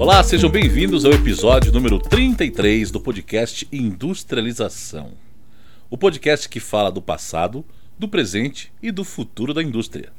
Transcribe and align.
Olá, 0.00 0.24
sejam 0.24 0.48
bem-vindos 0.48 1.04
ao 1.04 1.12
episódio 1.12 1.70
número 1.70 1.98
33 1.98 2.90
do 2.90 2.98
podcast 2.98 3.68
Industrialização. 3.70 5.12
O 5.90 5.98
podcast 5.98 6.48
que 6.48 6.58
fala 6.58 6.90
do 6.90 7.02
passado, 7.02 7.62
do 7.98 8.08
presente 8.08 8.72
e 8.82 8.90
do 8.90 9.04
futuro 9.04 9.52
da 9.52 9.62
indústria. 9.62 10.10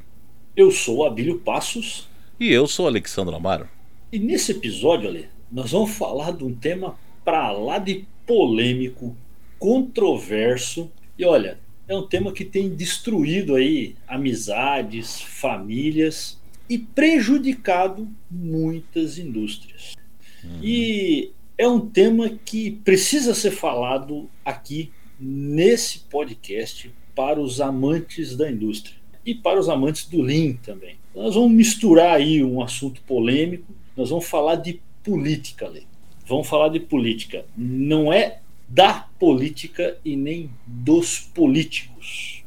Eu 0.56 0.70
sou 0.70 1.04
Abílio 1.04 1.40
Passos. 1.40 2.08
E 2.40 2.52
eu 2.52 2.68
sou 2.68 2.86
Alexandre 2.86 3.34
Amaro. 3.34 3.68
E 4.12 4.20
nesse 4.20 4.52
episódio, 4.52 5.10
Ale, 5.10 5.30
nós 5.52 5.72
vamos 5.72 5.90
falar 5.90 6.32
de 6.32 6.44
um 6.44 6.54
tema 6.54 6.96
para 7.26 7.52
lá 7.52 7.80
de 7.80 8.06
polêmico, 8.28 9.18
controverso 9.58 10.92
e 11.18 11.26
olha, 11.26 11.58
é 11.88 11.96
um 11.96 12.06
tema 12.06 12.32
que 12.32 12.46
tem 12.46 12.70
destruído 12.70 13.56
aí 13.56 13.96
amizades, 14.08 15.22
famílias 15.24 16.40
e 16.72 16.78
prejudicado 16.78 18.08
muitas 18.30 19.18
indústrias. 19.18 19.94
Uhum. 20.42 20.60
E 20.64 21.32
é 21.58 21.68
um 21.68 21.82
tema 21.82 22.30
que 22.30 22.72
precisa 22.72 23.36
ser 23.36 23.52
falado 23.52 24.30
aqui 24.46 24.90
nesse 25.20 26.00
podcast 26.00 26.90
para 27.14 27.42
os 27.42 27.60
amantes 27.60 28.38
da 28.38 28.50
indústria 28.50 28.96
e 29.26 29.36
para 29.36 29.60
os 29.60 29.68
amantes 29.68 30.06
do 30.06 30.22
Lean 30.22 30.54
também. 30.64 30.96
Nós 31.14 31.36
vamos 31.36 31.52
misturar 31.52 32.16
aí 32.16 32.42
um 32.42 32.62
assunto 32.62 33.02
polêmico, 33.02 33.76
nós 33.98 34.10
vamos 34.10 34.26
falar 34.26 34.56
de 34.56 34.82
política, 35.04 35.68
Lê. 35.68 35.82
Vamos 36.26 36.48
falar 36.48 36.70
de 36.70 36.80
política. 36.80 37.44
Não 37.58 38.14
é 38.14 38.40
da 38.66 39.10
política 39.20 39.98
e 40.06 40.16
nem 40.16 40.50
dos 40.66 41.20
políticos. 41.20 42.46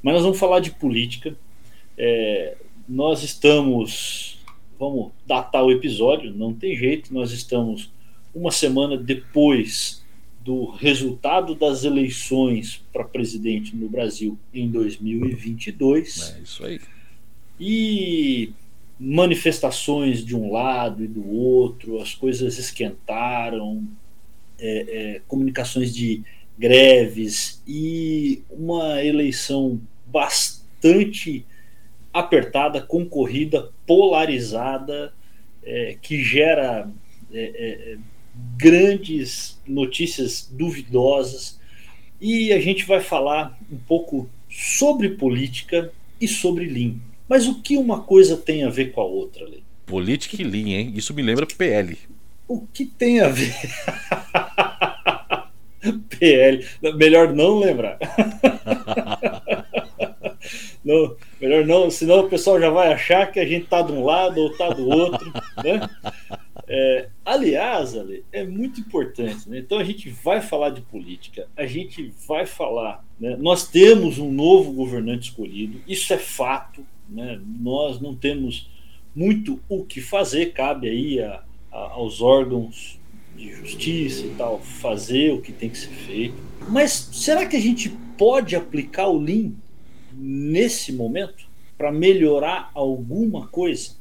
Mas 0.00 0.14
nós 0.14 0.22
vamos 0.22 0.38
falar 0.38 0.60
de 0.60 0.70
política. 0.70 1.36
É, 1.96 2.56
nós 2.88 3.22
estamos, 3.22 4.38
vamos 4.78 5.12
datar 5.26 5.62
o 5.64 5.70
episódio, 5.70 6.32
não 6.32 6.54
tem 6.54 6.76
jeito, 6.76 7.12
nós 7.12 7.32
estamos 7.32 7.90
uma 8.34 8.50
semana 8.50 8.96
depois 8.96 10.02
do 10.40 10.70
resultado 10.70 11.54
das 11.54 11.84
eleições 11.84 12.82
para 12.92 13.04
presidente 13.04 13.76
no 13.76 13.88
Brasil 13.88 14.38
em 14.54 14.70
2022. 14.70 16.34
É 16.36 16.40
isso 16.40 16.64
aí. 16.64 16.80
E 17.60 18.52
manifestações 18.98 20.24
de 20.24 20.34
um 20.34 20.50
lado 20.50 21.04
e 21.04 21.06
do 21.06 21.28
outro, 21.30 22.00
as 22.00 22.14
coisas 22.14 22.58
esquentaram, 22.58 23.86
é, 24.58 25.16
é, 25.16 25.22
comunicações 25.28 25.94
de 25.94 26.22
greves 26.58 27.62
e 27.66 28.42
uma 28.50 29.04
eleição 29.04 29.80
bastante 30.06 31.44
apertada, 32.12 32.80
concorrida, 32.80 33.70
polarizada, 33.86 35.12
é, 35.62 35.96
que 36.00 36.22
gera 36.22 36.90
é, 37.32 37.94
é, 37.94 37.98
grandes 38.56 39.60
notícias 39.66 40.48
duvidosas. 40.50 41.58
E 42.20 42.52
a 42.52 42.60
gente 42.60 42.84
vai 42.84 43.00
falar 43.00 43.58
um 43.70 43.78
pouco 43.78 44.28
sobre 44.50 45.10
política 45.10 45.92
e 46.20 46.26
sobre 46.26 46.66
Lean. 46.66 46.96
Mas 47.28 47.46
o 47.46 47.60
que 47.60 47.76
uma 47.76 48.00
coisa 48.00 48.36
tem 48.36 48.64
a 48.64 48.70
ver 48.70 48.92
com 48.92 49.00
a 49.00 49.04
outra, 49.04 49.44
Lê? 49.44 49.58
Política 49.86 50.40
e 50.40 50.44
Lean, 50.44 50.68
hein? 50.68 50.92
Isso 50.96 51.14
me 51.14 51.22
lembra 51.22 51.46
PL. 51.46 51.96
O 52.46 52.66
que 52.66 52.86
tem 52.86 53.20
a 53.20 53.28
ver? 53.28 53.54
PL. 56.18 56.66
Melhor 56.96 57.34
não 57.34 57.58
lembrar. 57.58 57.98
não, 60.84 61.16
melhor 61.40 61.66
não, 61.66 61.90
senão 61.90 62.20
o 62.20 62.28
pessoal 62.28 62.60
já 62.60 62.70
vai 62.70 62.92
achar 62.92 63.30
que 63.30 63.40
a 63.40 63.46
gente 63.46 63.66
tá 63.66 63.82
de 63.82 63.92
um 63.92 64.04
lado 64.04 64.40
ou 64.40 64.56
tá 64.56 64.70
do 64.70 64.88
outro. 64.88 65.32
Né? 65.64 65.88
É, 66.66 67.08
aliás, 67.24 67.96
Ale, 67.96 68.24
é 68.30 68.44
muito 68.44 68.80
importante. 68.80 69.48
Né? 69.48 69.58
Então 69.58 69.78
a 69.78 69.84
gente 69.84 70.10
vai 70.10 70.40
falar 70.40 70.70
de 70.70 70.82
política, 70.82 71.48
a 71.56 71.66
gente 71.66 72.12
vai 72.26 72.44
falar. 72.44 73.04
Né? 73.18 73.36
Nós 73.38 73.66
temos 73.66 74.18
um 74.18 74.30
novo 74.30 74.72
governante 74.72 75.30
escolhido, 75.30 75.80
isso 75.86 76.12
é 76.12 76.18
fato. 76.18 76.84
Né? 77.08 77.40
Nós 77.60 78.00
não 78.00 78.14
temos 78.14 78.70
muito 79.14 79.60
o 79.68 79.84
que 79.84 80.00
fazer, 80.00 80.52
cabe 80.52 80.88
aí 80.88 81.20
a, 81.20 81.42
a, 81.72 81.78
aos 81.92 82.20
órgãos 82.20 83.00
de 83.36 83.52
justiça 83.54 84.26
e 84.26 84.30
tal 84.30 84.58
fazer 84.58 85.32
o 85.32 85.40
que 85.40 85.52
tem 85.52 85.70
que 85.70 85.78
ser 85.78 85.88
feito. 85.88 86.36
Mas 86.68 86.92
será 87.12 87.46
que 87.46 87.56
a 87.56 87.60
gente 87.60 87.88
pode 88.18 88.54
aplicar 88.54 89.08
o 89.08 89.18
Lean 89.18 89.52
nesse 90.18 90.92
momento 90.92 91.46
para 91.76 91.92
melhorar 91.92 92.70
alguma 92.74 93.46
coisa? 93.46 93.92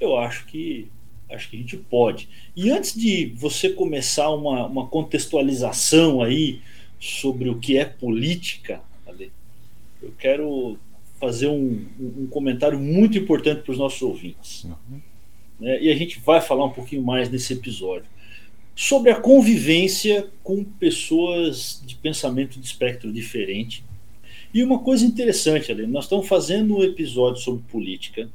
Eu 0.00 0.16
acho 0.16 0.46
que 0.46 0.88
acho 1.30 1.50
que 1.50 1.56
a 1.56 1.60
gente 1.60 1.76
pode. 1.76 2.28
E 2.54 2.70
antes 2.70 2.94
de 2.94 3.32
você 3.36 3.68
começar 3.68 4.30
uma, 4.30 4.66
uma 4.66 4.86
contextualização 4.86 6.22
aí 6.22 6.60
sobre 7.00 7.48
o 7.48 7.58
que 7.58 7.76
é 7.76 7.84
política, 7.84 8.80
eu 10.02 10.12
quero 10.18 10.78
fazer 11.18 11.48
um, 11.48 11.84
um 11.98 12.26
comentário 12.28 12.78
muito 12.78 13.18
importante 13.18 13.62
para 13.62 13.72
os 13.72 13.78
nossos 13.78 14.00
ouvintes. 14.02 14.64
Uhum. 14.64 15.00
Né? 15.58 15.82
E 15.82 15.90
a 15.90 15.96
gente 15.96 16.20
vai 16.20 16.40
falar 16.40 16.64
um 16.64 16.70
pouquinho 16.70 17.02
mais 17.02 17.28
nesse 17.28 17.54
episódio 17.54 18.06
sobre 18.74 19.10
a 19.10 19.18
convivência 19.18 20.28
com 20.44 20.62
pessoas 20.62 21.82
de 21.84 21.94
pensamento 21.94 22.60
de 22.60 22.66
espectro 22.66 23.10
diferente. 23.10 23.82
E 24.56 24.64
uma 24.64 24.78
coisa 24.78 25.04
interessante, 25.04 25.70
ali, 25.70 25.86
nós 25.86 26.04
estamos 26.04 26.26
fazendo 26.26 26.78
um 26.78 26.82
episódio 26.82 27.42
sobre 27.42 27.62
política. 27.70 28.26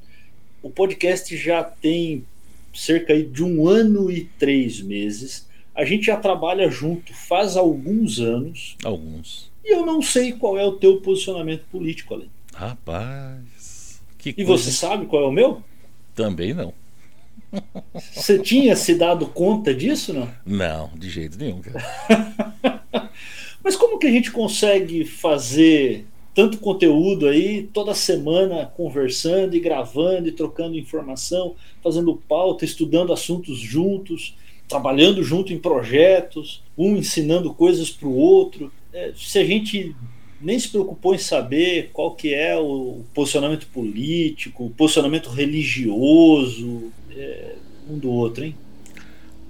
O 0.62 0.70
podcast 0.70 1.36
já 1.36 1.64
tem 1.64 2.24
cerca 2.72 3.20
de 3.24 3.44
um 3.44 3.68
ano 3.68 4.12
e 4.12 4.26
três 4.38 4.80
meses. 4.84 5.48
A 5.74 5.84
gente 5.84 6.06
já 6.06 6.16
trabalha 6.16 6.70
junto 6.70 7.12
faz 7.12 7.58
alguns 7.58 8.20
anos. 8.20 8.78
Alguns. 8.84 9.50
E 9.66 9.74
eu 9.74 9.84
não 9.84 10.00
sei 10.00 10.34
qual 10.34 10.60
é 10.60 10.64
o 10.64 10.74
teu 10.74 11.02
posicionamento 11.02 11.64
político, 11.72 12.14
Além. 12.14 12.30
Rapaz. 12.54 14.00
e 14.24 14.32
coisa... 14.32 14.64
você 14.64 14.70
sabe 14.70 15.08
qual 15.08 15.24
é 15.24 15.28
o 15.28 15.32
meu? 15.32 15.64
Também 16.14 16.54
não. 16.54 16.72
Você 18.14 18.38
tinha 18.38 18.76
se 18.76 18.94
dado 18.94 19.26
conta 19.26 19.74
disso, 19.74 20.14
não? 20.14 20.32
Não, 20.46 20.92
de 20.96 21.10
jeito 21.10 21.36
nenhum, 21.36 21.62
cara. 21.62 21.84
Mas 23.64 23.76
como 23.76 23.98
que 23.98 24.06
a 24.06 24.12
gente 24.12 24.32
consegue 24.32 25.04
fazer 25.04 26.06
tanto 26.34 26.58
conteúdo 26.58 27.28
aí 27.28 27.64
toda 27.74 27.94
semana 27.94 28.66
conversando 28.66 29.56
e 29.56 29.60
gravando 29.60 30.28
e 30.28 30.32
trocando 30.32 30.78
informação, 30.78 31.56
fazendo 31.84 32.16
pauta, 32.16 32.64
estudando 32.64 33.12
assuntos 33.12 33.60
juntos, 33.60 34.36
trabalhando 34.68 35.22
junto 35.24 35.52
em 35.52 35.60
projetos, 35.60 36.64
um 36.78 36.96
ensinando 36.96 37.54
coisas 37.54 37.90
para 37.90 38.08
o 38.08 38.16
outro? 38.16 38.72
É, 38.94 39.12
se 39.16 39.40
a 39.40 39.44
gente 39.44 39.94
nem 40.40 40.58
se 40.58 40.70
preocupou 40.70 41.14
em 41.14 41.20
saber 41.20 41.92
qual 41.94 42.16
que 42.16 42.34
é 42.34 42.58
o 42.58 43.04
posicionamento 43.14 43.68
político, 43.68 44.66
o 44.66 44.70
posicionamento 44.70 45.30
religioso 45.30 46.92
é, 47.12 47.56
um 47.90 47.98
do 47.98 48.10
outro, 48.10 48.46
hein? 48.46 48.56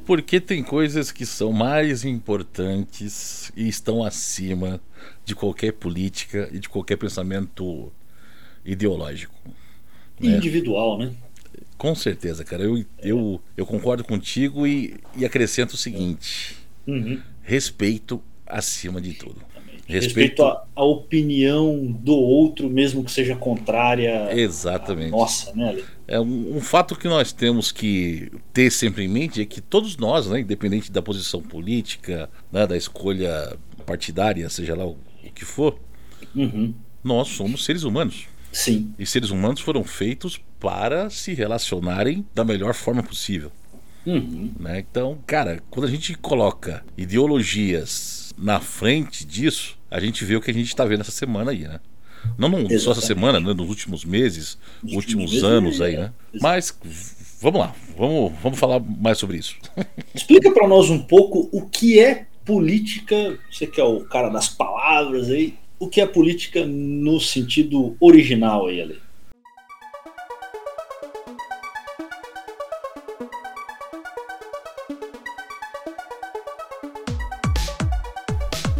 Porque 0.05 0.41
tem 0.41 0.63
coisas 0.63 1.11
que 1.11 1.25
são 1.25 1.53
mais 1.53 2.03
importantes 2.03 3.51
e 3.55 3.67
estão 3.67 4.03
acima 4.03 4.81
de 5.25 5.35
qualquer 5.35 5.73
política 5.73 6.49
e 6.51 6.59
de 6.59 6.67
qualquer 6.69 6.97
pensamento 6.97 7.91
ideológico. 8.65 9.33
Né? 10.19 10.37
Individual, 10.37 10.97
né? 10.97 11.11
Com 11.77 11.95
certeza, 11.95 12.43
cara. 12.43 12.63
Eu, 12.63 12.85
eu, 12.99 13.41
eu 13.57 13.65
concordo 13.65 14.03
contigo 14.03 14.67
e, 14.67 14.95
e 15.15 15.25
acrescento 15.25 15.71
o 15.73 15.77
seguinte: 15.77 16.55
uhum. 16.85 17.19
respeito 17.41 18.21
acima 18.45 19.01
de 19.01 19.13
tudo. 19.13 19.51
Respeito, 19.87 20.41
à, 20.43 20.83
opinião 20.83 21.85
do 21.85 22.13
outro, 22.13 22.69
mesmo 22.69 23.03
que 23.03 23.11
seja 23.11 23.35
contrária 23.35 24.29
Exatamente. 24.31 25.09
à 25.09 25.11
nossa, 25.11 25.53
né, 25.53 25.83
É 26.07 26.19
um, 26.19 26.57
um, 26.57 26.61
fato 26.61 26.95
que 26.95 27.09
nós 27.09 27.33
temos 27.33 27.71
que 27.73 28.31
ter 28.53 28.71
sempre 28.71 29.03
em 29.03 29.07
mente 29.09 29.41
é 29.41 29.45
que 29.45 29.59
todos 29.59 29.97
nós, 29.97 30.27
né, 30.27 30.39
independente 30.39 30.89
da 30.91 31.01
posição 31.01 31.41
política, 31.41 32.29
né, 32.51 32.65
da 32.65 32.77
escolha 32.77 33.57
partidária, 33.85 34.49
seja 34.49 34.75
lá 34.75 34.85
o 34.85 34.95
que 35.41 35.45
for, 35.45 35.75
uhum. 36.35 36.71
nós 37.03 37.29
somos 37.29 37.65
seres 37.65 37.81
humanos. 37.81 38.27
Sim. 38.51 38.93
E 38.99 39.05
seres 39.07 39.31
humanos 39.31 39.59
foram 39.59 39.83
feitos 39.83 40.39
para 40.59 41.09
se 41.09 41.33
relacionarem 41.33 42.23
da 42.35 42.43
melhor 42.43 42.75
forma 42.75 43.01
possível. 43.01 43.51
Uhum. 44.05 44.51
Né? 44.59 44.79
Então, 44.79 45.17
cara, 45.25 45.63
quando 45.71 45.87
a 45.87 45.89
gente 45.89 46.15
coloca 46.15 46.83
ideologias 46.95 48.33
na 48.37 48.59
frente 48.59 49.25
disso, 49.25 49.77
a 49.89 49.99
gente 49.99 50.23
vê 50.23 50.35
o 50.35 50.41
que 50.41 50.51
a 50.51 50.53
gente 50.53 50.67
está 50.67 50.85
vendo 50.85 51.01
essa 51.01 51.11
semana 51.11 51.51
aí, 51.51 51.67
né? 51.67 51.79
Não, 52.37 52.49
não 52.49 52.79
só 52.79 52.91
essa 52.91 53.01
semana, 53.01 53.39
né? 53.39 53.51
nos 53.51 53.67
últimos 53.67 54.05
meses, 54.05 54.57
nos 54.83 54.93
últimos, 54.93 55.31
últimos 55.31 55.43
anos 55.43 55.81
aí, 55.81 55.97
né? 55.97 56.13
É. 56.33 56.37
Mas 56.39 56.77
vamos 57.41 57.61
lá, 57.61 57.75
vamos, 57.97 58.31
vamos 58.43 58.59
falar 58.59 58.79
mais 58.79 59.17
sobre 59.17 59.37
isso. 59.37 59.55
Explica 60.13 60.51
para 60.51 60.67
nós 60.67 60.91
um 60.91 60.99
pouco 60.99 61.49
o 61.51 61.67
que 61.67 61.99
é 61.99 62.27
política, 62.51 63.39
você 63.49 63.65
que 63.65 63.79
é 63.79 63.83
o 63.85 64.01
cara 64.01 64.27
das 64.27 64.49
palavras 64.49 65.29
aí, 65.29 65.55
o 65.79 65.87
que 65.87 66.01
é 66.01 66.05
política 66.05 66.65
no 66.65 67.17
sentido 67.17 67.95
original 67.97 68.67
aí, 68.67 68.81
Ale? 68.81 69.01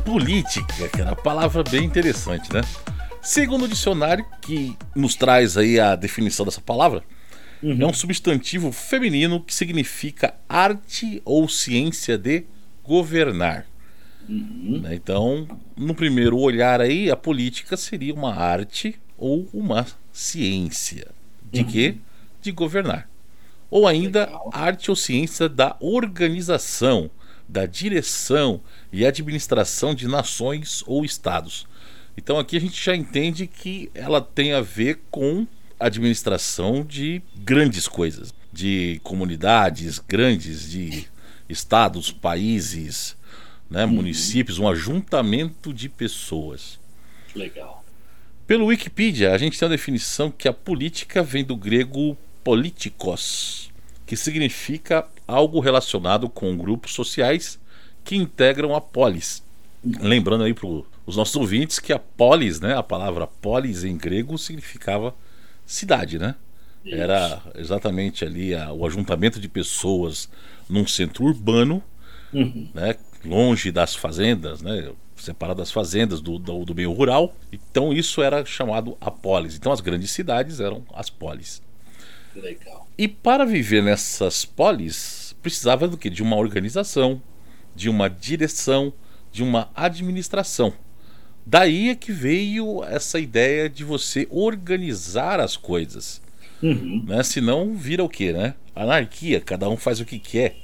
Política, 0.04 0.90
que 0.90 1.00
era 1.00 1.12
uma 1.12 1.16
palavra 1.16 1.64
bem 1.64 1.86
interessante, 1.86 2.52
né? 2.52 2.60
Segundo 3.22 3.64
o 3.64 3.68
dicionário, 3.70 4.26
que 4.42 4.76
nos 4.94 5.16
traz 5.16 5.56
aí 5.56 5.80
a 5.80 5.96
definição 5.96 6.46
dessa 6.46 6.60
palavra, 6.60 7.04
uhum. 7.64 7.82
é 7.82 7.86
um 7.86 7.94
substantivo 7.94 8.70
feminino 8.74 9.42
que 9.42 9.56
significa 9.56 10.36
arte 10.50 11.22
ou 11.24 11.48
ciência 11.48 12.18
de 12.18 12.44
governar. 12.84 13.66
Uhum. 14.28 14.80
Né? 14.82 14.96
Então, 14.96 15.48
no 15.76 15.96
primeiro 15.96 16.38
olhar 16.38 16.82
aí, 16.82 17.10
a 17.10 17.16
política 17.16 17.76
seria 17.76 18.14
uma 18.14 18.34
arte 18.34 19.00
ou 19.18 19.48
uma 19.54 19.86
ciência. 20.12 21.08
De 21.52 21.62
uhum. 21.62 21.68
quê? 21.68 21.96
De 22.42 22.52
governar. 22.52 23.10
Ou 23.70 23.88
ainda 23.88 24.26
Legal. 24.26 24.50
arte 24.54 24.90
ou 24.90 24.96
ciência 24.96 25.48
da 25.48 25.76
organização, 25.80 27.10
da 27.48 27.66
direção 27.66 28.62
e 28.92 29.06
administração 29.06 29.94
de 29.94 30.08
nações 30.08 30.84
ou 30.88 31.06
estados. 31.06 31.68
Então 32.18 32.38
aqui 32.38 32.58
a 32.58 32.62
gente 32.62 32.84
já 32.84 32.96
entende 32.96 33.48
que 33.48 33.90
ela 33.94 34.22
tem 34.22 34.54
a 34.54 34.62
ver 34.62 35.02
com 35.10 35.48
administração 35.80 36.84
de 36.84 37.22
grandes 37.36 37.88
coisas, 37.88 38.34
de 38.52 39.00
comunidades 39.04 40.00
grandes, 40.00 40.70
de 40.70 41.08
estados, 41.52 42.12
países, 42.12 43.16
né, 43.70 43.86
uhum. 43.86 43.92
municípios, 43.92 44.60
um 44.60 44.68
ajuntamento 44.68 45.74
de 45.74 45.88
pessoas. 45.88 46.80
Legal. 47.36 47.84
Pelo 48.46 48.66
Wikipedia, 48.66 49.34
a 49.34 49.38
gente 49.38 49.58
tem 49.58 49.66
a 49.66 49.70
definição 49.70 50.30
que 50.30 50.48
a 50.48 50.54
política 50.54 51.24
vem 51.24 51.44
do 51.44 51.56
grego 51.56 52.18
politikos, 52.44 53.72
que 54.06 54.18
significa 54.18 55.08
algo 55.28 55.60
relacionado 55.60 56.28
com 56.28 56.58
grupos 56.58 56.94
sociais 56.94 57.60
que 58.04 58.16
integram 58.16 58.76
a 58.76 58.82
polis. 58.82 59.44
Lembrando 59.84 60.44
aí 60.44 60.54
para 60.54 60.68
os 61.06 61.16
nossos 61.16 61.36
ouvintes 61.36 61.80
que 61.80 61.94
a 61.94 62.00
polis, 62.00 62.60
né, 62.60 62.76
a 62.76 62.84
palavra 62.84 63.26
polis 63.26 63.84
em 63.84 63.96
grego 63.96 64.38
significava 64.38 65.16
cidade, 65.66 66.20
né? 66.20 66.36
Isso. 66.86 66.96
Era 66.96 67.42
exatamente 67.56 68.26
ali 68.26 68.56
a, 68.56 68.72
o 68.72 68.86
ajuntamento 68.86 69.40
de 69.40 69.48
pessoas 69.48 70.30
num 70.70 70.88
centro 70.88 71.26
urbano, 71.26 71.84
uhum. 72.34 72.70
né, 72.74 72.96
longe 73.24 73.72
das 73.72 73.96
fazendas, 73.96 74.62
né, 74.62 74.92
separado 75.16 75.60
das 75.60 75.72
fazendas 75.72 76.22
do, 76.22 76.40
do, 76.40 76.66
do, 76.66 76.76
meio 76.76 76.92
rural. 76.92 77.36
Então 77.52 77.94
isso 77.94 78.22
era 78.22 78.44
chamado 78.46 78.98
a 79.00 79.12
polis. 79.12 79.56
Então 79.56 79.72
as 79.72 79.82
grandes 79.82 80.12
cidades 80.12 80.60
eram 80.60 80.84
as 80.94 81.10
polis. 81.10 81.62
Legal. 82.36 82.88
E 82.98 83.08
para 83.08 83.46
viver 83.46 83.84
nessas 83.84 84.46
polis 84.46 85.36
precisava 85.42 85.88
do 85.88 85.98
que? 85.98 86.10
De 86.10 86.22
uma 86.22 86.36
organização, 86.36 87.22
de 87.76 87.90
uma 87.90 88.10
direção, 88.10 88.94
de 89.32 89.44
uma 89.44 89.70
administração. 89.76 90.74
Daí 91.46 91.90
é 91.90 91.96
que 91.96 92.12
veio 92.12 92.84
essa 92.84 93.20
ideia 93.20 93.68
de 93.68 93.84
você 93.84 94.28
organizar 94.30 95.40
as 95.40 95.58
coisas. 95.58 96.22
Uhum. 96.62 97.04
Né? 97.08 97.24
Senão 97.24 97.76
vira 97.76 98.04
o 98.04 98.10
quê, 98.10 98.32
né? 98.32 98.54
Anarquia, 98.76 99.42
cada 99.42 99.70
um 99.70 99.78
faz 99.78 100.00
o 100.00 100.06
que 100.06 100.20
quer. 100.20 100.56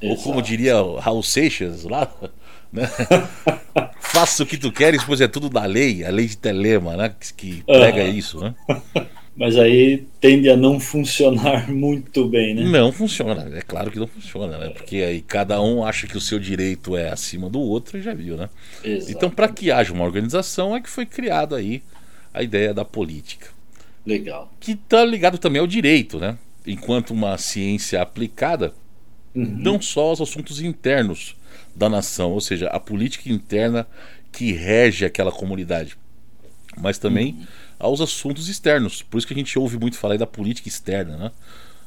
Exato. 0.00 0.18
Ou 0.18 0.24
como 0.24 0.42
diria 0.42 0.74
Raul 0.98 1.22
Seixas 1.22 1.84
lá, 1.84 2.12
né? 2.72 2.88
Faça 4.00 4.42
o 4.42 4.46
que 4.46 4.58
tu 4.58 4.72
queres, 4.72 5.04
pois 5.04 5.20
é 5.20 5.28
tudo 5.28 5.48
da 5.48 5.64
lei, 5.64 6.04
a 6.04 6.10
lei 6.10 6.26
de 6.26 6.36
Telema, 6.36 6.96
né? 6.96 7.14
Que 7.36 7.62
prega 7.64 8.02
uhum. 8.02 8.12
isso, 8.12 8.40
né? 8.40 8.54
Mas 9.34 9.56
aí 9.56 10.06
tende 10.20 10.50
a 10.50 10.56
não 10.56 10.78
funcionar 10.78 11.68
muito 11.72 12.28
bem, 12.28 12.54
né? 12.54 12.64
Não 12.64 12.92
funciona, 12.92 13.50
é 13.56 13.62
claro 13.62 13.90
que 13.90 13.98
não 13.98 14.06
funciona, 14.06 14.58
né? 14.58 14.68
Porque 14.68 14.96
aí 14.96 15.22
cada 15.22 15.60
um 15.62 15.84
acha 15.84 16.06
que 16.06 16.18
o 16.18 16.20
seu 16.20 16.38
direito 16.38 16.96
é 16.96 17.10
acima 17.10 17.48
do 17.48 17.58
outro 17.58 17.96
e 17.96 18.02
já 18.02 18.12
viu, 18.12 18.36
né? 18.36 18.50
Exato. 18.84 19.12
Então, 19.12 19.30
para 19.30 19.48
que 19.48 19.70
haja 19.70 19.92
uma 19.92 20.04
organização, 20.04 20.76
é 20.76 20.80
que 20.82 20.90
foi 20.90 21.06
criado 21.06 21.54
aí 21.54 21.82
a 22.34 22.42
ideia 22.42 22.74
da 22.74 22.84
política. 22.84 23.48
Legal. 24.04 24.52
Que 24.58 24.72
está 24.72 25.04
ligado 25.04 25.38
também 25.38 25.60
ao 25.60 25.66
direito, 25.66 26.18
né? 26.18 26.36
Enquanto 26.66 27.10
uma 27.10 27.38
ciência 27.38 28.00
aplicada, 28.00 28.74
uhum. 29.34 29.44
não 29.44 29.80
só 29.80 30.02
aos 30.02 30.20
assuntos 30.20 30.60
internos 30.60 31.36
da 31.74 31.88
nação, 31.88 32.32
ou 32.32 32.40
seja, 32.40 32.68
a 32.68 32.78
política 32.78 33.30
interna 33.30 33.86
que 34.30 34.52
rege 34.52 35.04
aquela 35.04 35.32
comunidade, 35.32 35.96
mas 36.76 36.98
também 36.98 37.32
uhum 37.32 37.46
aos 37.82 38.00
assuntos 38.00 38.48
externos. 38.48 39.02
Por 39.02 39.18
isso 39.18 39.26
que 39.26 39.34
a 39.34 39.36
gente 39.36 39.58
ouve 39.58 39.76
muito 39.76 39.98
falar 39.98 40.16
da 40.16 40.26
política 40.26 40.68
externa, 40.68 41.16
né? 41.16 41.32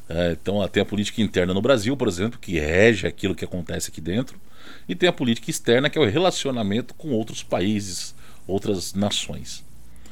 É, 0.07 0.31
então 0.33 0.67
tem 0.67 0.83
a 0.83 0.85
política 0.85 1.21
interna 1.21 1.53
no 1.53 1.61
Brasil, 1.61 1.95
por 1.95 2.07
exemplo, 2.07 2.37
que 2.37 2.59
rege 2.59 3.07
aquilo 3.07 3.33
que 3.33 3.45
acontece 3.45 3.89
aqui 3.89 4.01
dentro, 4.01 4.39
e 4.87 4.93
tem 4.93 5.07
a 5.09 5.13
política 5.13 5.49
externa, 5.49 5.89
que 5.89 5.97
é 5.97 6.01
o 6.01 6.05
relacionamento 6.05 6.93
com 6.93 7.09
outros 7.09 7.41
países, 7.41 8.13
outras 8.45 8.93
nações. 8.93 9.63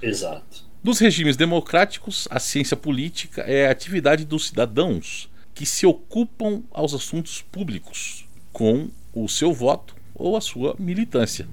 Exato. 0.01 0.65
Nos 0.83 0.99
regimes 0.99 1.37
democráticos, 1.37 2.27
a 2.29 2.39
ciência 2.39 2.75
política 2.75 3.41
é 3.43 3.67
a 3.67 3.71
atividade 3.71 4.25
dos 4.25 4.47
cidadãos 4.47 5.29
que 5.53 5.65
se 5.65 5.85
ocupam 5.85 6.61
aos 6.71 6.93
assuntos 6.93 7.41
públicos 7.41 8.25
com 8.51 8.89
o 9.13 9.29
seu 9.29 9.53
voto 9.53 9.95
ou 10.13 10.35
a 10.35 10.41
sua 10.41 10.75
militância. 10.77 11.47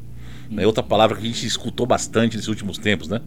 É 0.56 0.66
outra 0.66 0.82
palavra 0.82 1.16
que 1.16 1.22
a 1.22 1.26
gente 1.26 1.46
escutou 1.46 1.86
bastante 1.86 2.36
nesses 2.36 2.48
últimos 2.48 2.76
tempos, 2.76 3.06
né? 3.06 3.20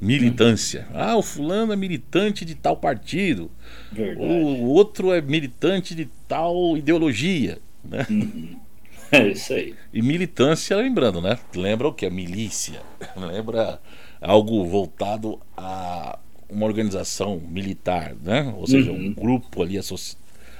militância. 0.00 0.88
Ah, 0.94 1.14
o 1.16 1.22
fulano 1.22 1.74
é 1.74 1.76
militante 1.76 2.42
de 2.42 2.54
tal 2.54 2.78
partido. 2.78 3.50
Verdade. 3.92 4.18
O 4.18 4.64
outro 4.70 5.12
é 5.12 5.20
militante 5.20 5.94
de 5.94 6.06
tal 6.26 6.74
ideologia. 6.76 7.58
Né? 7.84 8.06
Uhum. 8.08 8.56
É 9.12 9.26
isso 9.26 9.52
aí. 9.52 9.74
E 9.92 10.00
militância, 10.00 10.76
lembrando, 10.76 11.20
né? 11.20 11.36
Lembra 11.56 11.88
o 11.88 11.92
que? 11.92 12.06
A 12.06 12.10
milícia. 12.10 12.80
Lembra 13.16 13.80
algo 14.20 14.64
voltado 14.66 15.40
a 15.56 16.18
uma 16.48 16.66
organização 16.66 17.40
militar, 17.40 18.14
né? 18.22 18.52
Ou 18.56 18.66
seja, 18.66 18.90
uhum. 18.90 19.06
um 19.06 19.14
grupo 19.14 19.62
ali 19.62 19.78
associ... 19.78 20.16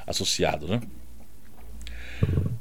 associado, 0.06 0.68
né? 0.68 0.80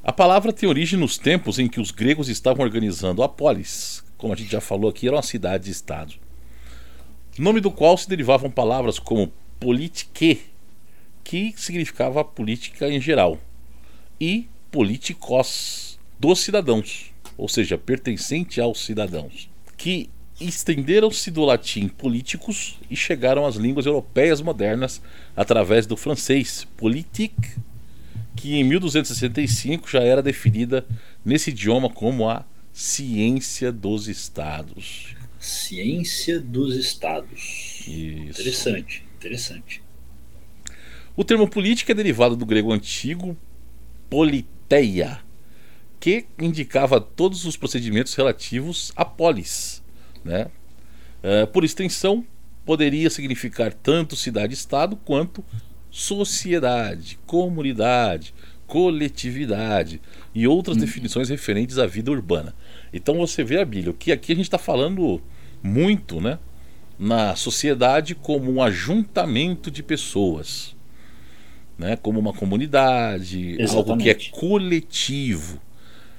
A 0.04 0.12
palavra 0.12 0.52
tem 0.52 0.68
origem 0.68 0.98
nos 0.98 1.18
tempos 1.18 1.60
em 1.60 1.68
que 1.68 1.80
os 1.80 1.92
gregos 1.92 2.30
estavam 2.30 2.66
organizando 2.66 3.22
a 3.22 3.30
polis, 3.30 4.04
como 4.18 4.34
a 4.34 4.36
gente 4.36 4.52
já 4.52 4.62
falou 4.62 4.90
aqui, 4.90 5.08
eram 5.08 5.22
cidades-estado 5.22 6.16
nome 7.40 7.62
do 7.62 7.72
qual 7.72 7.98
se 7.98 8.10
derivavam 8.10 8.52
palavras 8.52 9.00
como 9.00 9.32
politique, 9.60 10.42
que 11.24 11.54
significava 11.56 12.24
política 12.24 12.90
em 12.90 13.00
geral, 13.00 13.40
e 14.20 14.48
politikos, 14.70 15.98
dos 16.20 16.42
cidadãos, 16.42 17.14
ou 17.38 17.48
seja, 17.48 17.78
pertencente 17.78 18.60
aos 18.60 18.84
cidadãos, 18.84 19.50
que 19.78 20.10
estenderam-se 20.40 21.30
do 21.32 21.44
latim 21.44 21.88
políticos 21.88 22.78
e 22.90 22.96
chegaram 22.96 23.46
às 23.46 23.56
línguas 23.56 23.86
europeias 23.86 24.42
modernas 24.42 25.02
através 25.36 25.86
do 25.86 25.98
francês 25.98 26.68
politique, 26.78 27.58
que 28.36 28.56
em 28.56 28.64
1265 28.64 29.90
já 29.90 30.00
era 30.00 30.22
definida 30.22 30.86
nesse 31.24 31.50
idioma 31.50 31.90
como 31.90 32.30
a 32.30 32.46
ciência 32.72 33.72
dos 33.72 34.08
estados. 34.08 35.16
Ciência 35.40 36.38
dos 36.40 36.76
Estados. 36.76 37.88
Isso. 37.88 38.42
Interessante, 38.42 39.06
interessante. 39.16 39.82
O 41.16 41.24
termo 41.24 41.48
política 41.48 41.94
é 41.94 41.96
derivado 41.96 42.36
do 42.36 42.46
grego 42.46 42.74
antigo 42.74 43.38
politeia, 44.10 45.20
que 46.00 46.26
indicava 46.38 47.00
todos 47.00 47.46
os 47.46 47.56
procedimentos 47.56 48.16
relativos 48.16 48.92
à 48.96 49.06
polis. 49.06 49.79
Né? 50.24 50.48
Uh, 51.24 51.48
por 51.48 51.64
extensão, 51.64 52.26
poderia 52.66 53.10
significar 53.10 53.74
tanto 53.74 54.16
cidade-estado 54.16 54.96
quanto 54.96 55.44
sociedade, 55.90 57.18
comunidade, 57.26 58.34
coletividade 58.68 60.00
e 60.34 60.48
outras 60.48 60.78
hum. 60.78 60.82
definições 60.82 61.30
referentes 61.30 61.80
à 61.80 61.88
vida 61.88 62.12
urbana. 62.12 62.54
Então 62.94 63.18
você 63.18 63.44
vê, 63.44 63.60
Abílio, 63.60 63.94
que 63.94 64.12
aqui 64.12 64.32
a 64.32 64.36
gente 64.36 64.46
está 64.46 64.60
falando 64.60 65.22
muito 65.64 66.22
né, 66.22 66.38
na 66.98 67.36
sociedade 67.36 68.14
como 68.14 68.52
um 68.52 68.62
ajuntamento 68.62 69.72
de 69.72 69.82
pessoas, 69.82 70.76
né, 71.78 71.98
como 71.98 72.20
uma 72.20 72.34
comunidade, 72.34 73.56
Exatamente. 73.60 73.76
algo 73.76 73.98
que 73.98 74.10
é 74.10 74.40
coletivo. 74.40 75.60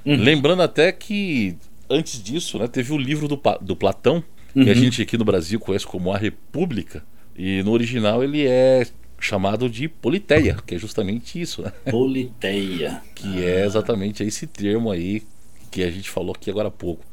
Uhum. 0.05 0.17
Lembrando 0.17 0.63
até 0.63 0.91
que 0.91 1.57
antes 1.91 2.23
disso 2.23 2.59
né, 2.59 2.67
teve 2.67 2.93
o 2.93 2.99
livro 2.99 3.27
do, 3.27 3.41
do 3.61 3.77
Platão, 3.77 4.23
que 4.53 4.61
uhum. 4.61 4.71
a 4.71 4.75
gente 4.75 5.03
aqui 5.03 5.19
no 5.19 5.25
Brasil 5.25 5.59
conhece 5.59 5.87
como 5.87 6.13
A 6.13 6.19
República, 6.19 7.05
e 7.37 7.63
no 7.63 7.73
original 7.73 8.23
ele 8.23 8.47
é 8.47 8.87
chamado 9.19 9.69
de 9.69 9.89
politeia, 9.89 10.57
que 10.67 10.75
é 10.75 10.79
justamente 10.79 11.41
isso, 11.41 11.63
né? 11.63 11.73
Politeia. 11.91 13.03
que 13.15 13.45
é 13.45 13.65
exatamente 13.65 14.23
esse 14.23 14.47
termo 14.47 14.91
aí 14.91 15.23
que 15.71 15.83
a 15.83 15.91
gente 15.91 16.09
falou 16.09 16.35
aqui 16.35 16.51
agora 16.51 16.69
há 16.69 16.71
pouco. 16.71 17.05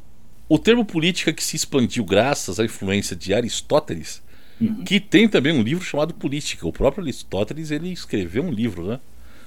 O 0.50 0.58
termo 0.58 0.86
política 0.86 1.34
que 1.34 1.44
se 1.44 1.58
expandiu 1.58 2.06
graças 2.06 2.60
à 2.60 2.66
influência 2.66 3.16
de 3.16 3.34
Aristóteles, 3.34 4.24
uhum. 4.60 4.84
que 4.86 5.00
tem 5.00 5.28
também 5.28 5.52
um 5.52 5.62
livro 5.62 5.84
chamado 5.84 6.14
Política. 6.14 6.66
O 6.66 6.72
próprio 6.72 7.04
Aristóteles 7.04 7.70
ele 7.70 7.92
escreveu 7.92 8.44
um 8.44 8.52
livro, 8.52 8.88
né? 8.88 9.00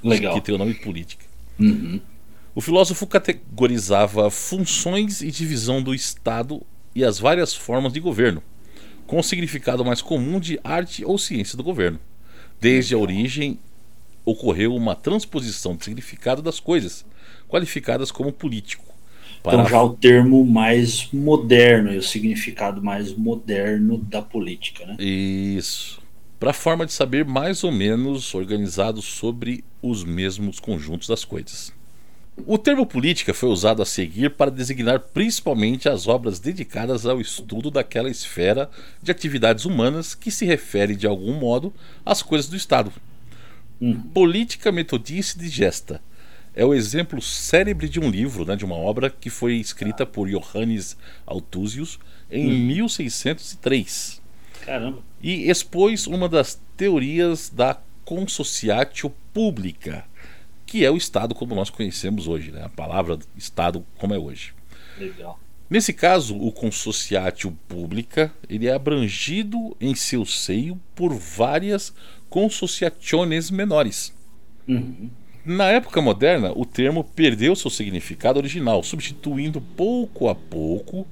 Legal. 0.05 0.35
Que 0.35 0.41
tem 0.43 0.55
o 0.55 0.59
nome 0.59 0.75
Política. 0.75 1.25
Uhum. 1.59 2.01
O 2.53 2.61
filósofo 2.61 3.07
categorizava 3.07 4.29
funções 4.29 5.23
e 5.23 5.31
divisão 5.31 5.81
do 5.81 5.95
Estado 5.95 6.61
e 6.95 7.05
as 7.05 7.19
várias 7.19 7.55
formas 7.55 7.93
de 7.93 8.01
governo, 8.01 8.43
com 9.07 9.21
o 9.21 9.23
significado 9.23 9.85
mais 9.85 10.03
comum 10.03 10.41
de 10.41 10.59
arte 10.65 11.05
ou 11.05 11.17
ciência 11.17 11.57
do 11.57 11.63
governo. 11.63 12.01
Desde 12.61 12.95
a 12.95 12.99
origem 12.99 13.59
ocorreu 14.25 14.75
uma 14.75 14.97
transposição 14.97 15.77
de 15.77 15.85
significado 15.85 16.43
das 16.43 16.59
coisas, 16.59 17.07
qualificadas 17.49 18.11
como 18.11 18.33
político. 18.33 18.85
Então 19.39 19.67
já 19.67 19.81
o 19.81 19.91
termo 19.91 20.45
mais 20.45 21.09
moderno 21.13 21.93
e 21.93 21.99
o 21.99 22.03
significado 22.03 22.83
mais 22.83 23.15
moderno 23.15 23.97
da 23.97 24.21
política, 24.21 24.85
né? 24.87 24.97
Isso. 24.99 26.03
Para 26.39 26.51
a 26.51 26.55
forma 26.55 26.85
de 26.85 26.93
saber 26.93 27.25
mais 27.25 27.63
ou 27.63 27.71
menos 27.71 28.35
organizado 28.35 29.01
sobre 29.01 29.65
os 29.81 30.05
mesmos 30.05 30.59
conjuntos 30.59 31.07
das 31.07 31.25
coisas. 31.25 31.73
O 32.47 32.59
termo 32.59 32.87
política 32.87 33.35
foi 33.35 33.49
usado 33.49 33.83
a 33.83 33.87
seguir 33.87 34.31
para 34.31 34.51
designar 34.51 35.01
principalmente 35.01 35.89
as 35.89 36.07
obras 36.07 36.39
dedicadas 36.39 37.07
ao 37.07 37.21
estudo 37.21 37.71
daquela 37.71 38.11
esfera 38.11 38.71
de 39.03 39.11
atividades 39.11 39.65
humanas 39.65 40.15
que 40.15 40.31
se 40.31 40.45
refere 40.45 40.95
de 40.95 41.07
algum 41.07 41.33
modo 41.33 41.73
às 42.05 42.23
coisas 42.23 42.49
do 42.49 42.57
Estado. 42.57 42.93
Hum. 43.81 44.01
Política 44.15 44.71
metodice 44.71 45.39
digesta 45.39 46.01
é 46.55 46.65
o 46.65 46.75
exemplo 46.75 47.23
célebre 47.23 47.89
de 47.89 48.01
um 48.01 48.11
livro, 48.11 48.45
né, 48.45 48.57
de 48.57 48.65
uma 48.65 48.75
obra 48.75 49.09
que 49.09 49.31
foi 49.31 49.55
escrita 49.55 50.05
por 50.05 50.29
Johannes 50.29 50.97
Althusius 51.27 51.99
em 52.31 52.51
hum. 52.51 52.67
1603. 52.67 54.21
Caramba. 54.65 54.99
E 55.23 55.51
expôs 55.51 56.07
uma 56.07 56.29
das 56.29 56.61
teorias 56.77 57.51
da 57.51 57.79
consociatio 58.05 59.11
pública, 59.33 60.05
que 60.71 60.85
é 60.85 60.91
o 60.91 60.97
Estado 60.97 61.35
como 61.35 61.53
nós 61.53 61.69
conhecemos 61.69 62.29
hoje, 62.29 62.53
né? 62.53 62.63
a 62.63 62.69
palavra 62.69 63.19
Estado 63.37 63.85
como 63.99 64.15
é 64.15 64.19
hoje. 64.19 64.55
Legal. 64.97 65.37
Nesse 65.69 65.93
caso, 65.93 66.37
o 66.37 66.53
consociatio 66.53 67.51
pública 67.67 68.33
ele 68.49 68.69
é 68.69 68.73
abrangido 68.73 69.77
em 69.81 69.97
seu 69.97 70.25
seio 70.25 70.81
por 70.95 71.13
várias 71.13 71.93
consociationes 72.29 73.51
menores. 73.51 74.15
Uhum. 74.69 75.11
Na 75.45 75.65
época 75.73 76.01
moderna, 76.01 76.53
o 76.55 76.65
termo 76.65 77.03
perdeu 77.03 77.57
seu 77.57 77.69
significado 77.71 78.39
original, 78.39 78.81
substituindo 78.85 79.61
pouco 79.61 80.29
a 80.29 80.37
pouco 80.37 81.05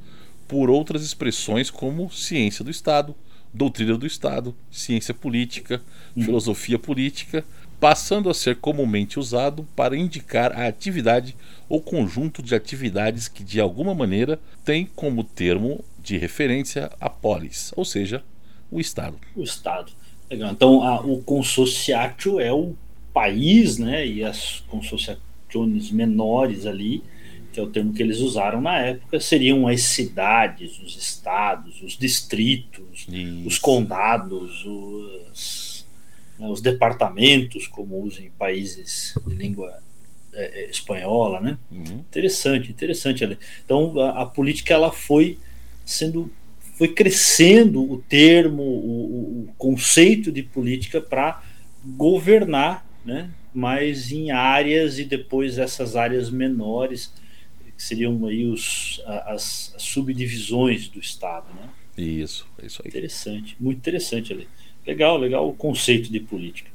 por 0.47 0.71
outras 0.71 1.03
expressões 1.03 1.69
como 1.69 2.13
ciência 2.13 2.65
do 2.65 2.71
Estado, 2.71 3.13
doutrina 3.53 3.99
do 3.99 4.07
Estado, 4.07 4.55
ciência 4.71 5.13
política, 5.13 5.83
uhum. 6.15 6.23
filosofia 6.23 6.79
política, 6.79 7.45
passando 7.81 8.29
a 8.29 8.35
ser 8.35 8.57
comumente 8.57 9.19
usado 9.19 9.67
para 9.77 9.97
indicar 9.97 10.53
a 10.53 10.67
atividade 10.67 11.37
ou 11.69 11.81
conjunto 11.81 12.43
de 12.43 12.55
atividades 12.55 13.29
que 13.29 13.45
de 13.45 13.61
alguma 13.61 13.95
maneira 13.95 14.41
tem 14.65 14.85
como 14.85 15.23
termo 15.23 15.85
de 16.03 16.17
referência 16.17 16.91
a 17.01 17.09
polis, 17.09 17.73
ou 17.77 17.85
seja, 17.85 18.23
o 18.71 18.81
Estado. 18.81 19.19
O 19.37 19.43
Estado. 19.43 19.93
Legal. 20.31 20.53
Então, 20.53 20.83
a, 20.83 21.01
o 21.01 21.23
consociatio 21.23 22.41
é 22.41 22.53
o 22.53 22.75
país, 23.13 23.79
né, 23.79 24.07
e 24.07 24.25
as 24.25 24.63
consociações 24.69 25.91
menores 25.91 26.67
ali, 26.67 27.03
que 27.53 27.61
é 27.61 27.63
o 27.63 27.67
termo 27.67 27.93
que 27.93 28.03
eles 28.03 28.19
usaram 28.21 28.61
na 28.61 28.79
época, 28.79 29.21
seriam 29.21 29.67
as 29.67 29.83
cidades, 29.83 30.79
os 30.81 30.97
estados, 30.97 31.81
os 31.83 31.97
distritos, 31.97 33.07
Isso. 33.09 33.49
os 33.49 33.59
condados, 33.59 34.65
os, 34.65 35.68
né, 36.39 36.49
os 36.49 36.61
departamentos, 36.61 37.67
como 37.67 38.03
usam 38.03 38.25
em 38.25 38.31
países 38.31 39.15
de 39.27 39.35
língua 39.35 39.83
é, 40.33 40.63
é, 40.63 40.71
espanhola, 40.71 41.41
né? 41.41 41.59
Uhum. 41.71 41.99
Interessante, 42.09 42.71
interessante. 42.71 43.39
Então 43.65 43.99
a, 43.99 44.23
a, 44.23 44.27
política 44.27 44.73
ela 44.75 44.93
foi 44.93 45.39
sendo, 45.85 46.31
foi 46.77 46.89
crescendo 46.89 47.83
o 47.83 47.99
termo, 47.99 48.63
o, 48.63 49.49
o 49.49 49.55
conceito 49.59 50.31
de 50.31 50.43
política 50.43 51.01
para 51.01 51.43
governar, 51.85 52.87
né? 53.05 53.31
Mas 53.53 54.13
em 54.13 54.31
áreas 54.31 54.99
e 54.99 55.05
depois 55.05 55.59
essas 55.59 55.97
áreas 55.97 56.31
menores 56.31 57.13
que 57.77 57.83
seriam 57.83 58.27
aí 58.27 58.45
os, 58.45 59.03
as, 59.07 59.73
as 59.75 59.83
subdivisões 59.83 60.89
do 60.89 61.01
Estado, 61.01 61.47
né? 61.55 61.69
Isso, 61.97 62.47
é 62.63 62.67
isso 62.67 62.81
aí. 62.85 62.89
Interessante, 62.89 63.57
muito 63.59 63.79
interessante 63.79 64.33
ali. 64.33 64.47
Legal, 64.89 65.19
legal 65.19 65.47
o 65.47 65.53
conceito 65.53 66.11
de 66.11 66.19
política. 66.19 66.71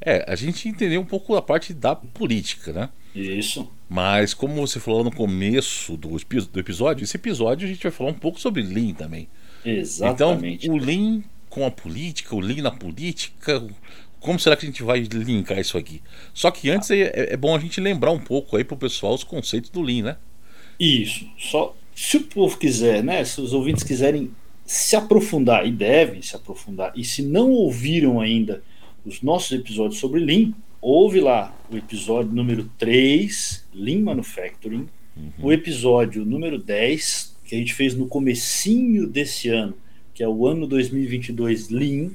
É, 0.00 0.24
a 0.26 0.34
gente 0.34 0.66
entendeu 0.66 0.98
um 0.98 1.04
pouco 1.04 1.36
a 1.36 1.42
parte 1.42 1.74
da 1.74 1.94
política, 1.94 2.72
né? 2.72 2.88
Isso. 3.14 3.70
Mas 3.86 4.32
como 4.32 4.54
você 4.54 4.80
falou 4.80 5.04
no 5.04 5.10
começo 5.14 5.94
do, 5.98 6.08
do 6.16 6.60
episódio, 6.60 7.04
esse 7.04 7.18
episódio 7.18 7.66
a 7.66 7.70
gente 7.70 7.82
vai 7.82 7.92
falar 7.92 8.10
um 8.10 8.18
pouco 8.18 8.40
sobre 8.40 8.62
Lean 8.62 8.94
também. 8.94 9.28
Exatamente. 9.62 10.64
Então, 10.64 10.74
o 10.74 10.78
Lean 10.78 11.22
com 11.50 11.66
a 11.66 11.70
política, 11.70 12.34
o 12.34 12.40
Lean 12.40 12.62
na 12.62 12.70
política, 12.70 13.62
como 14.20 14.38
será 14.38 14.56
que 14.56 14.64
a 14.64 14.68
gente 14.68 14.82
vai 14.82 15.00
linkar 15.00 15.58
isso 15.58 15.76
aqui? 15.76 16.00
Só 16.32 16.50
que 16.50 16.70
antes 16.70 16.90
é, 16.90 17.02
é, 17.02 17.34
é 17.34 17.36
bom 17.36 17.54
a 17.54 17.58
gente 17.58 17.78
lembrar 17.78 18.10
um 18.10 18.20
pouco 18.20 18.56
aí 18.56 18.64
pro 18.64 18.76
pessoal 18.76 19.12
os 19.12 19.24
conceitos 19.24 19.68
do 19.68 19.82
Lean, 19.82 20.02
né? 20.02 20.16
Isso. 20.80 21.28
Só 21.36 21.76
se 21.94 22.16
o 22.16 22.22
povo 22.22 22.56
quiser, 22.56 23.04
né? 23.04 23.22
Se 23.22 23.38
os 23.38 23.52
ouvintes 23.52 23.82
quiserem 23.82 24.30
se 24.68 24.94
aprofundar 24.94 25.66
e 25.66 25.72
devem 25.72 26.20
se 26.20 26.36
aprofundar, 26.36 26.92
e 26.94 27.02
se 27.02 27.22
não 27.22 27.50
ouviram 27.52 28.20
ainda 28.20 28.62
os 29.02 29.22
nossos 29.22 29.52
episódios 29.52 29.98
sobre 29.98 30.20
Lean, 30.20 30.52
ouve 30.78 31.20
lá 31.20 31.56
o 31.72 31.76
episódio 31.76 32.30
número 32.30 32.70
3, 32.76 33.64
Lean 33.72 34.00
Manufacturing, 34.00 34.86
uhum. 35.16 35.32
o 35.40 35.50
episódio 35.50 36.22
número 36.22 36.58
10, 36.58 37.34
que 37.46 37.54
a 37.54 37.58
gente 37.58 37.72
fez 37.72 37.94
no 37.94 38.06
comecinho 38.06 39.06
desse 39.06 39.48
ano, 39.48 39.74
que 40.12 40.22
é 40.22 40.28
o 40.28 40.46
ano 40.46 40.66
2022 40.66 41.70
Lean, 41.70 42.10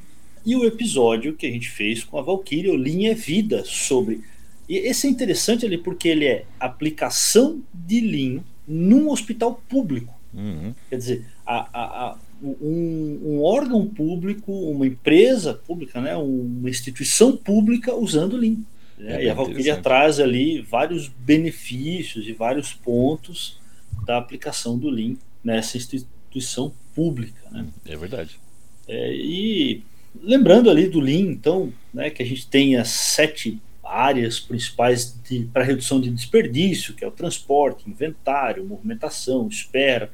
e 0.45 0.55
o 0.55 0.63
episódio 0.63 1.33
que 1.33 1.48
a 1.48 1.51
gente 1.51 1.72
fez 1.72 2.03
com 2.03 2.19
a 2.19 2.22
Valkyria, 2.22 2.72
o 2.72 2.77
Lean 2.77 3.10
é 3.10 3.15
Vida, 3.15 3.63
sobre... 3.65 4.22
E 4.69 4.77
esse 4.77 5.07
é 5.07 5.10
interessante 5.10 5.65
ali 5.65 5.79
porque 5.79 6.07
ele 6.07 6.25
é 6.25 6.45
aplicação 6.60 7.63
de 7.74 8.00
Lean 8.00 8.43
num 8.67 9.10
hospital 9.10 9.60
público. 9.67 10.13
Uhum. 10.31 10.75
Quer 10.89 10.98
dizer, 10.98 11.25
a, 11.45 11.67
a, 11.74 12.10
a 12.10 12.17
um, 12.43 13.19
um, 13.23 13.41
órgão 13.41 13.88
público, 13.88 14.51
uma 14.51 14.85
empresa 14.85 15.53
pública, 15.53 16.01
né, 16.01 16.15
uma 16.15 16.69
instituição 16.69 17.35
pública 17.38 17.95
usando 17.95 18.38
Lean. 18.38 18.57
É 19.00 19.25
e 19.25 19.29
a 19.29 19.33
Valkyria 19.33 19.77
traz 19.77 20.19
ali 20.19 20.62
vários 20.62 21.07
benefícios 21.07 22.27
e 22.27 22.33
vários 22.33 22.73
pontos 22.73 23.59
da 24.05 24.17
aplicação 24.17 24.77
do 24.77 24.89
Lean 24.89 25.15
nessa 25.43 25.77
instituição 25.77 26.73
pública. 26.93 27.41
Né? 27.51 27.65
É 27.85 27.95
verdade. 27.95 28.39
É, 28.88 29.13
e 29.15 29.83
lembrando 30.21 30.69
ali 30.69 30.88
do 30.88 31.00
Lean, 31.00 31.31
então, 31.31 31.73
né, 31.93 32.09
que 32.09 32.21
a 32.21 32.25
gente 32.25 32.47
tem 32.47 32.75
as 32.75 32.89
sete 32.89 33.59
áreas 33.83 34.39
principais 34.39 35.17
para 35.51 35.63
redução 35.63 36.00
de 36.00 36.09
desperdício, 36.09 36.93
que 36.93 37.03
é 37.03 37.07
o 37.07 37.12
transporte, 37.12 37.89
inventário, 37.89 38.65
movimentação, 38.65 39.47
espera, 39.47 40.09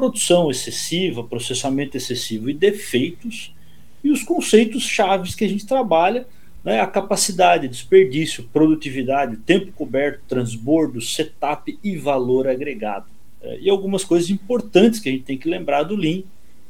produção 0.00 0.50
excessiva, 0.50 1.22
processamento 1.22 1.94
excessivo 1.94 2.48
e 2.48 2.54
defeitos, 2.54 3.54
e 4.02 4.10
os 4.10 4.22
conceitos 4.22 4.82
chaves 4.82 5.34
que 5.34 5.44
a 5.44 5.48
gente 5.48 5.66
trabalha, 5.66 6.26
né, 6.64 6.80
a 6.80 6.86
capacidade, 6.86 7.68
desperdício, 7.68 8.48
produtividade, 8.50 9.36
tempo 9.36 9.70
coberto, 9.72 10.22
transbordo, 10.26 11.02
setup 11.02 11.78
e 11.84 11.98
valor 11.98 12.48
agregado. 12.48 13.10
É, 13.42 13.58
e 13.60 13.68
algumas 13.68 14.02
coisas 14.02 14.30
importantes 14.30 15.00
que 15.00 15.10
a 15.10 15.12
gente 15.12 15.24
tem 15.24 15.36
que 15.36 15.50
lembrar 15.50 15.82
do 15.82 15.96
Lean, 15.96 16.22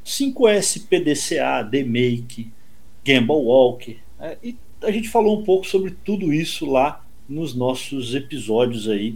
5S, 0.04 0.88
PDCA, 0.88 1.62
DMake, 1.62 2.50
Gamble 3.04 3.44
Walk, 3.44 3.96
é, 4.18 4.38
e 4.42 4.56
a 4.82 4.90
gente 4.90 5.08
falou 5.08 5.40
um 5.40 5.44
pouco 5.44 5.68
sobre 5.68 5.92
tudo 6.04 6.32
isso 6.32 6.66
lá 6.66 7.04
nos 7.28 7.54
nossos 7.54 8.12
episódios 8.12 8.88
aí, 8.88 9.14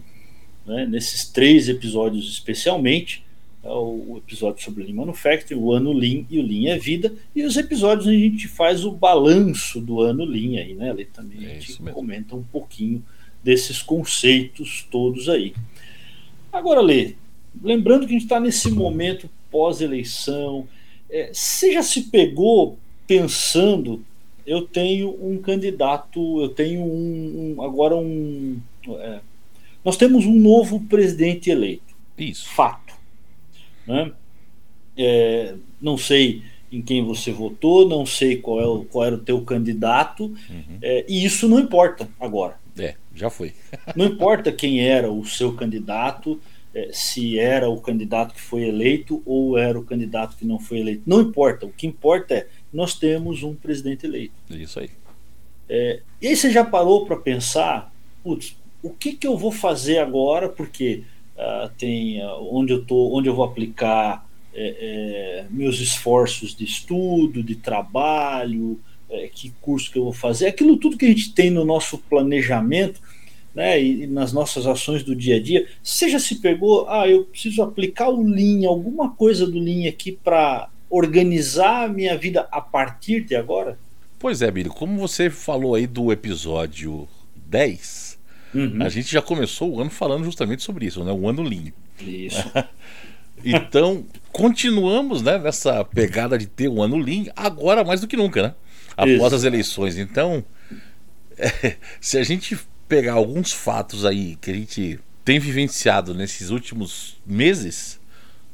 né, 0.64 0.86
nesses 0.86 1.28
três 1.28 1.68
episódios 1.68 2.28
especialmente, 2.28 3.23
o 3.72 4.18
episódio 4.18 4.62
sobre 4.62 4.84
Lean 4.84 4.94
Manufacturing, 4.94 5.60
o 5.60 5.72
ano 5.72 5.92
Lean 5.92 6.24
e 6.28 6.38
o 6.38 6.46
Lean 6.46 6.74
é 6.74 6.78
Vida, 6.78 7.12
e 7.34 7.42
os 7.44 7.56
episódios 7.56 8.06
onde 8.06 8.16
a 8.16 8.20
gente 8.20 8.48
faz 8.48 8.84
o 8.84 8.90
balanço 8.92 9.80
do 9.80 10.00
ano 10.00 10.24
Lean 10.24 10.60
aí, 10.60 10.74
né, 10.74 10.90
Ali 10.90 11.06
também 11.06 11.46
a 11.46 11.50
é 11.52 11.60
gente 11.60 11.80
comenta 11.92 12.36
um 12.36 12.42
pouquinho 12.42 13.02
desses 13.42 13.82
conceitos 13.82 14.86
todos 14.90 15.28
aí. 15.28 15.54
Agora, 16.52 16.80
Lê, 16.80 17.14
lembrando 17.62 18.06
que 18.06 18.12
a 18.12 18.18
gente 18.18 18.24
está 18.24 18.38
nesse 18.38 18.70
momento 18.70 19.28
pós-eleição, 19.50 20.66
é, 21.10 21.30
você 21.32 21.72
já 21.72 21.82
se 21.82 22.02
pegou 22.02 22.78
pensando, 23.06 24.04
eu 24.46 24.62
tenho 24.62 25.16
um 25.24 25.38
candidato, 25.38 26.40
eu 26.40 26.48
tenho 26.48 26.82
um, 26.82 27.54
um 27.56 27.62
agora 27.62 27.96
um. 27.96 28.58
É, 28.88 29.20
nós 29.84 29.96
temos 29.96 30.24
um 30.26 30.34
novo 30.34 30.80
presidente 30.80 31.50
eleito. 31.50 31.94
Isso. 32.18 32.48
Fato. 32.48 32.83
Né? 33.86 34.12
É, 34.96 35.54
não 35.80 35.98
sei 35.98 36.42
em 36.70 36.82
quem 36.82 37.04
você 37.04 37.30
votou, 37.30 37.88
não 37.88 38.04
sei 38.04 38.36
qual, 38.36 38.60
é 38.60 38.66
o, 38.66 38.84
qual 38.84 39.04
era 39.04 39.14
o 39.14 39.18
teu 39.18 39.40
candidato, 39.42 40.24
uhum. 40.24 40.78
é, 40.82 41.04
e 41.08 41.24
isso 41.24 41.48
não 41.48 41.60
importa 41.60 42.08
agora. 42.18 42.56
É, 42.76 42.96
já 43.14 43.30
foi. 43.30 43.54
Não 43.94 44.06
importa 44.06 44.50
quem 44.50 44.80
era 44.80 45.08
o 45.08 45.24
seu 45.24 45.52
candidato, 45.52 46.40
é, 46.74 46.90
se 46.92 47.38
era 47.38 47.70
o 47.70 47.80
candidato 47.80 48.34
que 48.34 48.40
foi 48.40 48.64
eleito 48.64 49.22
ou 49.24 49.56
era 49.56 49.78
o 49.78 49.84
candidato 49.84 50.36
que 50.36 50.44
não 50.44 50.58
foi 50.58 50.80
eleito. 50.80 51.02
Não 51.06 51.20
importa. 51.20 51.66
O 51.66 51.72
que 51.72 51.86
importa 51.86 52.34
é 52.34 52.48
nós 52.72 52.98
temos 52.98 53.44
um 53.44 53.54
presidente 53.54 54.04
eleito. 54.04 54.34
Isso 54.50 54.80
aí. 54.80 54.90
É, 55.68 56.00
e 56.20 56.26
aí 56.26 56.36
você 56.36 56.50
já 56.50 56.64
parou 56.64 57.06
para 57.06 57.16
pensar, 57.16 57.92
putz, 58.24 58.56
o 58.82 58.90
que, 58.90 59.12
que 59.12 59.26
eu 59.26 59.38
vou 59.38 59.52
fazer 59.52 59.98
agora? 59.98 60.48
Porque 60.48 61.04
uh, 61.36 61.70
tem 61.78 62.24
uh, 62.24 62.48
onde 62.50 62.72
eu 62.72 62.84
tô, 62.84 63.16
onde 63.16 63.28
eu 63.28 63.34
vou 63.34 63.44
aplicar 63.44 64.26
é, 64.54 64.76
é, 64.78 65.46
meus 65.50 65.80
esforços 65.80 66.54
de 66.54 66.64
estudo, 66.64 67.42
de 67.42 67.56
trabalho, 67.56 68.78
é, 69.10 69.28
que 69.28 69.52
curso 69.60 69.90
que 69.90 69.98
eu 69.98 70.04
vou 70.04 70.12
fazer, 70.12 70.46
aquilo 70.46 70.76
tudo 70.76 70.96
que 70.96 71.04
a 71.04 71.08
gente 71.08 71.32
tem 71.32 71.50
no 71.50 71.64
nosso 71.64 71.98
planejamento 71.98 73.00
né, 73.54 73.82
e, 73.82 74.06
nas 74.06 74.32
nossas 74.32 74.66
ações 74.66 75.02
do 75.02 75.14
dia 75.14 75.36
a 75.36 75.42
dia. 75.42 75.66
Já 75.82 76.18
se 76.18 76.36
pegou, 76.36 76.88
ah, 76.88 77.08
eu 77.08 77.24
preciso 77.24 77.62
aplicar 77.62 78.08
o 78.08 78.22
Lean, 78.22 78.68
alguma 78.68 79.10
coisa 79.10 79.46
do 79.46 79.58
Lean 79.58 79.88
aqui 79.88 80.12
para 80.12 80.68
organizar 80.88 81.84
a 81.84 81.88
minha 81.88 82.16
vida 82.16 82.46
a 82.52 82.60
partir 82.60 83.24
de 83.24 83.34
agora? 83.34 83.78
Pois 84.18 84.40
é, 84.40 84.50
Billy, 84.50 84.68
como 84.68 84.98
você 84.98 85.28
falou 85.28 85.74
aí 85.74 85.86
do 85.86 86.12
episódio 86.12 87.08
10, 87.46 88.03
uhum. 88.54 88.82
a 88.82 88.88
gente 88.88 89.10
já 89.10 89.20
começou 89.20 89.74
o 89.74 89.80
ano 89.80 89.90
falando 89.90 90.24
justamente 90.24 90.62
sobre 90.62 90.86
isso, 90.86 91.02
né? 91.04 91.12
O 91.12 91.28
ano 91.28 91.42
Lean. 91.42 91.72
Isso. 92.00 92.50
então, 93.44 94.04
continuamos 94.32 95.22
né, 95.22 95.38
nessa 95.38 95.84
pegada 95.84 96.38
de 96.38 96.46
ter 96.46 96.68
o 96.68 96.82
ano 96.82 96.96
Lean, 96.96 97.24
agora 97.36 97.84
mais 97.84 98.00
do 98.00 98.06
que 98.06 98.16
nunca, 98.16 98.42
né? 98.42 98.54
Após 98.96 99.12
isso. 99.12 99.34
as 99.34 99.44
eleições. 99.44 99.98
Então, 99.98 100.44
é, 101.36 101.76
se 102.00 102.18
a 102.18 102.24
gente 102.24 102.58
pegar 102.88 103.14
alguns 103.14 103.52
fatos 103.52 104.04
aí 104.04 104.36
que 104.36 104.50
a 104.50 104.54
gente 104.54 105.00
tem 105.24 105.38
vivenciado 105.38 106.14
nesses 106.14 106.50
últimos 106.50 107.16
meses, 107.26 107.98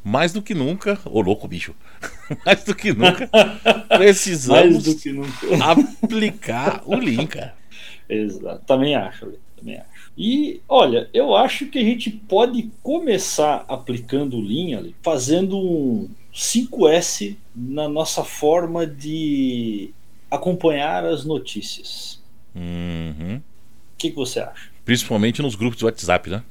mais 0.03 0.33
do 0.33 0.41
que 0.41 0.55
nunca, 0.55 0.99
ô 1.05 1.21
louco 1.21 1.47
bicho, 1.47 1.75
mais 2.47 2.65
do 2.65 2.75
que 2.75 2.93
nunca, 2.93 3.29
precisamos 3.89 5.03
que 5.03 5.13
nunca. 5.13 5.65
aplicar 6.03 6.83
o 6.87 6.97
Lean, 6.97 7.27
cara. 7.27 7.55
Exato, 8.09 8.65
também 8.67 8.95
acho, 8.95 9.33
também 9.57 9.79
acho. 9.79 9.90
E 10.17 10.61
olha, 10.69 11.09
eu 11.15 11.35
acho 11.35 11.67
que 11.67 11.79
a 11.79 11.85
gente 11.85 12.11
pode 12.11 12.71
começar 12.83 13.65
aplicando 13.69 14.39
o 14.39 14.43
ali, 14.43 14.95
fazendo 15.03 15.59
um 15.59 16.09
5S 16.35 17.37
na 17.55 17.89
nossa 17.89 18.23
forma 18.23 18.87
de 18.87 19.91
acompanhar 20.31 21.05
as 21.05 21.25
notícias. 21.25 22.21
Uhum 22.55 23.41
que, 24.01 24.11
que 24.11 24.17
você 24.17 24.41
acha? 24.41 24.71
Principalmente 24.85 25.43
nos 25.43 25.55
grupos 25.55 25.79
de 25.79 25.85
WhatsApp, 25.85 26.31
né? 26.31 26.43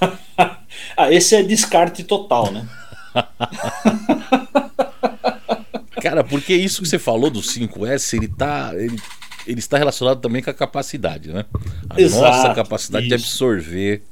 ah, 0.96 1.12
esse 1.12 1.36
é 1.36 1.42
descarte 1.42 2.02
total, 2.02 2.50
né? 2.50 2.68
Cara, 6.02 6.24
porque 6.24 6.54
isso 6.54 6.82
que 6.82 6.88
você 6.88 6.98
falou 6.98 7.30
do 7.30 7.40
5S, 7.40 8.16
ele 8.16 8.28
tá. 8.28 8.72
Ele, 8.74 9.00
ele 9.48 9.60
está 9.60 9.78
relacionado 9.78 10.20
também 10.20 10.42
com 10.42 10.50
a 10.50 10.54
capacidade, 10.54 11.32
né? 11.32 11.46
A 11.88 11.98
Exato, 11.98 12.22
nossa 12.22 12.54
capacidade 12.54 13.06
isso. 13.06 13.16
de 13.16 13.22
absorver 13.22 14.02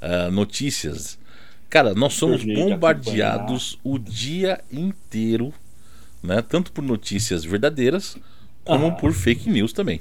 uh, 0.00 0.30
notícias. 0.30 1.18
Cara, 1.68 1.94
nós 1.94 2.14
somos 2.14 2.42
bombardeados 2.42 3.78
o 3.84 3.98
dia 3.98 4.60
inteiro, 4.72 5.52
né? 6.22 6.40
Tanto 6.40 6.72
por 6.72 6.82
notícias 6.82 7.44
verdadeiras 7.44 8.16
como 8.64 8.86
ah. 8.86 8.92
por 8.92 9.12
fake 9.12 9.50
news 9.50 9.74
também. 9.74 10.00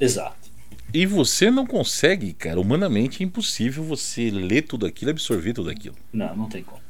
Exato. 0.00 0.50
E 0.92 1.06
você 1.06 1.50
não 1.50 1.66
consegue, 1.66 2.32
cara, 2.32 2.60
humanamente 2.60 3.22
é 3.22 3.26
impossível 3.26 3.84
você 3.84 4.30
ler 4.30 4.62
tudo 4.62 4.84
aquilo, 4.86 5.12
absorver 5.12 5.52
tudo 5.52 5.70
aquilo. 5.70 5.94
Não, 6.12 6.36
não 6.36 6.48
tem 6.48 6.64
como. 6.64 6.83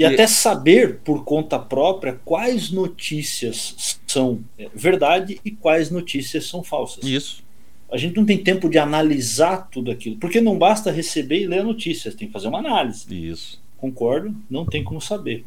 E, 0.00 0.02
e 0.02 0.06
até 0.06 0.26
saber 0.26 0.98
por 1.04 1.24
conta 1.24 1.58
própria 1.58 2.18
quais 2.24 2.70
notícias 2.70 3.98
são 4.06 4.40
é, 4.58 4.68
verdade 4.74 5.40
e 5.44 5.50
quais 5.50 5.90
notícias 5.90 6.46
são 6.46 6.62
falsas. 6.62 7.04
Isso. 7.04 7.42
A 7.90 7.96
gente 7.96 8.16
não 8.16 8.24
tem 8.24 8.38
tempo 8.38 8.68
de 8.68 8.78
analisar 8.78 9.68
tudo 9.70 9.90
aquilo, 9.90 10.16
porque 10.16 10.40
não 10.40 10.56
basta 10.56 10.90
receber 10.90 11.42
e 11.42 11.46
ler 11.46 11.64
notícias, 11.64 12.14
tem 12.14 12.28
que 12.28 12.32
fazer 12.32 12.48
uma 12.48 12.60
análise. 12.60 13.06
Isso. 13.10 13.60
Concordo, 13.76 14.34
não 14.48 14.64
tem 14.64 14.84
como 14.84 15.00
saber. 15.00 15.44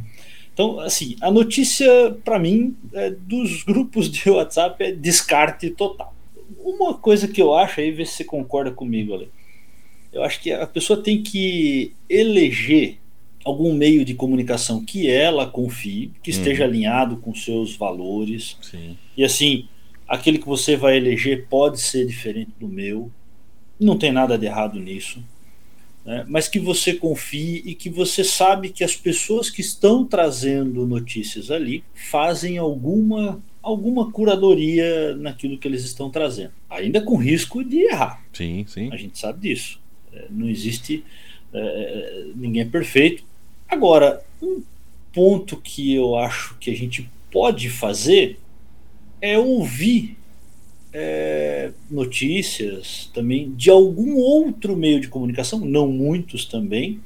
Então, 0.54 0.80
assim, 0.80 1.16
a 1.22 1.32
notícia, 1.32 2.16
para 2.24 2.38
mim, 2.38 2.76
é, 2.94 3.10
dos 3.12 3.64
grupos 3.64 4.10
de 4.10 4.30
WhatsApp 4.30 4.84
é 4.84 4.92
descarte 4.92 5.70
total 5.70 6.14
uma 6.64 6.94
coisa 6.94 7.28
que 7.28 7.42
eu 7.42 7.54
acho, 7.54 7.80
aí 7.80 7.92
ver 7.92 8.08
se 8.08 8.18
você 8.18 8.24
concorda 8.24 8.72
comigo, 8.72 9.14
Ale. 9.14 9.30
Eu 10.12 10.24
acho 10.24 10.40
que 10.42 10.52
a 10.52 10.68
pessoa 10.68 11.02
tem 11.02 11.22
que 11.22 11.94
eleger 12.10 12.98
algum 13.44 13.74
meio 13.74 14.06
de 14.06 14.14
comunicação 14.14 14.84
que 14.84 15.10
ela 15.10 15.46
confie, 15.46 16.12
que 16.22 16.32
esteja 16.32 16.64
uhum. 16.64 16.70
alinhado 16.70 17.18
com 17.18 17.34
seus 17.34 17.76
valores. 17.76 18.58
Sim. 18.62 18.98
E 19.18 19.24
assim, 19.24 19.68
aquele 20.08 20.38
que 20.38 20.48
você 20.48 20.76
vai 20.76 20.98
eleger 20.98 21.48
pode 21.48 21.80
ser 21.80 22.06
diferente 22.06 22.52
do 22.60 22.68
meu. 22.68 23.12
Não 23.80 23.98
tem 23.98 24.12
nada 24.12 24.38
de 24.38 24.46
errado 24.46 24.80
nisso. 24.80 25.24
Né? 26.06 26.26
Mas 26.28 26.48
que 26.48 26.60
você 26.60 26.94
confie 26.94 27.62
e 27.66 27.76
que 27.76 27.90
você 27.90 28.24
sabe 28.24 28.70
que 28.70 28.84
as 28.84 28.96
pessoas 28.96 29.50
que 29.50 29.62
estão 29.62 30.06
trazendo 30.06 30.86
notícias 30.86 31.50
ali 31.52 31.84
fazem 31.94 32.58
alguma 32.58 33.42
alguma 33.62 34.12
curadoria 34.12 35.16
naquilo 35.16 35.58
que 35.58 35.66
eles 35.66 35.86
estão 35.86 36.10
trazendo, 36.10 36.52
ainda 36.70 37.02
com 37.02 37.16
risco 37.16 37.64
de 37.64 37.80
errar. 37.84 38.22
Sim, 38.34 38.66
sim. 38.68 38.90
A 38.92 38.98
gente 38.98 39.18
sabe 39.18 39.48
disso. 39.48 39.80
É, 40.12 40.26
não 40.30 40.50
existe 40.50 41.02
é, 41.54 42.26
ninguém 42.36 42.64
é 42.64 42.66
perfeito. 42.66 43.24
Agora, 43.74 44.24
um 44.40 44.62
ponto 45.12 45.58
que 45.58 45.96
eu 45.96 46.16
acho 46.16 46.56
que 46.60 46.70
a 46.70 46.76
gente 46.76 47.10
pode 47.32 47.72
fazer 47.72 48.38
é 49.20 49.36
ouvir 49.36 50.16
é, 50.94 51.72
notícias 51.90 53.10
também 53.16 53.52
de 53.56 53.72
algum 53.72 54.16
outro 54.16 54.78
meio 54.78 55.00
de 55.00 55.08
comunicação, 55.08 55.58
não 55.58 55.88
muitos 55.88 56.46
também, 56.46 57.02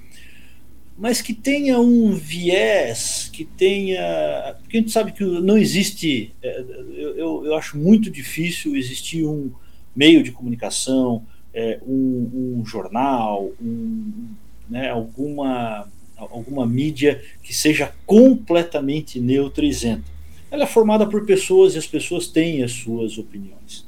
mas 0.97 1.21
que 1.21 1.34
tenha 1.34 1.80
um 1.80 2.12
viés, 2.12 3.30
que 3.32 3.45
tenha. 3.45 4.58
Porque 4.60 4.75
a 4.75 4.82
gente 4.82 4.91
sabe 4.91 5.13
que 5.13 5.23
não 5.23 5.58
existe. 5.58 6.34
É, 6.43 6.65
eu, 7.15 7.45
eu 7.45 7.56
acho 7.56 7.77
muito 7.77 8.12
difícil 8.12 8.75
existir 8.75 9.25
um 9.25 9.51
meio 9.95 10.21
de 10.21 10.34
comunicação, 10.34 11.25
é, 11.53 11.80
um, 11.88 12.58
um, 12.60 12.65
jornal, 12.65 13.51
um, 13.62 14.32
né, 14.69 14.89
alguma, 14.89 15.88
alguma 16.17 16.65
mídia 16.65 17.23
que 17.43 17.53
seja 17.53 17.93
completamente 18.06 19.19
neutra 19.19 19.65
e 19.65 19.69
isenta. 19.69 20.12
Ela 20.49 20.63
é 20.63 20.67
formada 20.67 21.06
por 21.06 21.25
pessoas 21.25 21.75
e 21.75 21.77
as 21.77 21.88
pessoas 21.88 22.27
têm 22.27 22.63
as 22.63 22.71
suas 22.71 23.17
opiniões. 23.17 23.86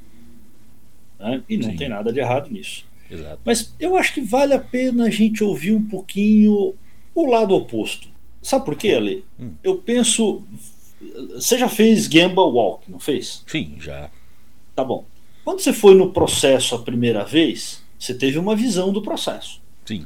Né? 1.20 1.44
E 1.50 1.58
não 1.58 1.72
Sim. 1.72 1.76
tem 1.76 1.90
nada 1.90 2.14
de 2.14 2.20
errado 2.20 2.50
nisso. 2.52 2.86
Exato. 3.10 3.40
Mas 3.44 3.74
eu 3.80 3.96
acho 3.96 4.14
que 4.14 4.22
vale 4.22 4.54
a 4.54 4.60
pena 4.60 5.06
a 5.06 5.10
gente 5.10 5.44
ouvir 5.44 5.72
um 5.72 5.82
pouquinho 5.82 6.76
o 7.16 7.26
lado 7.26 7.56
oposto. 7.56 8.08
Sabe 8.42 8.66
por 8.66 8.76
quê, 8.76 8.92
Ale? 8.92 9.26
Hum. 9.40 9.52
Eu 9.64 9.78
penso. 9.78 10.44
Você 11.34 11.58
já 11.58 11.68
fez 11.68 12.08
Gamba 12.08 12.44
Walk, 12.44 12.90
não 12.92 13.00
fez? 13.00 13.44
Sim, 13.48 13.76
já. 13.80 14.10
Tá 14.76 14.84
bom. 14.84 15.06
Quando 15.44 15.62
você 15.62 15.74
foi 15.74 15.96
no 15.96 16.12
processo 16.12 16.76
a 16.76 16.80
primeira 16.80 17.24
vez, 17.24 17.82
você 17.98 18.14
teve 18.14 18.38
uma 18.38 18.56
visão 18.56 18.94
do 18.94 19.02
processo. 19.02 19.62
Sim. 19.86 20.06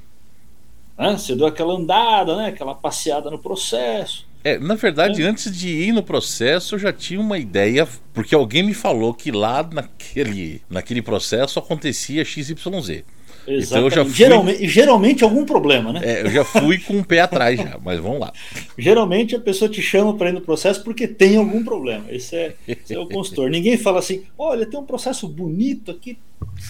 Né? 0.98 1.18
Você 1.18 1.36
deu 1.36 1.48
aquela 1.48 1.74
andada, 1.74 2.36
né? 2.36 2.48
aquela 2.48 2.76
passeada 2.76 3.30
no 3.30 3.40
processo. 3.40 4.26
É, 4.44 4.60
na 4.60 4.76
verdade, 4.76 5.22
é. 5.22 5.26
antes 5.26 5.56
de 5.56 5.70
ir 5.70 5.94
no 5.94 6.04
processo, 6.04 6.76
eu 6.76 6.80
já 6.80 6.92
tinha 6.92 7.20
uma 7.20 7.38
ideia, 7.38 7.88
porque 8.14 8.36
alguém 8.36 8.62
me 8.62 8.74
falou 8.74 9.14
que 9.14 9.32
lá 9.32 9.64
naquele, 9.64 10.62
naquele 10.70 11.02
processo 11.02 11.60
acontecia 11.60 12.26
XYZ. 12.26 13.04
Exatamente. 13.48 13.66
Então 13.66 13.82
eu 13.84 13.90
já 13.90 14.06
fui... 14.06 14.14
geralmente, 14.14 14.68
geralmente 14.68 15.24
algum 15.24 15.46
problema, 15.46 15.94
né? 15.94 16.02
É, 16.04 16.22
eu 16.24 16.30
já 16.30 16.44
fui 16.46 16.78
com 16.80 17.00
o 17.00 17.06
pé 17.06 17.22
atrás 17.22 17.60
já, 17.60 17.78
mas 17.84 18.00
vamos 18.00 18.20
lá. 18.20 18.32
Geralmente 18.78 19.36
a 19.36 19.40
pessoa 19.40 19.70
te 19.70 19.82
chama 19.82 20.16
para 20.16 20.30
ir 20.30 20.34
no 20.34 20.42
processo 20.42 20.84
porque 20.84 21.08
tem 21.08 21.38
algum 21.38 21.64
problema. 21.64 22.06
Esse 22.10 22.36
é, 22.36 22.56
esse 22.68 22.94
é 22.94 23.00
o 23.00 23.08
consultor. 23.08 23.50
Ninguém 23.50 23.78
fala 23.78 24.00
assim: 24.00 24.24
olha, 24.38 24.66
tem 24.66 24.80
um 24.80 24.86
processo 24.86 25.28
bonito 25.28 25.92
aqui, 25.92 26.18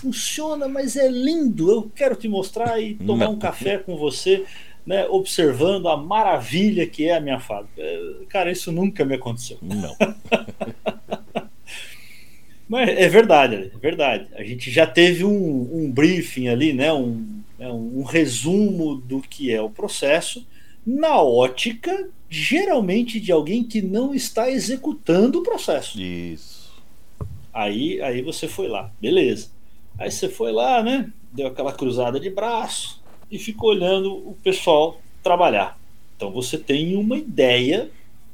funciona, 0.02 0.68
mas 0.68 0.96
é 0.96 1.08
lindo. 1.08 1.70
Eu 1.70 1.92
quero 1.96 2.16
te 2.16 2.28
mostrar 2.28 2.80
e 2.80 2.96
tomar 2.96 3.26
Não. 3.26 3.34
um 3.34 3.40
café 3.40 3.78
com 3.78 3.96
você. 3.96 4.44
Né, 4.86 5.08
observando 5.08 5.88
a 5.88 5.96
maravilha 5.96 6.86
que 6.86 7.08
é 7.08 7.16
a 7.16 7.22
minha 7.22 7.40
fábrica. 7.40 7.72
É, 7.78 8.16
cara, 8.28 8.52
isso 8.52 8.70
nunca 8.70 9.06
me 9.06 9.16
aconteceu. 9.16 9.58
Não. 9.62 9.96
Mas 12.74 12.90
é 12.90 13.08
verdade, 13.08 13.72
é 13.72 13.78
verdade. 13.78 14.28
A 14.34 14.44
gente 14.44 14.72
já 14.72 14.88
teve 14.88 15.24
um, 15.24 15.70
um 15.72 15.92
briefing 15.92 16.48
ali, 16.48 16.74
né? 16.74 16.92
Um, 16.92 17.44
né, 17.60 17.72
um 17.72 18.02
resumo 18.02 18.96
do 18.96 19.22
que 19.22 19.54
é 19.54 19.62
o 19.62 19.70
processo, 19.70 20.44
na 20.84 21.22
ótica, 21.22 22.10
geralmente, 22.28 23.20
de 23.20 23.32
alguém 23.32 23.64
que 23.64 23.80
não 23.80 24.12
está 24.16 24.50
executando 24.50 25.38
o 25.38 25.44
processo. 25.44 26.02
Isso. 26.02 26.74
Aí, 27.54 28.02
aí 28.02 28.24
você 28.24 28.48
foi 28.48 28.68
lá, 28.68 28.92
beleza. 29.00 29.52
Aí 29.96 30.10
você 30.10 30.28
foi 30.28 30.52
lá, 30.52 30.82
né? 30.82 31.14
Deu 31.32 31.46
aquela 31.46 31.74
cruzada 31.74 32.20
de 32.20 32.32
braço 32.32 33.04
e 33.30 33.38
ficou 33.38 33.70
olhando 33.70 34.12
o 34.12 34.36
pessoal 34.44 35.00
trabalhar. 35.22 35.78
Então 36.18 36.32
você 36.32 36.58
tem 36.58 36.96
uma 36.96 37.18
ideia 37.18 37.92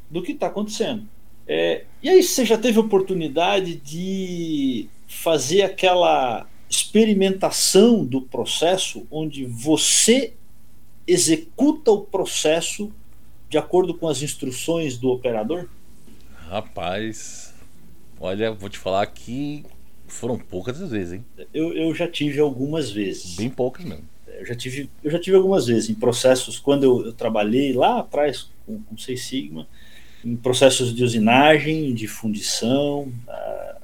do 0.09 0.23
que 0.23 0.31
está 0.31 0.47
acontecendo. 0.47 1.05
É, 1.51 1.85
e 2.03 2.07
aí 2.07 2.21
você 2.21 2.45
já 2.45 2.59
teve 2.59 2.77
oportunidade 2.77 3.75
de 3.77 4.87
fazer 5.07 5.63
aquela 5.63 6.47
experimentação 6.69 8.05
do 8.05 8.21
processo 8.21 9.07
onde 9.09 9.45
você 9.45 10.33
executa 11.07 11.89
o 11.89 12.01
processo 12.01 12.91
de 13.49 13.57
acordo 13.57 13.95
com 13.95 14.07
as 14.07 14.21
instruções 14.21 14.95
do 14.95 15.09
operador? 15.09 15.67
Rapaz, 16.47 17.55
olha, 18.19 18.51
vou 18.51 18.69
te 18.69 18.77
falar 18.77 19.07
que 19.07 19.65
foram 20.07 20.37
poucas 20.37 20.79
as 20.79 20.91
vezes, 20.91 21.13
hein? 21.13 21.25
Eu, 21.51 21.73
eu 21.73 21.95
já 21.95 22.07
tive 22.07 22.39
algumas 22.39 22.91
vezes. 22.91 23.35
Bem 23.35 23.49
poucas 23.49 23.83
mesmo. 23.83 24.07
Eu 24.27 24.45
já 24.45 24.53
tive, 24.53 24.87
eu 25.03 25.09
já 25.09 25.19
tive 25.19 25.35
algumas 25.35 25.65
vezes 25.65 25.89
em 25.89 25.95
processos, 25.95 26.59
quando 26.59 26.83
eu, 26.83 27.07
eu 27.07 27.13
trabalhei 27.13 27.73
lá 27.73 28.01
atrás 28.01 28.51
com, 28.67 28.79
com 28.83 28.95
Seis 28.95 29.23
Sigma, 29.23 29.67
em 30.23 30.35
processos 30.35 30.93
de 30.93 31.03
usinagem, 31.03 31.93
de 31.93 32.07
fundição, 32.07 33.11
uh, 33.27 33.79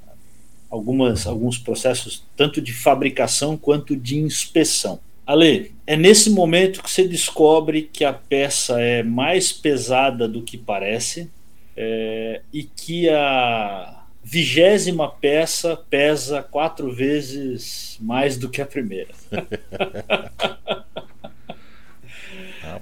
algumas, 0.69 1.25
alguns 1.25 1.57
processos 1.57 2.23
tanto 2.35 2.61
de 2.61 2.73
fabricação 2.73 3.57
quanto 3.57 3.95
de 3.95 4.17
inspeção. 4.17 4.99
Ale, 5.25 5.73
é 5.87 5.95
nesse 5.95 6.29
momento 6.29 6.83
que 6.83 6.91
você 6.91 7.07
descobre 7.07 7.89
que 7.91 8.03
a 8.03 8.13
peça 8.13 8.79
é 8.79 9.01
mais 9.01 9.51
pesada 9.51 10.27
do 10.27 10.43
que 10.43 10.57
parece 10.57 11.31
é, 11.75 12.41
e 12.53 12.63
que 12.63 13.09
a 13.09 14.03
vigésima 14.23 15.09
peça 15.09 15.77
pesa 15.89 16.43
quatro 16.43 16.91
vezes 16.91 17.97
mais 17.99 18.37
do 18.37 18.49
que 18.49 18.61
a 18.61 18.65
primeira. 18.65 19.09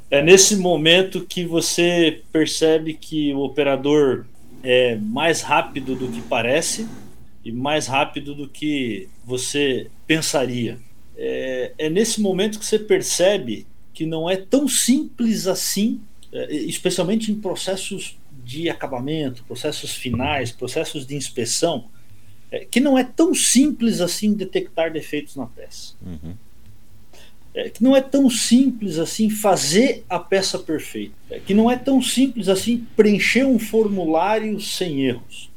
é 0.09 0.21
nesse 0.21 0.55
momento 0.55 1.25
que 1.25 1.45
você 1.45 2.21
percebe 2.31 2.93
que 2.93 3.33
o 3.33 3.39
operador 3.39 4.25
é 4.63 4.95
mais 4.95 5.41
rápido 5.41 5.95
do 5.95 6.07
que 6.07 6.21
parece 6.21 6.87
e 7.43 7.51
mais 7.51 7.87
rápido 7.87 8.33
do 8.33 8.47
que 8.47 9.09
você 9.25 9.89
pensaria. 10.07 10.79
É, 11.17 11.73
é 11.77 11.89
nesse 11.89 12.21
momento 12.21 12.57
que 12.57 12.65
você 12.65 12.79
percebe 12.79 13.67
que 13.93 14.05
não 14.05 14.29
é 14.29 14.37
tão 14.37 14.67
simples 14.67 15.45
assim, 15.47 16.01
é, 16.31 16.53
especialmente 16.55 17.31
em 17.31 17.35
processos 17.35 18.17
de 18.43 18.69
acabamento, 18.69 19.43
processos 19.43 19.93
finais, 19.93 20.51
processos 20.51 21.05
de 21.05 21.15
inspeção, 21.15 21.85
é, 22.51 22.65
que 22.65 22.79
não 22.79 22.97
é 22.97 23.03
tão 23.03 23.33
simples 23.33 24.01
assim 24.01 24.33
detectar 24.33 24.91
defeitos 24.91 25.35
na 25.35 25.45
peça. 25.45 25.93
Uhum. 26.05 26.35
É, 27.55 27.69
que 27.69 27.83
não 27.83 27.95
é 27.95 28.01
tão 28.01 28.29
simples 28.29 28.97
assim 28.97 29.29
fazer 29.29 30.03
a 30.09 30.17
peça 30.17 30.57
perfeita. 30.57 31.13
É, 31.29 31.39
que 31.39 31.53
não 31.53 31.69
é 31.69 31.75
tão 31.77 32.01
simples 32.01 32.49
assim 32.49 32.85
preencher 32.95 33.45
um 33.45 33.59
formulário 33.59 34.59
sem 34.59 35.05
erros. 35.05 35.51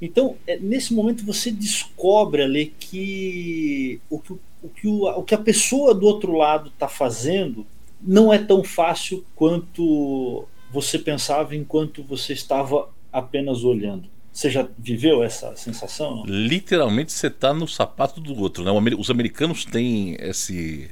Então, 0.00 0.36
é, 0.46 0.58
nesse 0.58 0.92
momento 0.92 1.24
você 1.24 1.50
descobre 1.50 2.42
ali 2.42 2.74
que 2.78 4.00
o 4.10 4.18
que, 4.18 4.32
o, 4.32 4.68
que 4.68 4.88
o, 4.88 5.04
o 5.04 5.22
que 5.22 5.34
a 5.34 5.38
pessoa 5.38 5.94
do 5.94 6.06
outro 6.06 6.32
lado 6.32 6.68
está 6.68 6.88
fazendo 6.88 7.66
não 8.00 8.32
é 8.32 8.38
tão 8.38 8.62
fácil 8.62 9.24
quanto 9.34 10.46
você 10.70 10.98
pensava 10.98 11.56
enquanto 11.56 12.02
você 12.02 12.32
estava 12.32 12.88
apenas 13.12 13.64
olhando. 13.64 14.08
Você 14.32 14.50
já 14.50 14.68
viveu 14.78 15.22
essa 15.22 15.56
sensação? 15.56 16.22
Literalmente 16.26 17.10
você 17.10 17.28
está 17.28 17.54
no 17.54 17.66
sapato 17.66 18.20
do 18.20 18.38
outro. 18.38 18.62
Né? 18.62 18.94
Os 18.98 19.10
americanos 19.10 19.64
têm 19.64 20.14
esse, 20.20 20.90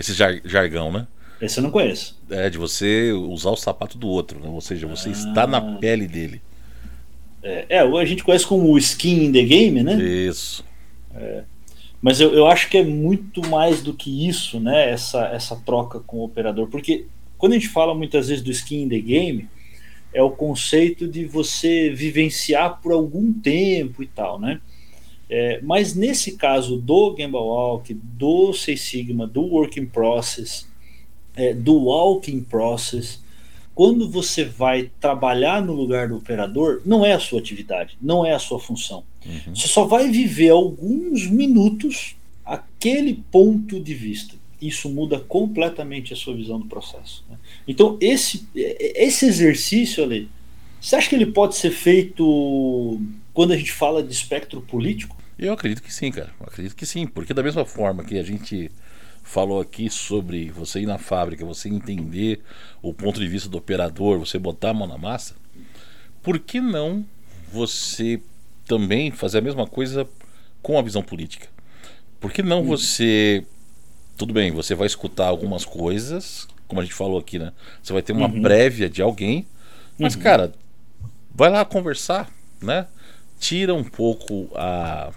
esse 0.00 0.14
jar, 0.14 0.40
jargão, 0.44 0.90
né? 0.90 1.06
Esse 1.40 1.58
eu 1.58 1.62
não 1.62 1.70
conheço. 1.70 2.18
É, 2.30 2.50
de 2.50 2.58
você 2.58 3.12
usar 3.12 3.50
o 3.50 3.56
sapato 3.56 3.96
do 3.96 4.08
outro. 4.08 4.40
Né? 4.40 4.48
Ou 4.48 4.60
seja, 4.60 4.86
você 4.86 5.10
ah. 5.10 5.12
está 5.12 5.46
na 5.46 5.78
pele 5.78 6.08
dele. 6.08 6.42
É, 7.42 7.66
é, 7.68 7.80
a 7.80 8.04
gente 8.04 8.24
conhece 8.24 8.46
como 8.46 8.76
skin 8.78 9.24
in 9.24 9.32
the 9.32 9.42
game, 9.42 9.82
né? 9.82 9.94
Isso. 10.02 10.64
É. 11.14 11.44
Mas 12.00 12.20
eu, 12.20 12.32
eu 12.34 12.46
acho 12.46 12.68
que 12.68 12.78
é 12.78 12.82
muito 12.82 13.46
mais 13.48 13.82
do 13.82 13.92
que 13.92 14.28
isso, 14.28 14.58
né? 14.58 14.90
Essa, 14.90 15.26
essa 15.28 15.56
troca 15.56 16.00
com 16.00 16.18
o 16.18 16.24
operador. 16.24 16.66
Porque 16.68 17.06
quando 17.36 17.52
a 17.52 17.56
gente 17.56 17.68
fala 17.68 17.94
muitas 17.94 18.28
vezes 18.28 18.42
do 18.42 18.50
skin 18.50 18.82
in 18.82 18.88
the 18.88 18.98
game, 18.98 19.48
é 20.12 20.22
o 20.22 20.30
conceito 20.30 21.06
de 21.06 21.24
você 21.24 21.90
vivenciar 21.90 22.80
por 22.82 22.92
algum 22.92 23.32
tempo 23.32 24.02
e 24.02 24.06
tal, 24.06 24.38
né? 24.38 24.60
É, 25.30 25.60
mas 25.62 25.94
nesse 25.94 26.36
caso 26.36 26.76
do 26.76 27.14
Gamble 27.14 27.38
Walk, 27.38 27.94
do 27.94 28.52
Six 28.52 28.80
Sigma, 28.80 29.26
do 29.26 29.42
Working 29.42 29.86
Process, 29.86 30.66
é, 31.36 31.54
do 31.54 31.74
Walking 31.74 32.42
Process, 32.42 33.22
quando 33.74 34.10
você 34.10 34.44
vai 34.44 34.90
trabalhar 35.00 35.62
no 35.62 35.72
lugar 35.72 36.08
do 36.08 36.16
operador, 36.16 36.82
não 36.84 37.06
é 37.06 37.12
a 37.12 37.20
sua 37.20 37.38
atividade, 37.38 37.96
não 38.02 38.26
é 38.26 38.34
a 38.34 38.38
sua 38.40 38.58
função. 38.58 39.04
Uhum. 39.24 39.54
Você 39.54 39.68
só 39.68 39.84
vai 39.84 40.10
viver 40.10 40.50
alguns 40.50 41.26
minutos 41.26 42.16
aquele 42.44 43.22
ponto 43.30 43.78
de 43.78 43.94
vista 43.94 44.40
isso 44.60 44.90
muda 44.90 45.18
completamente 45.18 46.12
a 46.12 46.16
sua 46.16 46.34
visão 46.34 46.58
do 46.58 46.66
processo. 46.66 47.24
Né? 47.28 47.36
Então, 47.66 47.96
esse, 48.00 48.46
esse 48.54 49.26
exercício 49.26 50.04
ali, 50.04 50.28
você 50.80 50.96
acha 50.96 51.08
que 51.08 51.14
ele 51.14 51.26
pode 51.26 51.56
ser 51.56 51.70
feito 51.70 53.00
quando 53.32 53.52
a 53.52 53.56
gente 53.56 53.72
fala 53.72 54.02
de 54.02 54.12
espectro 54.12 54.60
político? 54.60 55.16
Eu 55.40 55.54
acredito 55.54 55.82
que 55.82 55.92
sim, 55.92 56.10
cara. 56.10 56.30
Eu 56.38 56.46
acredito 56.46 56.76
que 56.76 56.84
sim, 56.84 57.06
porque 57.06 57.32
da 57.32 57.42
mesma 57.42 57.64
forma 57.64 58.04
que 58.04 58.18
a 58.18 58.22
gente 58.22 58.70
falou 59.22 59.60
aqui 59.60 59.88
sobre 59.88 60.50
você 60.50 60.80
ir 60.80 60.86
na 60.86 60.98
fábrica, 60.98 61.44
você 61.44 61.68
entender 61.68 62.42
o 62.82 62.92
ponto 62.92 63.18
de 63.20 63.26
vista 63.26 63.48
do 63.48 63.58
operador, 63.58 64.18
você 64.18 64.38
botar 64.38 64.70
a 64.70 64.74
mão 64.74 64.86
na 64.86 64.98
massa, 64.98 65.34
por 66.22 66.38
que 66.38 66.60
não 66.60 67.04
você 67.52 68.20
também 68.66 69.10
fazer 69.10 69.38
a 69.38 69.42
mesma 69.42 69.66
coisa 69.66 70.06
com 70.62 70.78
a 70.78 70.82
visão 70.82 71.02
política? 71.02 71.48
Por 72.18 72.32
que 72.32 72.42
não 72.42 72.60
hum. 72.60 72.66
você 72.66 73.44
tudo 74.20 74.34
bem, 74.34 74.50
você 74.50 74.74
vai 74.74 74.86
escutar 74.86 75.28
algumas 75.28 75.64
coisas, 75.64 76.46
como 76.68 76.78
a 76.78 76.84
gente 76.84 76.92
falou 76.92 77.18
aqui, 77.18 77.38
né? 77.38 77.54
Você 77.82 77.90
vai 77.90 78.02
ter 78.02 78.12
uma 78.12 78.28
uhum. 78.28 78.42
prévia 78.42 78.86
de 78.86 79.00
alguém, 79.00 79.46
mas, 79.98 80.14
uhum. 80.14 80.20
cara, 80.20 80.52
vai 81.34 81.48
lá 81.48 81.64
conversar, 81.64 82.30
né? 82.60 82.86
Tira 83.38 83.74
um 83.74 83.82
pouco 83.82 84.50
a, 84.54 85.10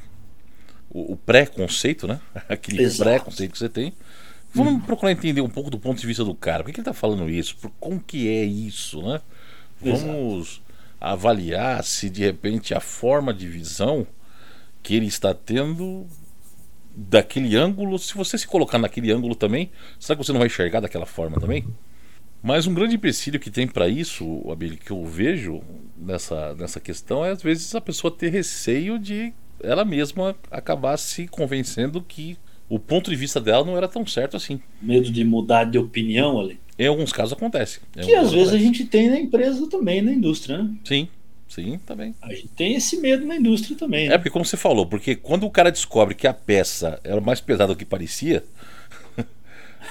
o, 0.94 1.14
o 1.14 1.18
pré-conceito, 1.18 2.08
né? 2.08 2.20
Aquele 2.48 2.90
pré-conceito 2.90 3.52
que 3.52 3.60
você 3.60 3.70
tem. 3.70 3.94
Vamos 4.54 4.74
uhum. 4.74 4.80
procurar 4.82 5.12
entender 5.12 5.42
um 5.42 5.50
pouco 5.50 5.72
do 5.72 5.80
ponto 5.80 6.00
de 6.00 6.06
vista 6.06 6.24
do 6.24 6.36
cara. 6.36 6.64
Por 6.64 6.72
que, 6.72 6.80
ele 6.80 6.82
está 6.82 6.94
falando 6.94 7.30
isso? 7.30 7.58
Por, 7.58 7.72
como 7.80 8.00
que 8.00 8.30
é 8.30 8.44
isso, 8.44 9.02
né? 9.02 9.20
Vamos 9.82 10.48
Exato. 10.48 10.62
avaliar 11.02 11.84
se 11.84 12.10
de 12.10 12.22
repente 12.22 12.74
a 12.74 12.80
forma 12.80 13.34
de 13.34 13.48
visão 13.48 14.06
que 14.84 14.96
ele 14.96 15.08
está 15.08 15.34
tendo 15.34 16.06
daquele 16.96 17.56
ângulo, 17.56 17.98
se 17.98 18.14
você 18.14 18.38
se 18.38 18.46
colocar 18.46 18.78
naquele 18.78 19.12
ângulo 19.12 19.34
também, 19.34 19.72
será 20.00 20.16
que 20.16 20.24
você 20.24 20.32
não 20.32 20.40
vai 20.40 20.48
enxergar 20.48 20.80
daquela 20.80 21.08
forma 21.08 21.40
também? 21.40 21.66
Mas 22.42 22.68
um 22.68 22.74
grande 22.74 22.96
empecilho 22.96 23.40
que 23.40 23.50
tem 23.50 23.66
para 23.66 23.88
isso, 23.88 24.44
Abel, 24.52 24.78
que 24.78 24.92
eu 24.92 25.04
vejo 25.06 25.64
nessa, 25.98 26.54
nessa 26.56 26.80
questão 26.80 27.26
é 27.26 27.32
às 27.32 27.42
vezes 27.42 27.74
a 27.74 27.82
pessoa 27.82 28.16
ter 28.16 28.30
receio 28.30 29.00
de 29.00 29.34
ela 29.62 29.86
mesma 29.86 30.36
acabar 30.50 30.98
se 30.98 31.28
convencendo 31.28 32.02
que 32.02 32.38
o 32.70 32.80
ponto 32.80 33.10
de 33.10 33.16
vista 33.16 33.40
dela 33.40 33.66
não 33.66 33.78
era 33.78 33.88
tão 33.88 34.06
certo 34.06 34.38
assim. 34.38 34.60
Medo 34.82 35.12
de 35.12 35.24
mudar 35.24 35.66
de 35.66 35.78
opinião 35.78 36.40
ali? 36.40 36.60
Em 36.78 36.88
alguns 36.88 37.12
casos 37.12 37.34
acontece. 37.34 37.80
Que 37.94 38.16
às 38.16 38.32
vezes 38.32 38.50
acontece. 38.50 38.56
a 38.56 38.58
gente 38.58 38.86
tem 38.86 39.10
na 39.10 39.20
empresa 39.20 39.70
também, 39.70 40.02
na 40.02 40.12
indústria, 40.12 40.58
né? 40.58 40.74
Sim, 40.84 41.08
Sim, 41.54 41.80
também. 41.86 42.16
A 42.20 42.34
gente 42.34 42.48
tem 42.48 42.74
esse 42.74 42.98
medo 42.98 43.28
na 43.28 43.36
indústria 43.36 43.78
também. 43.78 44.10
Né? 44.10 44.16
É 44.16 44.18
porque, 44.18 44.32
como 44.32 44.44
você 44.44 44.58
falou, 44.58 44.88
porque 44.88 45.16
quando 45.16 45.46
o 45.46 45.52
cara 45.52 45.72
descobre 45.72 46.16
que 46.16 46.26
a 46.26 46.34
peça 46.34 47.00
era 47.04 47.22
mais 47.22 47.40
pesada 47.40 47.74
do 47.74 47.78
que 47.78 47.86
parecia. 47.86 48.44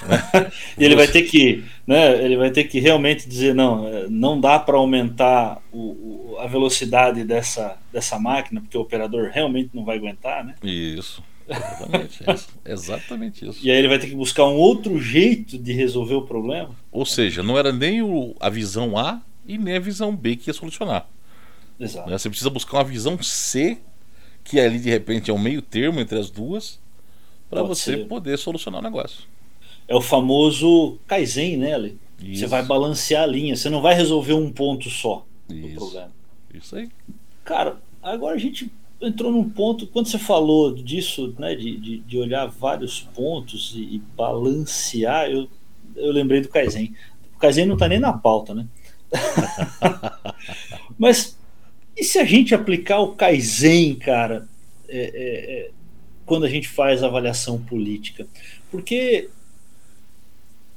e 0.78 0.85
ele 0.85 0.96
vai 0.96 1.07
ter 1.07 1.22
que, 1.22 1.64
né? 1.87 2.24
Ele 2.24 2.37
vai 2.37 2.50
ter 2.50 2.64
que 2.64 2.81
realmente 2.81 3.28
dizer 3.28 3.55
não, 3.55 3.87
é, 3.87 4.07
não 4.09 4.40
dá 4.40 4.59
para 4.59 4.76
aumentar 4.76 5.61
o, 5.72 5.78
o, 5.78 6.37
a 6.40 6.46
velocidade 6.46 7.24
dessa, 7.24 7.76
dessa 7.92 8.18
máquina 8.18 8.61
porque 8.61 8.76
o 8.76 8.81
operador 8.81 9.31
realmente 9.33 9.70
não 9.74 9.85
vai 9.85 9.96
aguentar, 9.96 10.44
né? 10.44 10.55
Isso. 10.62 11.22
Exatamente 11.48 12.24
isso. 12.31 12.48
Exatamente 12.64 13.48
isso. 13.48 13.66
E 13.66 13.70
aí 13.70 13.76
ele 13.76 13.88
vai 13.88 13.98
ter 13.98 14.09
que 14.09 14.14
buscar 14.14 14.44
um 14.44 14.57
outro 14.57 15.00
jeito 15.00 15.59
de 15.59 15.72
resolver 15.72 16.14
o 16.14 16.22
problema. 16.22 16.70
Ou 16.90 17.05
seja, 17.05 17.42
não 17.42 17.59
era 17.59 17.72
nem 17.72 18.02
o, 18.02 18.35
a 18.40 18.48
visão 18.48 18.96
A 18.96 19.20
e 19.46 19.59
nem 19.59 19.76
a 19.76 19.81
visão 19.81 20.14
B 20.14 20.37
que 20.37 20.50
ia 20.50 20.55
solucionar. 20.55 21.07
Exato. 21.78 22.09
Né? 22.09 22.16
Você 22.16 22.28
precisa 22.28 22.50
buscar 22.50 22.78
uma 22.78 22.85
visão 22.85 23.20
C, 23.22 23.78
que 24.44 24.61
ali 24.61 24.78
de 24.78 24.90
repente 24.90 25.31
é 25.31 25.35
um 25.35 25.38
meio 25.38 25.61
termo 25.61 26.00
entre 26.00 26.18
as 26.18 26.31
duas, 26.31 26.81
para 27.50 27.62
você 27.62 27.96
ser. 27.96 28.07
poder 28.07 28.38
solucionar 28.38 28.81
o 28.81 28.85
negócio. 28.85 29.24
É 29.92 29.96
o 29.96 30.00
famoso 30.00 30.98
Kaizen, 31.07 31.57
né, 31.57 31.74
Ali? 31.74 31.98
Isso. 32.20 32.40
Você 32.40 32.46
vai 32.46 32.64
balancear 32.64 33.24
a 33.24 33.26
linha, 33.26 33.57
você 33.57 33.68
não 33.68 33.81
vai 33.83 33.94
resolver 33.94 34.35
um 34.35 34.50
ponto 34.50 34.88
só 34.88 35.26
Isso. 35.48 35.61
do 35.61 35.74
problema. 35.74 36.11
Isso 36.55 36.76
aí. 36.76 36.88
Cara, 37.44 37.76
agora 38.00 38.37
a 38.37 38.38
gente 38.38 38.70
entrou 39.00 39.33
num 39.33 39.48
ponto, 39.48 39.87
quando 39.88 40.07
você 40.07 40.18
falou 40.18 40.72
disso, 40.72 41.35
né, 41.38 41.57
de, 41.57 41.76
de, 41.76 41.98
de 41.98 42.18
olhar 42.18 42.46
vários 42.46 43.00
pontos 43.00 43.74
e, 43.74 43.96
e, 43.96 44.02
balancear, 44.16 45.28
eu, 45.28 45.48
eu 45.96 46.12
lembrei 46.12 46.40
do 46.40 46.48
Kaizen. 46.48 46.94
O 47.35 47.38
Kaizen 47.38 47.66
não 47.66 47.74
está 47.74 47.88
nem 47.88 47.98
na 47.98 48.12
pauta, 48.12 48.55
né? 48.55 48.66
Mas 50.96 51.37
e 51.96 52.05
se 52.05 52.18
a 52.18 52.24
gente 52.24 52.55
aplicar 52.55 53.00
o 53.00 53.14
Kaizen, 53.14 53.94
cara, 53.96 54.48
é, 54.88 54.98
é, 54.98 55.05
é, 55.05 55.70
quando 56.24 56.44
a 56.44 56.48
gente 56.48 56.68
faz 56.68 57.02
avaliação 57.02 57.61
política? 57.61 58.26
Porque, 58.70 59.28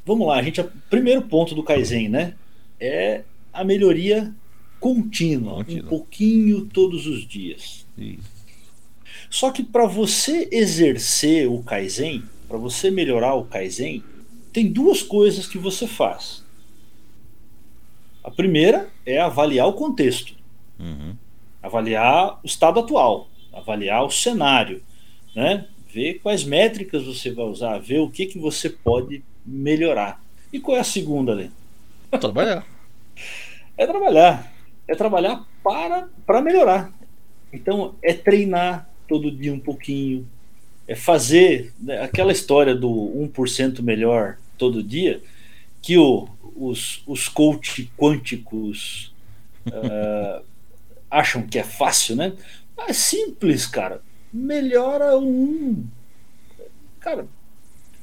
vamos 0.05 0.27
lá, 0.27 0.37
a 0.37 0.43
gente, 0.43 0.63
primeiro 0.89 1.23
ponto 1.23 1.55
do 1.55 1.63
Kaizen, 1.63 2.09
né? 2.09 2.35
É 2.79 3.23
a 3.51 3.63
melhoria 3.63 4.33
contínua, 4.79 5.65
um 5.67 5.87
pouquinho 5.87 6.65
todos 6.65 7.07
os 7.07 7.27
dias. 7.27 7.85
Isso. 7.97 8.35
Só 9.29 9.51
que 9.51 9.63
para 9.63 9.85
você 9.85 10.47
exercer 10.51 11.49
o 11.49 11.63
Kaizen, 11.63 12.23
para 12.47 12.57
você 12.57 12.91
melhorar 12.91 13.33
o 13.33 13.45
Kaizen, 13.45 14.03
tem 14.53 14.71
duas 14.71 15.01
coisas 15.01 15.47
que 15.47 15.57
você 15.57 15.87
faz. 15.87 16.43
A 18.23 18.29
primeira 18.31 18.89
é 19.05 19.19
avaliar 19.19 19.67
o 19.67 19.73
contexto, 19.73 20.33
uhum. 20.79 21.15
avaliar 21.61 22.39
o 22.43 22.45
estado 22.45 22.79
atual, 22.79 23.27
avaliar 23.53 24.05
o 24.05 24.11
cenário, 24.11 24.81
né? 25.35 25.67
ver 25.95 26.15
quais 26.15 26.43
métricas 26.43 27.03
você 27.03 27.31
vai 27.31 27.45
usar, 27.45 27.77
ver 27.79 27.99
o 27.99 28.09
que, 28.09 28.25
que 28.25 28.37
você 28.37 28.69
pode 28.69 29.23
melhorar. 29.45 30.21
E 30.51 30.59
qual 30.59 30.77
é 30.77 30.79
a 30.79 30.83
segunda, 30.83 31.33
Lê? 31.33 31.49
Trabalhar. 32.19 32.65
é 33.77 33.85
trabalhar. 33.85 34.53
É 34.87 34.95
trabalhar 34.95 35.45
para, 35.63 36.07
para 36.25 36.41
melhorar. 36.41 36.91
Então, 37.51 37.95
é 38.01 38.13
treinar 38.13 38.89
todo 39.07 39.31
dia 39.31 39.53
um 39.53 39.59
pouquinho, 39.59 40.27
é 40.87 40.95
fazer 40.95 41.73
né, 41.79 42.01
aquela 42.01 42.31
história 42.31 42.75
do 42.75 42.89
1% 42.89 43.81
melhor 43.81 44.37
todo 44.57 44.83
dia, 44.83 45.21
que 45.81 45.97
o, 45.97 46.27
os, 46.55 47.03
os 47.05 47.27
coach 47.27 47.91
quânticos 47.97 49.13
uh, 49.67 50.43
acham 51.09 51.43
que 51.43 51.59
é 51.59 51.63
fácil, 51.63 52.15
né? 52.15 52.33
É 52.77 52.93
simples, 52.93 53.65
cara. 53.65 54.01
Melhora 54.33 55.17
um. 55.17 55.85
Cara, 56.99 57.27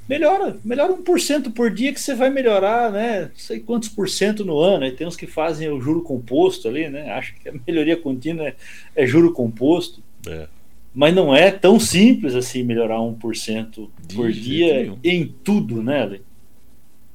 melhora, 0.08 0.56
melhora 0.64 0.92
1% 0.92 1.52
por 1.52 1.70
dia 1.70 1.92
que 1.92 2.00
você 2.00 2.14
vai 2.14 2.30
melhorar, 2.30 2.90
né? 2.90 3.22
Não 3.22 3.30
sei 3.36 3.60
quantos 3.60 3.88
por 3.88 4.08
cento 4.08 4.44
no 4.44 4.58
ano. 4.58 4.84
Aí 4.84 4.92
tem 4.92 5.06
uns 5.06 5.16
que 5.16 5.26
fazem 5.26 5.68
o 5.68 5.80
juro 5.80 6.02
composto 6.02 6.68
ali, 6.68 6.88
né? 6.88 7.10
Acho 7.12 7.34
que 7.34 7.48
a 7.48 7.54
melhoria 7.66 7.96
contínua 7.96 8.48
é, 8.48 8.54
é 8.96 9.06
juro 9.06 9.32
composto. 9.32 10.02
É. 10.26 10.48
Mas 10.94 11.14
não 11.14 11.34
é 11.34 11.50
tão 11.50 11.80
simples 11.80 12.34
assim 12.34 12.62
melhorar 12.62 12.98
1% 12.98 13.88
De 14.06 14.14
por 14.14 14.30
dia 14.30 14.82
nenhum. 14.82 14.98
em 15.02 15.26
tudo, 15.26 15.82
né, 15.82 16.02
Ale? 16.02 16.22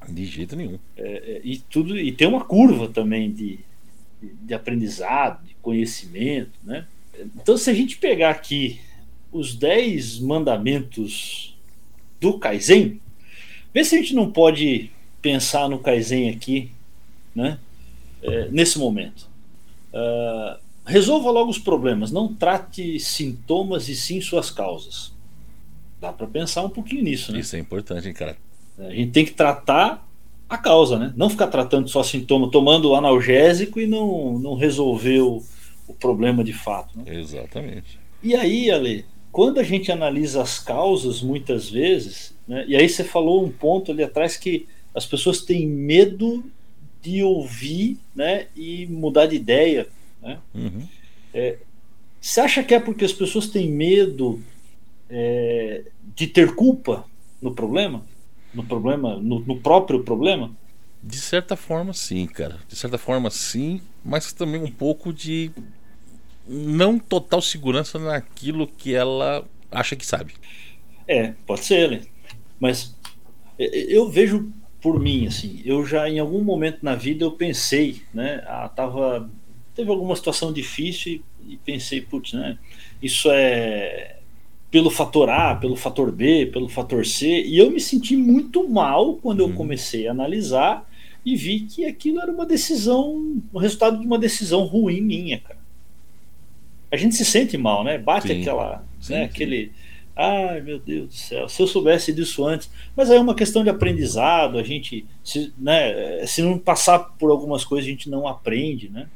De 0.08 0.24
jeito 0.24 0.56
nenhum. 0.56 0.78
É, 0.96 1.02
é, 1.02 1.40
e 1.44 1.58
tudo 1.58 1.96
e 1.96 2.10
tem 2.10 2.26
uma 2.26 2.44
curva 2.44 2.88
também 2.88 3.30
de, 3.30 3.60
de 4.20 4.54
aprendizado, 4.54 5.46
de 5.46 5.54
conhecimento, 5.62 6.52
né? 6.64 6.86
Então, 7.36 7.56
se 7.56 7.68
a 7.68 7.74
gente 7.74 7.98
pegar 7.98 8.30
aqui 8.30 8.80
os 9.30 9.54
10 9.54 10.20
mandamentos 10.20 11.57
do 12.20 12.38
Kaizen, 12.38 13.00
vê 13.72 13.84
se 13.84 13.96
a 13.96 13.98
gente 13.98 14.14
não 14.14 14.30
pode 14.30 14.90
pensar 15.20 15.68
no 15.68 15.78
Kaizen 15.78 16.30
aqui, 16.30 16.70
né? 17.34 17.58
É, 18.22 18.48
nesse 18.50 18.78
momento. 18.78 19.28
Uh, 19.92 20.58
resolva 20.84 21.30
logo 21.30 21.50
os 21.50 21.58
problemas, 21.58 22.10
não 22.10 22.34
trate 22.34 22.98
sintomas 22.98 23.88
e 23.88 23.94
sim 23.94 24.20
suas 24.20 24.50
causas. 24.50 25.12
Dá 26.00 26.12
para 26.12 26.26
pensar 26.26 26.62
um 26.62 26.70
pouquinho 26.70 27.02
nisso, 27.02 27.32
né? 27.32 27.40
Isso 27.40 27.56
é 27.56 27.58
importante, 27.58 28.08
hein, 28.08 28.14
cara. 28.14 28.36
A 28.78 28.90
gente 28.90 29.10
tem 29.10 29.24
que 29.24 29.32
tratar 29.32 30.06
a 30.48 30.56
causa, 30.56 30.98
né? 30.98 31.12
Não 31.16 31.28
ficar 31.28 31.48
tratando 31.48 31.88
só 31.88 32.02
sintoma, 32.02 32.50
tomando 32.50 32.94
analgésico 32.94 33.78
e 33.78 33.86
não, 33.86 34.38
não 34.38 34.54
resolver 34.54 35.20
o, 35.20 35.42
o 35.86 35.94
problema 35.94 36.42
de 36.42 36.52
fato. 36.52 36.96
Né? 36.98 37.16
Exatamente. 37.16 37.98
E 38.22 38.34
aí, 38.34 38.70
Ale, 38.70 39.04
quando 39.30 39.58
a 39.58 39.62
gente 39.62 39.92
analisa 39.92 40.42
as 40.42 40.58
causas, 40.58 41.22
muitas 41.22 41.70
vezes, 41.70 42.34
né? 42.46 42.64
e 42.66 42.76
aí 42.76 42.88
você 42.88 43.04
falou 43.04 43.44
um 43.44 43.50
ponto 43.50 43.92
ali 43.92 44.02
atrás 44.02 44.36
que 44.36 44.66
as 44.94 45.06
pessoas 45.06 45.42
têm 45.42 45.66
medo 45.66 46.44
de 47.02 47.22
ouvir 47.22 47.98
né? 48.14 48.46
e 48.56 48.86
mudar 48.86 49.26
de 49.26 49.36
ideia. 49.36 49.86
Né? 50.20 50.38
Uhum. 50.54 50.86
É, 51.32 51.58
você 52.20 52.40
acha 52.40 52.62
que 52.62 52.74
é 52.74 52.80
porque 52.80 53.04
as 53.04 53.12
pessoas 53.12 53.48
têm 53.48 53.70
medo 53.70 54.42
é, 55.08 55.84
de 56.14 56.26
ter 56.26 56.54
culpa 56.54 57.04
no 57.40 57.54
problema? 57.54 58.04
no 58.52 58.64
problema, 58.64 59.16
no, 59.16 59.40
no 59.40 59.60
próprio 59.60 60.02
problema? 60.02 60.50
De 61.02 61.16
certa 61.16 61.56
forma, 61.56 61.92
sim, 61.92 62.26
cara. 62.26 62.58
De 62.68 62.74
certa 62.74 62.98
forma, 62.98 63.30
sim, 63.30 63.80
mas 64.04 64.32
também 64.32 64.62
um 64.62 64.70
pouco 64.70 65.12
de 65.12 65.50
não 66.48 66.98
total 66.98 67.42
segurança 67.42 67.98
naquilo 67.98 68.66
que 68.66 68.94
ela 68.94 69.44
acha 69.70 69.94
que 69.94 70.06
sabe. 70.06 70.34
É, 71.06 71.34
pode 71.46 71.64
ser? 71.64 72.08
Mas 72.58 72.96
eu 73.58 74.08
vejo 74.08 74.52
por 74.80 75.00
mim, 75.00 75.26
assim, 75.26 75.60
eu 75.64 75.84
já 75.84 76.08
em 76.08 76.18
algum 76.18 76.42
momento 76.42 76.78
na 76.82 76.94
vida 76.94 77.24
eu 77.24 77.32
pensei, 77.32 78.02
né? 78.14 78.42
Ah, 78.46 78.68
tava, 78.68 79.28
teve 79.74 79.90
alguma 79.90 80.14
situação 80.14 80.52
difícil 80.52 81.20
e, 81.44 81.54
e 81.54 81.56
pensei, 81.56 82.00
putz, 82.00 82.32
né? 82.32 82.58
Isso 83.02 83.28
é 83.30 84.18
pelo 84.70 84.90
fator 84.90 85.30
A, 85.30 85.54
pelo 85.56 85.76
fator 85.76 86.12
B, 86.12 86.46
pelo 86.46 86.68
fator 86.68 87.04
C, 87.04 87.42
e 87.42 87.58
eu 87.58 87.70
me 87.70 87.80
senti 87.80 88.16
muito 88.16 88.68
mal 88.68 89.14
quando 89.14 89.40
eu 89.40 89.46
uhum. 89.46 89.54
comecei 89.54 90.06
a 90.06 90.10
analisar 90.10 90.88
e 91.24 91.34
vi 91.34 91.60
que 91.60 91.86
aquilo 91.86 92.20
era 92.20 92.30
uma 92.30 92.46
decisão, 92.46 93.42
o 93.52 93.58
resultado 93.58 93.98
de 93.98 94.06
uma 94.06 94.18
decisão 94.18 94.64
ruim 94.64 95.00
minha, 95.00 95.38
cara. 95.40 95.57
A 96.90 96.96
gente 96.96 97.14
se 97.14 97.24
sente 97.24 97.56
mal, 97.56 97.84
né? 97.84 97.98
Bate 97.98 98.28
sim. 98.28 98.40
aquela, 98.40 98.84
sim, 99.00 99.12
né? 99.12 99.18
Sim. 99.20 99.24
aquele, 99.24 99.72
ai 100.16 100.60
meu 100.60 100.78
Deus 100.78 101.08
do 101.08 101.14
céu, 101.14 101.48
se 101.48 101.60
eu 101.62 101.66
soubesse 101.66 102.12
disso 102.12 102.46
antes. 102.46 102.70
Mas 102.96 103.10
aí 103.10 103.16
é 103.16 103.20
uma 103.20 103.34
questão 103.34 103.62
de 103.62 103.70
aprendizado, 103.70 104.58
a 104.58 104.62
gente, 104.62 105.04
se, 105.22 105.52
né? 105.58 106.26
Se 106.26 106.42
não 106.42 106.58
passar 106.58 106.98
por 106.98 107.30
algumas 107.30 107.64
coisas, 107.64 107.86
a 107.86 107.90
gente 107.90 108.08
não 108.08 108.26
aprende, 108.26 108.88
né? 108.88 109.08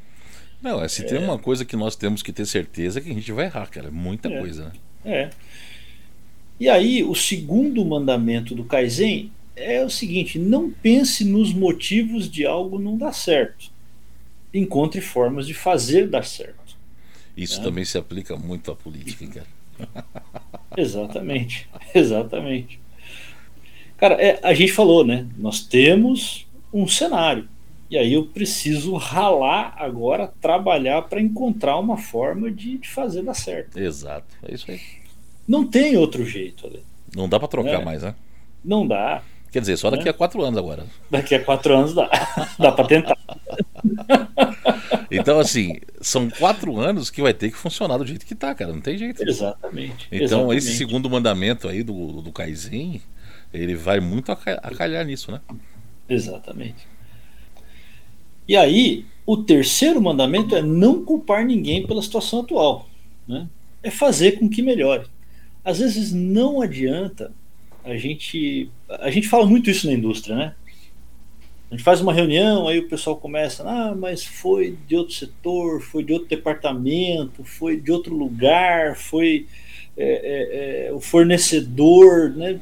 Não, 0.63 0.83
é, 0.83 0.89
se 0.89 1.03
é... 1.03 1.07
tem 1.07 1.19
uma 1.19 1.39
coisa 1.39 1.65
que 1.65 1.75
nós 1.75 1.97
temos 1.97 2.23
que 2.23 2.33
ter 2.33 2.47
certeza 2.47 3.01
é 3.01 3.03
que 3.03 3.11
a 3.11 3.15
gente 3.15 3.33
vai 3.33 3.47
errar, 3.47 3.67
cara. 3.69 3.91
Muita 3.91 4.29
é. 4.29 4.39
coisa, 4.39 4.67
né? 4.67 4.73
É. 5.05 5.31
E 6.61 6.69
aí, 6.69 7.03
o 7.03 7.15
segundo 7.15 7.85
mandamento 7.85 8.55
do 8.55 8.63
Kaizen 8.63 9.33
é 9.57 9.85
o 9.85 9.91
seguinte: 9.91 10.39
não 10.39 10.71
pense 10.71 11.25
nos 11.25 11.53
motivos 11.53 12.31
de 12.31 12.47
algo 12.47 12.79
não 12.79 12.97
dar 12.97 13.13
certo. 13.13 13.73
Encontre 14.55 15.01
formas 15.01 15.47
de 15.47 15.55
fazer 15.55 16.07
dar 16.09 16.25
certo. 16.25 16.62
Isso 17.37 17.59
né? 17.59 17.65
também 17.65 17.85
se 17.85 17.99
aplica 17.99 18.37
muito 18.37 18.71
à 18.71 18.77
política, 18.77 19.45
cara. 19.79 20.05
exatamente, 20.77 21.69
exatamente. 21.95 22.81
Cara, 23.97 24.15
é, 24.15 24.41
a 24.43 24.53
gente 24.53 24.73
falou, 24.73 25.05
né? 25.05 25.27
Nós 25.39 25.61
temos 25.61 26.47
um 26.73 26.87
cenário. 26.89 27.49
E 27.89 27.99
aí 27.99 28.15
eu 28.15 28.25
preciso 28.25 28.95
ralar 28.97 29.75
agora, 29.77 30.27
trabalhar 30.41 31.03
para 31.03 31.21
encontrar 31.21 31.79
uma 31.79 31.99
forma 31.99 32.51
de, 32.51 32.79
de, 32.79 32.89
fazer 32.89 33.23
dar 33.23 33.35
certo. 33.35 33.79
Exato, 33.79 34.27
é 34.43 34.55
isso 34.55 34.71
aí. 34.71 34.81
Não 35.47 35.67
tem 35.67 35.97
outro 35.97 36.25
jeito, 36.25 36.67
Ale. 36.67 36.83
Não 37.15 37.29
dá 37.29 37.39
para 37.39 37.49
trocar 37.49 37.83
é. 37.83 37.85
mais, 37.85 38.03
né? 38.03 38.15
Não 38.65 38.87
dá. 38.87 39.23
Quer 39.53 39.61
dizer, 39.61 39.77
só 39.77 39.91
daqui 39.91 40.09
é. 40.09 40.11
a 40.11 40.15
quatro 40.15 40.43
anos 40.43 40.59
agora. 40.59 40.87
Daqui 41.11 41.35
a 41.35 41.45
quatro 41.45 41.77
anos 41.77 41.93
dá. 41.93 42.09
dá 42.59 42.73
para 42.73 42.87
tentar. 42.87 43.19
então, 45.11 45.39
assim, 45.39 45.79
são 46.01 46.31
quatro 46.31 46.81
anos 46.81 47.11
que 47.11 47.21
vai 47.21 47.35
ter 47.35 47.51
que 47.51 47.57
funcionar 47.59 47.99
do 47.99 48.07
jeito 48.07 48.25
que 48.25 48.35
tá, 48.35 48.55
cara. 48.55 48.73
Não 48.73 48.81
tem 48.81 48.97
jeito. 48.97 49.23
Exatamente. 49.23 50.09
Então, 50.11 50.25
Exatamente. 50.25 50.57
esse 50.57 50.79
segundo 50.79 51.11
mandamento 51.11 51.69
aí 51.69 51.83
do, 51.83 52.23
do 52.23 52.33
Kaizen, 52.33 53.03
ele 53.53 53.75
vai 53.75 54.01
muito 54.01 54.33
a 54.33 54.37
calhar 54.37 55.05
nisso, 55.05 55.31
né? 55.31 55.43
Exatamente. 56.09 56.89
E 58.49 58.57
aí, 58.57 59.05
o 59.27 59.37
terceiro 59.37 60.01
mandamento 60.01 60.57
é 60.57 60.63
não 60.63 61.05
culpar 61.05 61.45
ninguém 61.45 61.87
pela 61.87 62.01
situação 62.01 62.41
atual. 62.41 62.89
Né? 63.29 63.47
É 63.83 63.91
fazer 63.91 64.39
com 64.39 64.49
que 64.49 64.63
melhore. 64.63 65.05
Às 65.63 65.79
vezes 65.79 66.11
não 66.11 66.63
adianta 66.63 67.33
a 67.85 67.97
gente. 67.97 68.71
A 68.89 69.11
gente 69.11 69.29
fala 69.29 69.47
muito 69.47 69.71
isso 69.71 69.87
na 69.87 69.93
indústria, 69.93 70.37
né? 70.37 70.55
A 71.71 71.75
gente 71.75 71.85
faz 71.85 72.03
uma 72.03 72.13
reunião, 72.13 72.69
aí 72.69 72.79
o 72.79 72.89
pessoal 72.89 73.17
começa, 73.17 73.67
ah, 73.67 73.95
mas 73.95 74.23
foi 74.23 74.77
de 74.87 74.95
outro 74.95 75.15
setor, 75.15 75.81
foi 75.81 76.05
de 76.05 76.13
outro 76.13 76.29
departamento, 76.29 77.43
foi 77.45 77.81
de 77.81 77.91
outro 77.91 78.15
lugar, 78.15 78.95
foi 78.95 79.47
é, 79.97 80.05
é, 80.05 80.87
é, 80.89 80.93
o 80.93 81.01
fornecedor, 81.01 82.31
né? 82.31 82.61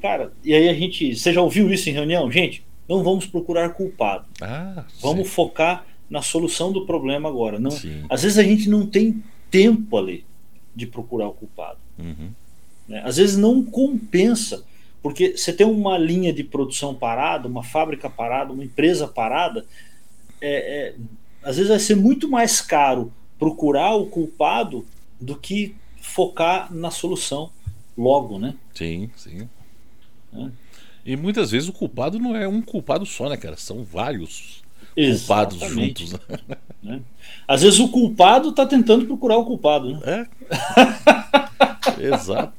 Cara, 0.00 0.32
e 0.44 0.54
aí 0.54 0.68
a 0.68 0.74
gente. 0.74 1.16
Você 1.16 1.32
já 1.32 1.42
ouviu 1.42 1.70
isso 1.72 1.88
em 1.90 1.92
reunião? 1.92 2.30
Gente, 2.30 2.64
não 2.88 3.02
vamos 3.02 3.26
procurar 3.26 3.70
culpado. 3.70 4.26
Ah, 4.40 4.84
vamos 5.00 5.28
focar 5.28 5.84
na 6.08 6.22
solução 6.22 6.70
do 6.70 6.86
problema 6.86 7.28
agora. 7.28 7.58
Não, 7.58 7.72
às 8.08 8.22
vezes 8.22 8.38
a 8.38 8.42
gente 8.42 8.68
não 8.68 8.86
tem 8.86 9.22
tempo 9.50 9.96
ali 9.96 10.24
de 10.74 10.86
procurar 10.86 11.28
o 11.28 11.32
culpado. 11.32 11.78
Uhum. 11.98 12.30
Né? 12.88 13.02
Às 13.04 13.16
vezes 13.16 13.36
não 13.36 13.62
compensa, 13.62 14.64
porque 15.02 15.36
você 15.36 15.52
tem 15.52 15.66
uma 15.66 15.98
linha 15.98 16.32
de 16.32 16.42
produção 16.42 16.94
parada, 16.94 17.48
uma 17.48 17.62
fábrica 17.62 18.08
parada, 18.08 18.52
uma 18.52 18.64
empresa 18.64 19.06
parada, 19.06 19.66
é, 20.40 20.88
é, 20.88 20.94
às 21.42 21.56
vezes 21.56 21.70
vai 21.70 21.78
ser 21.78 21.94
muito 21.94 22.28
mais 22.28 22.60
caro 22.60 23.12
procurar 23.38 23.94
o 23.94 24.06
culpado 24.06 24.86
do 25.20 25.36
que 25.36 25.74
focar 26.00 26.72
na 26.74 26.90
solução 26.90 27.50
logo, 27.96 28.38
né? 28.38 28.54
Sim, 28.74 29.10
sim. 29.16 29.48
É. 30.34 30.50
E 31.04 31.16
muitas 31.16 31.50
vezes 31.50 31.68
o 31.68 31.72
culpado 31.72 32.18
não 32.18 32.34
é 32.34 32.48
um 32.48 32.62
culpado 32.62 33.04
só, 33.04 33.28
né, 33.28 33.36
cara? 33.36 33.56
São 33.56 33.84
vários 33.84 34.63
Exatamente. 34.96 35.58
culpados 35.58 36.10
juntos. 36.10 36.20
Né? 36.82 37.00
Às 37.48 37.62
vezes 37.62 37.80
o 37.80 37.88
culpado 37.88 38.50
está 38.50 38.66
tentando 38.66 39.06
procurar 39.06 39.38
o 39.38 39.44
culpado, 39.44 39.92
né? 39.92 40.28
É. 41.98 42.04
Exato. 42.14 42.52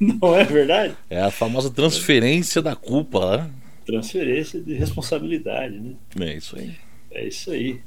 Não 0.00 0.34
é 0.34 0.44
verdade? 0.44 0.96
É 1.10 1.20
a 1.20 1.30
famosa 1.30 1.70
transferência 1.70 2.62
da 2.62 2.74
culpa, 2.74 3.36
né? 3.36 3.50
Transferência 3.84 4.60
de 4.60 4.74
responsabilidade, 4.74 5.78
né? 5.78 5.94
É 6.20 6.36
isso 6.36 6.56
aí. 6.56 6.74
É 7.10 7.26
isso 7.26 7.50
aí. 7.50 7.80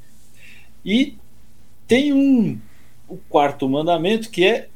E 0.84 1.16
tem 1.86 2.12
um 2.12 2.58
o 3.08 3.16
quarto 3.28 3.68
mandamento 3.68 4.30
que 4.30 4.44
é 4.44 4.68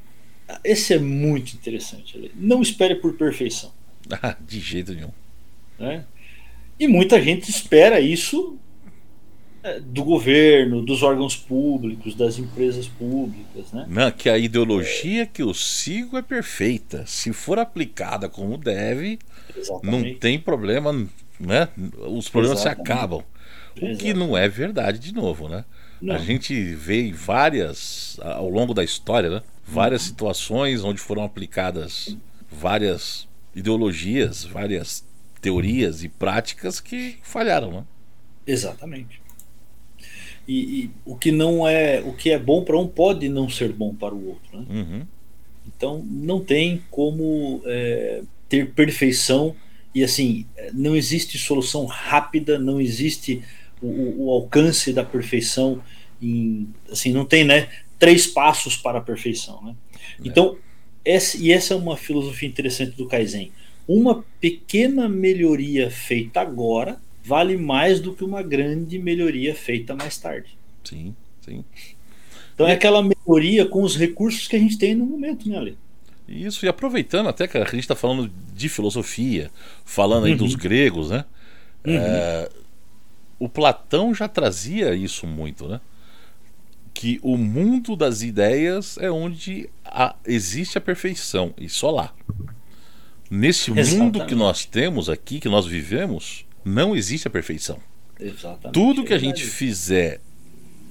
esse 0.62 0.94
é 0.94 0.98
muito 0.98 1.54
interessante. 1.54 2.30
Não 2.34 2.62
espere 2.62 2.96
por 2.96 3.14
perfeição. 3.14 3.74
Ah, 4.22 4.36
de 4.40 4.60
jeito 4.60 4.94
nenhum. 4.94 5.10
Né? 5.76 6.04
E 6.78 6.86
muita 6.86 7.20
gente 7.20 7.50
espera 7.50 7.98
isso 7.98 8.56
do 9.80 10.04
governo, 10.04 10.82
dos 10.82 11.02
órgãos 11.02 11.36
públicos, 11.36 12.14
das 12.14 12.38
empresas 12.38 12.86
públicas. 12.86 13.72
Né? 13.72 13.86
Não, 13.88 14.10
que 14.10 14.28
a 14.28 14.38
ideologia 14.38 15.22
é. 15.22 15.26
que 15.26 15.42
eu 15.42 15.52
sigo 15.52 16.16
é 16.16 16.22
perfeita. 16.22 17.04
Se 17.06 17.32
for 17.32 17.58
aplicada 17.58 18.28
como 18.28 18.56
deve, 18.56 19.18
Exatamente. 19.56 20.12
não 20.12 20.18
tem 20.18 20.38
problema, 20.38 20.92
né? 21.38 21.68
os 22.08 22.28
problemas 22.28 22.60
Exatamente. 22.60 22.86
se 22.86 22.92
acabam. 22.92 23.20
O 23.20 23.78
Exatamente. 23.78 23.98
que 23.98 24.14
não 24.14 24.36
é 24.36 24.48
verdade, 24.48 24.98
de 24.98 25.12
novo, 25.12 25.48
né? 25.48 25.64
Não. 26.00 26.14
A 26.14 26.18
gente 26.18 26.74
vê 26.74 27.10
várias, 27.12 28.18
ao 28.22 28.48
longo 28.48 28.72
da 28.72 28.84
história, 28.84 29.30
né? 29.30 29.42
várias 29.66 30.02
uhum. 30.02 30.08
situações 30.08 30.84
onde 30.84 31.00
foram 31.00 31.24
aplicadas 31.24 32.16
várias 32.50 33.28
ideologias, 33.54 34.44
várias 34.44 35.04
teorias 35.40 36.04
e 36.04 36.08
práticas 36.08 36.80
que 36.80 37.18
falharam, 37.22 37.70
né? 37.70 37.84
Exatamente. 38.46 39.20
E, 40.46 40.84
e, 40.84 40.90
o 41.04 41.16
que 41.16 41.32
não 41.32 41.66
é, 41.66 42.00
o 42.00 42.12
que 42.12 42.30
é 42.30 42.38
bom 42.38 42.62
para 42.62 42.78
um 42.78 42.86
pode 42.86 43.28
não 43.28 43.48
ser 43.48 43.72
bom 43.72 43.94
para 43.94 44.14
o 44.14 44.28
outro. 44.28 44.58
Né? 44.60 44.66
Uhum. 44.70 45.06
Então 45.66 46.04
não 46.08 46.40
tem 46.40 46.82
como 46.90 47.60
é, 47.64 48.22
ter 48.48 48.70
perfeição 48.70 49.54
e 49.94 50.04
assim 50.04 50.46
não 50.72 50.94
existe 50.94 51.38
solução 51.38 51.86
rápida, 51.86 52.58
não 52.58 52.80
existe 52.80 53.42
o, 53.82 54.24
o, 54.24 54.30
alcance 54.30 54.92
da 54.92 55.04
perfeição 55.04 55.82
em, 56.20 56.68
assim 56.90 57.12
não 57.12 57.24
tem 57.24 57.44
né 57.44 57.68
três 57.98 58.26
passos 58.26 58.76
para 58.76 58.98
a 58.98 59.02
perfeição 59.02 59.62
né 59.62 59.74
é. 60.00 60.28
então 60.28 60.56
essa, 61.04 61.36
e 61.36 61.52
essa 61.52 61.74
é 61.74 61.76
uma 61.76 61.96
filosofia 61.96 62.48
interessante 62.48 62.96
do 62.96 63.06
Kaizen 63.06 63.52
uma 63.86 64.24
pequena 64.40 65.08
melhoria 65.08 65.90
feita 65.90 66.40
agora 66.40 66.98
vale 67.26 67.56
mais 67.56 68.00
do 68.00 68.14
que 68.14 68.24
uma 68.24 68.42
grande 68.42 68.98
melhoria 68.98 69.54
feita 69.54 69.94
mais 69.94 70.16
tarde 70.16 70.56
sim 70.84 71.14
sim 71.40 71.64
então 72.54 72.66
é 72.66 72.72
aquela 72.72 73.02
melhoria 73.02 73.66
com 73.66 73.82
os 73.82 73.96
recursos 73.96 74.48
que 74.48 74.56
a 74.56 74.58
gente 74.58 74.78
tem 74.78 74.94
no 74.94 75.04
momento 75.04 75.48
né 75.48 75.58
Ale? 75.58 75.78
Isso, 76.28 76.66
e 76.66 76.68
aproveitando 76.68 77.28
até 77.28 77.46
que 77.46 77.56
a 77.56 77.64
gente 77.64 77.80
está 77.80 77.94
falando 77.94 78.30
de 78.52 78.68
filosofia, 78.68 79.50
falando 79.84 80.24
aí 80.26 80.32
uhum. 80.32 80.38
dos 80.38 80.54
gregos, 80.56 81.10
né? 81.10 81.24
Uhum. 81.84 81.94
É, 81.96 82.50
o 83.38 83.48
Platão 83.48 84.12
já 84.12 84.26
trazia 84.26 84.94
isso 84.94 85.26
muito, 85.26 85.68
né? 85.68 85.80
Que 86.92 87.20
o 87.22 87.36
mundo 87.36 87.94
das 87.94 88.22
ideias 88.22 88.98
é 88.98 89.10
onde 89.10 89.68
a, 89.84 90.16
existe 90.24 90.78
a 90.78 90.80
perfeição, 90.80 91.54
e 91.56 91.68
só 91.68 91.90
lá. 91.90 92.12
Nesse 93.30 93.70
Exatamente. 93.70 93.96
mundo 93.96 94.26
que 94.26 94.34
nós 94.34 94.64
temos 94.64 95.08
aqui, 95.08 95.38
que 95.38 95.48
nós 95.48 95.66
vivemos, 95.66 96.45
não 96.66 96.96
existe 96.96 97.28
a 97.28 97.30
perfeição. 97.30 97.78
Exatamente. 98.18 98.72
Tudo 98.72 99.04
que 99.04 99.14
a 99.14 99.18
gente 99.18 99.44
fizer 99.44 100.20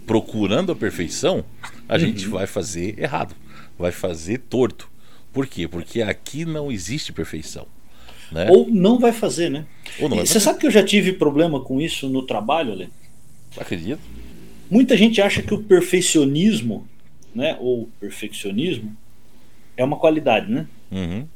procurando 0.08 0.72
a 0.72 0.76
perfeição, 0.76 1.44
a 1.90 1.94
uhum. 1.94 2.00
gente 2.00 2.28
vai 2.28 2.48
fazer 2.48 2.98
errado, 2.98 3.36
vai 3.78 3.92
fazer 3.92 4.38
torto. 4.50 4.90
Por 5.34 5.46
quê? 5.46 5.68
Porque 5.68 6.02
aqui 6.02 6.46
não 6.46 6.72
existe 6.72 7.12
perfeição. 7.12 7.68
Né? 8.32 8.48
Ou 8.50 8.70
não 8.70 8.98
vai 8.98 9.12
fazer, 9.12 9.50
né? 9.50 9.66
Você 10.00 10.40
sabe 10.40 10.60
que 10.60 10.66
eu 10.66 10.72
já 10.72 10.84
tive 10.84 11.12
problema 11.12 11.60
com 11.60 11.82
isso 11.82 12.08
no 12.08 12.24
trabalho, 12.24 12.72
Ale? 12.72 12.90
Acredito. 13.58 14.00
Muita 14.72 14.96
gente 14.96 15.22
acha 15.22 15.42
que 15.44 15.54
o 15.54 15.62
perfeccionismo, 15.62 16.88
né, 17.36 17.58
ou 17.60 17.90
perfeccionismo, 18.00 18.96
é 19.76 19.84
uma 19.84 19.98
qualidade, 19.98 20.50
né? 20.50 20.68
Uhum. 20.90 21.28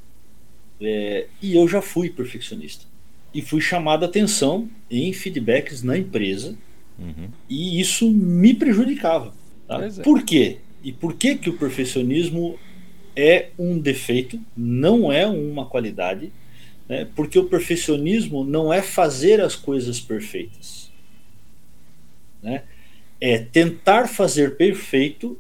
É, 0.82 1.28
e 1.42 1.56
eu 1.56 1.68
já 1.68 1.82
fui 1.82 2.10
perfeccionista. 2.10 2.89
E 3.34 3.42
fui 3.42 3.62
chamado 3.62 4.04
a 4.04 4.08
atenção 4.08 4.70
em 4.90 5.14
feedbacks 5.14 5.84
na 5.84 5.98
empresa. 5.98 6.58
Uhum. 6.98 7.30
E 7.50 7.80
isso 7.80 8.10
me 8.10 8.54
prejudicava. 8.54 9.34
Tá? 9.68 9.86
É. 9.86 9.90
Por 10.04 10.24
quê? 10.24 10.58
E 10.84 10.92
por 10.92 11.14
que, 11.14 11.36
que 11.36 11.50
o 11.50 11.58
perfeccionismo 11.58 12.58
é 13.16 13.50
um 13.58 13.78
defeito, 13.78 14.40
não 14.56 15.12
é 15.12 15.28
uma 15.28 15.66
qualidade? 15.66 16.32
Né? 16.88 17.08
Porque 17.16 17.38
o 17.38 17.46
perfeccionismo 17.46 18.44
não 18.44 18.74
é 18.74 18.82
fazer 18.82 19.42
as 19.42 19.56
coisas 19.56 20.00
perfeitas. 20.00 20.92
Né? 22.42 22.64
É 23.22 23.38
tentar 23.38 24.08
fazer 24.08 24.58
perfeito 24.58 25.38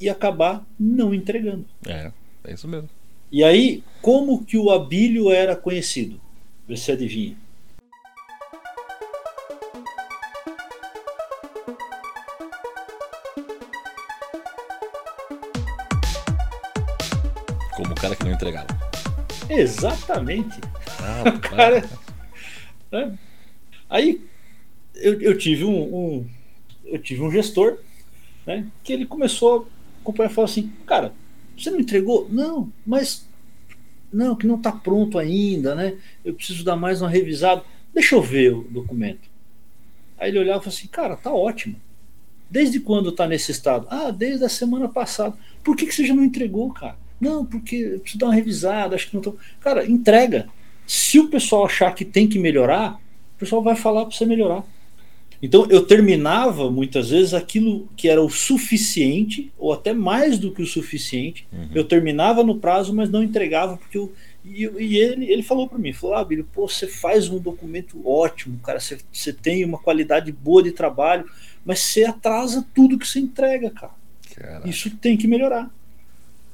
e 0.00 0.08
acabar 0.08 0.66
não 0.78 1.14
entregando. 1.14 1.64
É, 1.86 2.10
é 2.44 2.52
isso 2.52 2.66
mesmo. 2.66 2.88
E 3.30 3.44
aí, 3.44 3.84
como 4.02 4.44
que 4.44 4.56
o 4.56 4.70
Abílio 4.70 5.30
era 5.30 5.54
conhecido? 5.54 6.20
Você 6.70 6.92
adivinha? 6.92 7.36
Como 17.74 17.90
o 17.90 17.94
cara 17.96 18.14
que 18.14 18.22
não 18.22 18.30
entregava. 18.30 18.68
Exatamente. 19.48 20.60
Ah, 21.00 21.24
o 21.34 21.40
cara. 21.40 21.90
Né? 22.92 23.18
Aí 23.88 24.24
eu, 24.94 25.20
eu 25.20 25.36
tive 25.36 25.64
um, 25.64 25.82
um, 25.82 26.30
eu 26.84 27.00
tive 27.00 27.20
um 27.20 27.32
gestor, 27.32 27.80
né? 28.46 28.64
Que 28.84 28.92
ele 28.92 29.06
começou 29.06 29.66
a 29.98 30.02
acompanhar 30.02 30.30
e 30.30 30.34
falou 30.34 30.48
assim, 30.48 30.72
cara, 30.86 31.12
você 31.58 31.68
não 31.68 31.80
entregou? 31.80 32.28
Não, 32.30 32.72
mas 32.86 33.28
não, 34.12 34.34
que 34.34 34.46
não 34.46 34.56
está 34.56 34.72
pronto 34.72 35.18
ainda, 35.18 35.74
né? 35.74 35.94
Eu 36.24 36.34
preciso 36.34 36.64
dar 36.64 36.76
mais 36.76 37.00
uma 37.00 37.08
revisada. 37.08 37.62
Deixa 37.94 38.14
eu 38.14 38.22
ver 38.22 38.52
o 38.52 38.62
documento. 38.62 39.28
Aí 40.18 40.30
ele 40.30 40.38
olhava 40.38 40.60
e 40.60 40.64
falou 40.64 40.76
assim, 40.76 40.88
cara, 40.88 41.16
tá 41.16 41.32
ótimo. 41.32 41.76
Desde 42.50 42.80
quando 42.80 43.10
está 43.10 43.26
nesse 43.26 43.52
estado? 43.52 43.86
Ah, 43.88 44.10
desde 44.10 44.44
a 44.44 44.48
semana 44.48 44.88
passada. 44.88 45.36
Por 45.62 45.76
que, 45.76 45.86
que 45.86 45.94
você 45.94 46.04
já 46.04 46.14
não 46.14 46.24
entregou, 46.24 46.72
cara? 46.72 46.96
Não, 47.20 47.44
porque 47.44 47.76
eu 47.76 48.00
preciso 48.00 48.18
dar 48.18 48.26
uma 48.26 48.34
revisada, 48.34 48.94
acho 48.94 49.08
que 49.08 49.14
não 49.14 49.22
tô. 49.22 49.36
Cara, 49.60 49.88
entrega. 49.88 50.48
Se 50.86 51.20
o 51.20 51.28
pessoal 51.28 51.66
achar 51.66 51.94
que 51.94 52.04
tem 52.04 52.28
que 52.28 52.38
melhorar, 52.38 52.94
o 53.36 53.38
pessoal 53.38 53.62
vai 53.62 53.76
falar 53.76 54.04
para 54.06 54.16
você 54.16 54.26
melhorar. 54.26 54.64
Então 55.42 55.66
eu 55.70 55.84
terminava 55.84 56.70
muitas 56.70 57.10
vezes 57.10 57.32
aquilo 57.32 57.88
que 57.96 58.08
era 58.08 58.22
o 58.22 58.28
suficiente, 58.28 59.50
ou 59.58 59.72
até 59.72 59.92
mais 59.94 60.38
do 60.38 60.52
que 60.52 60.60
o 60.60 60.66
suficiente. 60.66 61.46
Uhum. 61.52 61.68
Eu 61.74 61.84
terminava 61.84 62.42
no 62.44 62.58
prazo, 62.58 62.94
mas 62.94 63.10
não 63.10 63.22
entregava, 63.22 63.76
porque 63.76 63.96
eu. 63.96 64.12
E, 64.44 64.64
e 64.78 64.96
ele, 64.98 65.30
ele 65.30 65.42
falou 65.42 65.66
para 65.66 65.78
mim: 65.78 65.92
falou, 65.92 66.16
ah, 66.16 66.24
Billy, 66.24 66.42
pô, 66.42 66.68
você 66.68 66.86
faz 66.86 67.28
um 67.28 67.38
documento 67.38 68.06
ótimo, 68.06 68.58
cara, 68.58 68.78
você, 68.78 68.98
você 69.10 69.32
tem 69.32 69.64
uma 69.64 69.78
qualidade 69.78 70.30
boa 70.30 70.62
de 70.62 70.72
trabalho, 70.72 71.24
mas 71.64 71.80
você 71.80 72.04
atrasa 72.04 72.66
tudo 72.74 72.98
que 72.98 73.06
você 73.06 73.18
entrega, 73.18 73.70
cara. 73.70 73.92
Caraca. 74.34 74.68
Isso 74.68 74.90
tem 74.96 75.16
que 75.16 75.26
melhorar. 75.26 75.70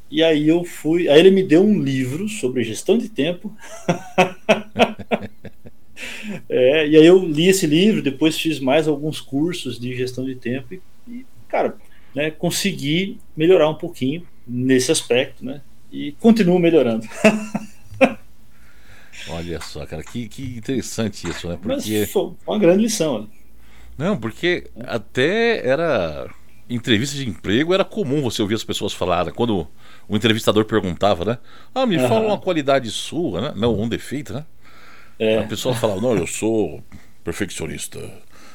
E 0.09 0.23
aí 0.23 0.49
eu 0.49 0.65
fui. 0.65 1.09
Aí 1.09 1.19
ele 1.19 1.33
me 1.33 1.43
deu 1.43 1.65
um 1.65 1.83
livro 1.83 2.29
sobre 2.29 2.63
gestão 2.63 2.97
de 2.97 3.09
tempo. 3.09 3.53
é, 6.49 6.87
e 6.87 6.97
aí 6.97 7.07
eu 7.07 7.25
li 7.25 7.49
esse 7.49 7.67
livro, 7.67 8.03
depois 8.03 8.39
fiz 8.39 8.61
mais 8.61 8.87
alguns 8.87 9.21
cursos 9.21 9.79
de 9.79 9.97
gestão 9.97 10.25
de 10.25 10.35
tempo 10.35 10.75
e, 10.75 10.81
e 11.09 11.27
cara, 11.49 11.77
né, 12.15 12.31
consegui 12.31 13.19
melhorar 13.37 13.69
um 13.69 13.75
pouquinho 13.75 14.27
nesse 14.47 14.93
aspecto, 14.93 15.45
né? 15.45 15.61
E 15.91 16.13
continuo 16.13 16.59
melhorando. 16.59 17.07
Olha 19.29 19.61
só, 19.61 19.85
cara, 19.87 20.03
que, 20.03 20.29
que 20.29 20.57
interessante 20.57 21.29
isso, 21.29 21.49
né? 21.49 21.59
Porque 21.61 22.01
Mas 22.01 22.11
foi 22.11 22.33
uma 22.47 22.59
grande 22.59 22.83
lição. 22.83 23.23
Né? 23.23 23.29
Não, 23.99 24.17
porque 24.17 24.71
até 24.85 25.67
era 25.67 26.31
entrevista 26.69 27.17
de 27.17 27.29
emprego 27.29 27.73
era 27.73 27.85
comum 27.85 28.23
você 28.23 28.43
ouvir 28.43 28.55
as 28.55 28.65
pessoas 28.65 28.93
falarem. 28.93 29.33
Quando 29.33 29.67
o 30.09 30.17
entrevistador 30.17 30.65
perguntava, 30.65 31.25
né? 31.25 31.39
Ah, 31.75 31.87
me 31.87 31.97
uhum. 31.97 32.09
fala 32.09 32.27
uma 32.27 32.39
qualidade 32.39 32.91
sua, 32.91 33.41
né? 33.41 33.53
Não, 33.57 33.79
um 33.79 33.89
defeito, 33.89 34.33
né? 34.33 34.45
É. 35.19 35.39
A 35.39 35.45
pessoa 35.45 35.75
falava, 35.75 36.01
não, 36.01 36.17
eu 36.17 36.27
sou 36.27 36.83
perfeccionista. 37.25 37.99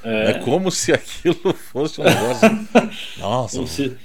É, 0.03 0.31
é 0.31 0.33
como 0.39 0.71
se 0.71 0.91
aquilo 0.91 1.53
fosse 1.71 2.01
um 2.01 2.03
negócio. 2.03 2.67
Nossa. 3.19 3.67
Se 3.67 3.97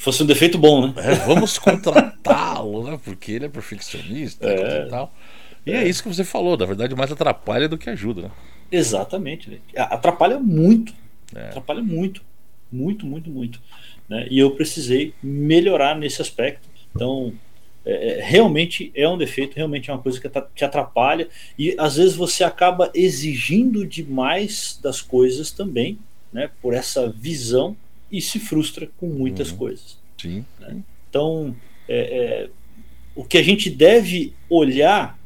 fosse 0.00 0.22
um 0.22 0.26
defeito 0.26 0.58
bom, 0.58 0.86
né? 0.86 0.94
É, 0.98 1.14
vamos 1.26 1.58
contratá-lo, 1.58 2.90
né? 2.90 2.98
Porque 3.04 3.32
ele 3.32 3.46
é 3.46 3.48
perfeccionista 3.48 4.48
é. 4.48 4.86
e 4.86 4.88
tal. 4.88 5.12
E 5.64 5.72
é. 5.72 5.84
é. 5.84 5.88
isso 5.88 6.02
que 6.02 6.08
você 6.08 6.24
falou, 6.24 6.56
na 6.56 6.64
verdade, 6.64 6.94
mais 6.94 7.10
atrapalha 7.10 7.68
do 7.68 7.76
que 7.76 7.90
ajuda, 7.90 8.22
né? 8.22 8.30
Exatamente. 8.70 9.60
Atrapalha 9.76 10.38
muito. 10.38 10.94
É. 11.34 11.48
Atrapalha 11.48 11.82
muito. 11.82 12.22
Muito, 12.70 13.06
muito, 13.06 13.30
muito. 13.30 13.60
Né? 14.08 14.26
E 14.30 14.38
eu 14.38 14.50
precisei 14.52 15.14
melhorar 15.22 15.96
nesse 15.96 16.20
aspecto. 16.20 16.68
Então, 16.94 17.32
é, 17.86 18.18
é 18.18 18.22
realmente 18.22 18.90
é 18.94 19.08
um 19.08 19.16
defeito, 19.16 19.54
realmente 19.54 19.88
é 19.88 19.94
uma 19.94 20.02
coisa 20.02 20.20
que 20.20 20.28
te 20.54 20.64
atrapalha. 20.64 21.28
E 21.56 21.74
às 21.78 21.96
vezes 21.96 22.16
você 22.16 22.42
acaba 22.42 22.90
exigindo 22.92 23.86
demais 23.86 24.78
das 24.82 25.00
coisas 25.00 25.52
também, 25.52 25.98
né? 26.32 26.50
Por 26.60 26.74
essa 26.74 27.08
visão 27.08 27.76
e 28.10 28.20
se 28.20 28.38
frustra 28.38 28.88
com 28.98 29.06
muitas 29.06 29.50
uhum. 29.52 29.56
coisas. 29.56 29.98
Sim. 30.20 30.44
Né? 30.60 30.78
Então, 31.08 31.54
é, 31.88 31.98
é, 31.98 32.50
o 33.14 33.24
que 33.24 33.38
a 33.38 33.42
gente 33.42 33.70
deve 33.70 34.34
olhar 34.50 35.18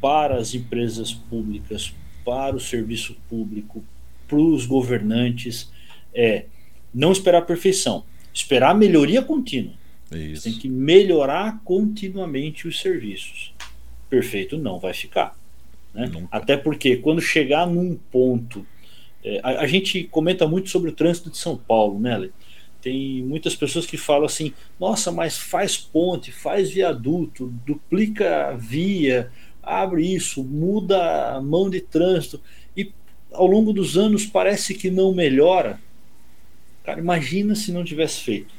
para 0.00 0.36
as 0.36 0.54
empresas 0.54 1.12
públicas, 1.12 1.94
para 2.24 2.56
o 2.56 2.60
serviço 2.60 3.16
público, 3.28 3.84
para 4.26 4.38
os 4.38 4.66
governantes, 4.66 5.70
é 6.14 6.46
não 6.92 7.12
esperar 7.12 7.38
a 7.38 7.42
perfeição, 7.42 8.04
esperar 8.32 8.74
melhoria 8.74 9.22
contínua. 9.22 9.74
Isso. 10.12 10.44
Tem 10.44 10.52
que 10.52 10.68
melhorar 10.68 11.60
continuamente 11.64 12.68
os 12.68 12.80
serviços. 12.80 13.52
Perfeito 14.08 14.56
não 14.56 14.78
vai 14.78 14.94
ficar. 14.94 15.36
Né? 15.92 16.10
Até 16.30 16.56
porque 16.56 16.96
quando 16.96 17.20
chegar 17.20 17.66
num 17.66 17.96
ponto 18.10 18.66
é, 19.26 19.40
a, 19.42 19.62
a, 19.62 19.66
gente 19.66 20.04
comenta 20.04 20.46
muito 20.46 20.70
sobre 20.70 20.90
o 20.90 20.92
trânsito 20.92 21.28
de 21.28 21.36
São 21.36 21.56
Paulo, 21.56 21.98
né, 21.98 22.30
Tem 22.80 23.24
muitas 23.24 23.56
pessoas 23.56 23.84
que 23.84 23.96
falam 23.96 24.24
assim: 24.24 24.52
nossa, 24.78 25.10
mas 25.10 25.36
faz 25.36 25.76
ponte, 25.76 26.30
faz 26.30 26.70
viaduto, 26.70 27.52
duplica 27.66 28.56
via, 28.56 29.28
abre 29.60 30.14
isso, 30.14 30.44
muda 30.44 31.34
a 31.34 31.42
mão 31.42 31.68
de 31.68 31.80
trânsito. 31.80 32.40
E 32.76 32.92
ao 33.32 33.48
longo 33.48 33.72
dos 33.72 33.98
anos 33.98 34.24
parece 34.24 34.74
que 34.74 34.90
não 34.92 35.12
melhora. 35.12 35.80
Cara, 36.84 37.00
imagina 37.00 37.56
se 37.56 37.72
não 37.72 37.82
tivesse 37.82 38.20
feito. 38.20 38.54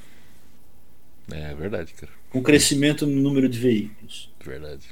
É 1.31 1.53
verdade, 1.55 1.93
cara. 1.93 2.11
Com 2.29 2.41
crescimento 2.41 3.05
no 3.05 3.21
número 3.21 3.49
de 3.49 3.59
veículos. 3.59 4.29
Verdade. 4.43 4.83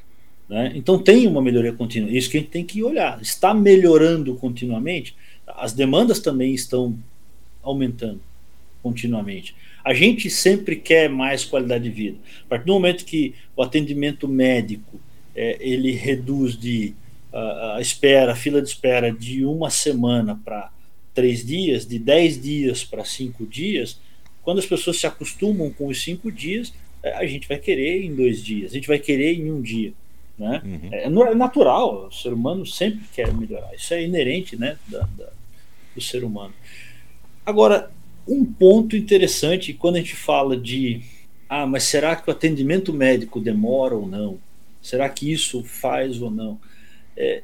Né? 0.50 0.74
Então 0.76 0.98
tem 1.02 1.28
uma 1.28 1.42
melhoria 1.42 1.74
contínua. 1.74 2.10
Isso 2.10 2.30
que 2.30 2.38
a 2.38 2.40
gente 2.40 2.50
tem 2.50 2.66
que 2.66 2.84
olhar. 2.84 3.22
Está 3.22 3.54
melhorando 3.54 4.36
continuamente? 4.36 5.16
as 5.48 5.74
demandas 5.74 6.20
também 6.20 6.54
estão 6.54 6.98
aumentando 7.62 8.22
continuamente. 8.82 9.56
A 9.84 9.94
gente 9.94 10.30
sempre 10.30 10.76
quer 10.76 11.10
mais 11.10 11.44
qualidade 11.44 11.84
de 11.86 11.90
vida. 11.90 12.18
A 12.46 12.50
partir 12.50 12.66
do 12.66 12.74
momento 12.74 13.06
que 13.06 13.36
o 13.56 13.62
atendimento 13.62 14.28
médico 14.28 15.00
é, 15.36 15.58
ele 15.60 15.92
reduz 15.92 16.58
de 16.58 16.94
a, 17.32 17.76
a 17.78 17.82
espera, 17.82 18.32
a 18.32 18.36
fila 18.36 18.62
de 18.62 18.68
espera 18.68 19.12
de 19.12 19.46
uma 19.46 19.70
semana 19.70 20.40
para 20.44 20.72
três 21.14 21.46
dias, 21.46 21.86
de 21.86 21.98
dez 22.00 22.42
dias 22.42 22.84
para 22.84 23.06
cinco 23.06 23.46
dias, 23.46 24.00
quando 24.46 24.60
as 24.60 24.66
pessoas 24.66 24.98
se 24.98 25.06
acostumam 25.06 25.70
com 25.72 25.88
os 25.88 26.02
cinco 26.02 26.32
dias, 26.32 26.74
é, 27.04 27.14
a 27.16 27.26
gente 27.26 27.48
vai 27.48 27.58
querer 27.58 28.04
em 28.04 28.16
dois 28.16 28.42
dias, 28.42 28.72
a 28.72 28.76
gente 28.76 28.88
vai 28.88 29.00
querer 29.00 29.34
em 29.34 29.52
um 29.52 29.62
dia. 29.62 29.92
Né? 30.38 30.62
Uhum. 30.64 30.90
É, 30.92 31.04
é 31.32 31.36
natural, 31.36 32.08
o 32.08 32.12
ser 32.12 32.32
humano 32.32 32.66
sempre 32.66 33.02
quer 33.14 33.34
melhorar, 33.34 33.74
isso 33.76 33.94
é 33.94 34.04
inerente 34.04 34.56
né, 34.56 34.78
da, 34.88 35.08
da 35.18 35.30
do 35.96 36.02
ser 36.02 36.24
humano. 36.24 36.54
Agora, 37.46 37.90
um 38.28 38.44
ponto 38.44 38.96
interessante 38.98 39.74
quando 39.74 39.96
a 39.96 40.00
gente 40.00 40.16
fala 40.16 40.58
de 40.58 41.02
ah, 41.48 41.66
mas 41.66 41.84
será 41.84 42.16
que 42.16 42.30
o 42.30 42.34
atendimento 42.34 42.92
médico 42.92 43.40
demora 43.40 43.96
ou 43.96 44.06
não? 44.06 44.40
Será 44.82 45.08
que 45.08 45.32
isso 45.32 45.64
faz 45.64 46.22
ou 46.22 46.30
não? 46.30 46.60
É, 47.16 47.44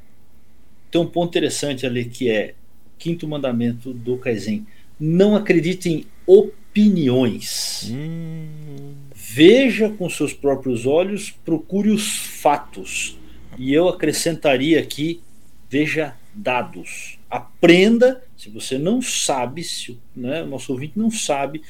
tem 0.90 1.00
um 1.00 1.06
ponto 1.06 1.30
interessante 1.30 1.86
ali 1.86 2.06
que 2.06 2.30
é 2.30 2.54
quinto 2.98 3.28
mandamento 3.28 3.94
do 3.94 4.18
Kaizen. 4.18 4.66
Não 5.00 5.36
acredite 5.36 5.90
em 5.90 6.06
opiniões. 6.32 7.90
Hum. 7.92 8.96
Veja 9.14 9.90
com 9.90 10.10
seus 10.10 10.34
próprios 10.34 10.86
olhos, 10.86 11.30
procure 11.30 11.90
os 11.90 12.18
fatos. 12.18 13.18
E 13.58 13.74
eu 13.74 13.90
acrescentaria 13.90 14.80
aqui, 14.80 15.22
veja 15.70 16.16
dados. 16.34 17.20
Aprenda, 17.30 18.24
se 18.38 18.50
você 18.50 18.78
não 18.78 19.02
sabe, 19.02 19.64
se 19.64 20.00
né, 20.16 20.44
o 20.44 20.48
nosso 20.48 20.72
ouvinte 20.72 20.98
não 20.98 21.12
sabe, 21.12 21.62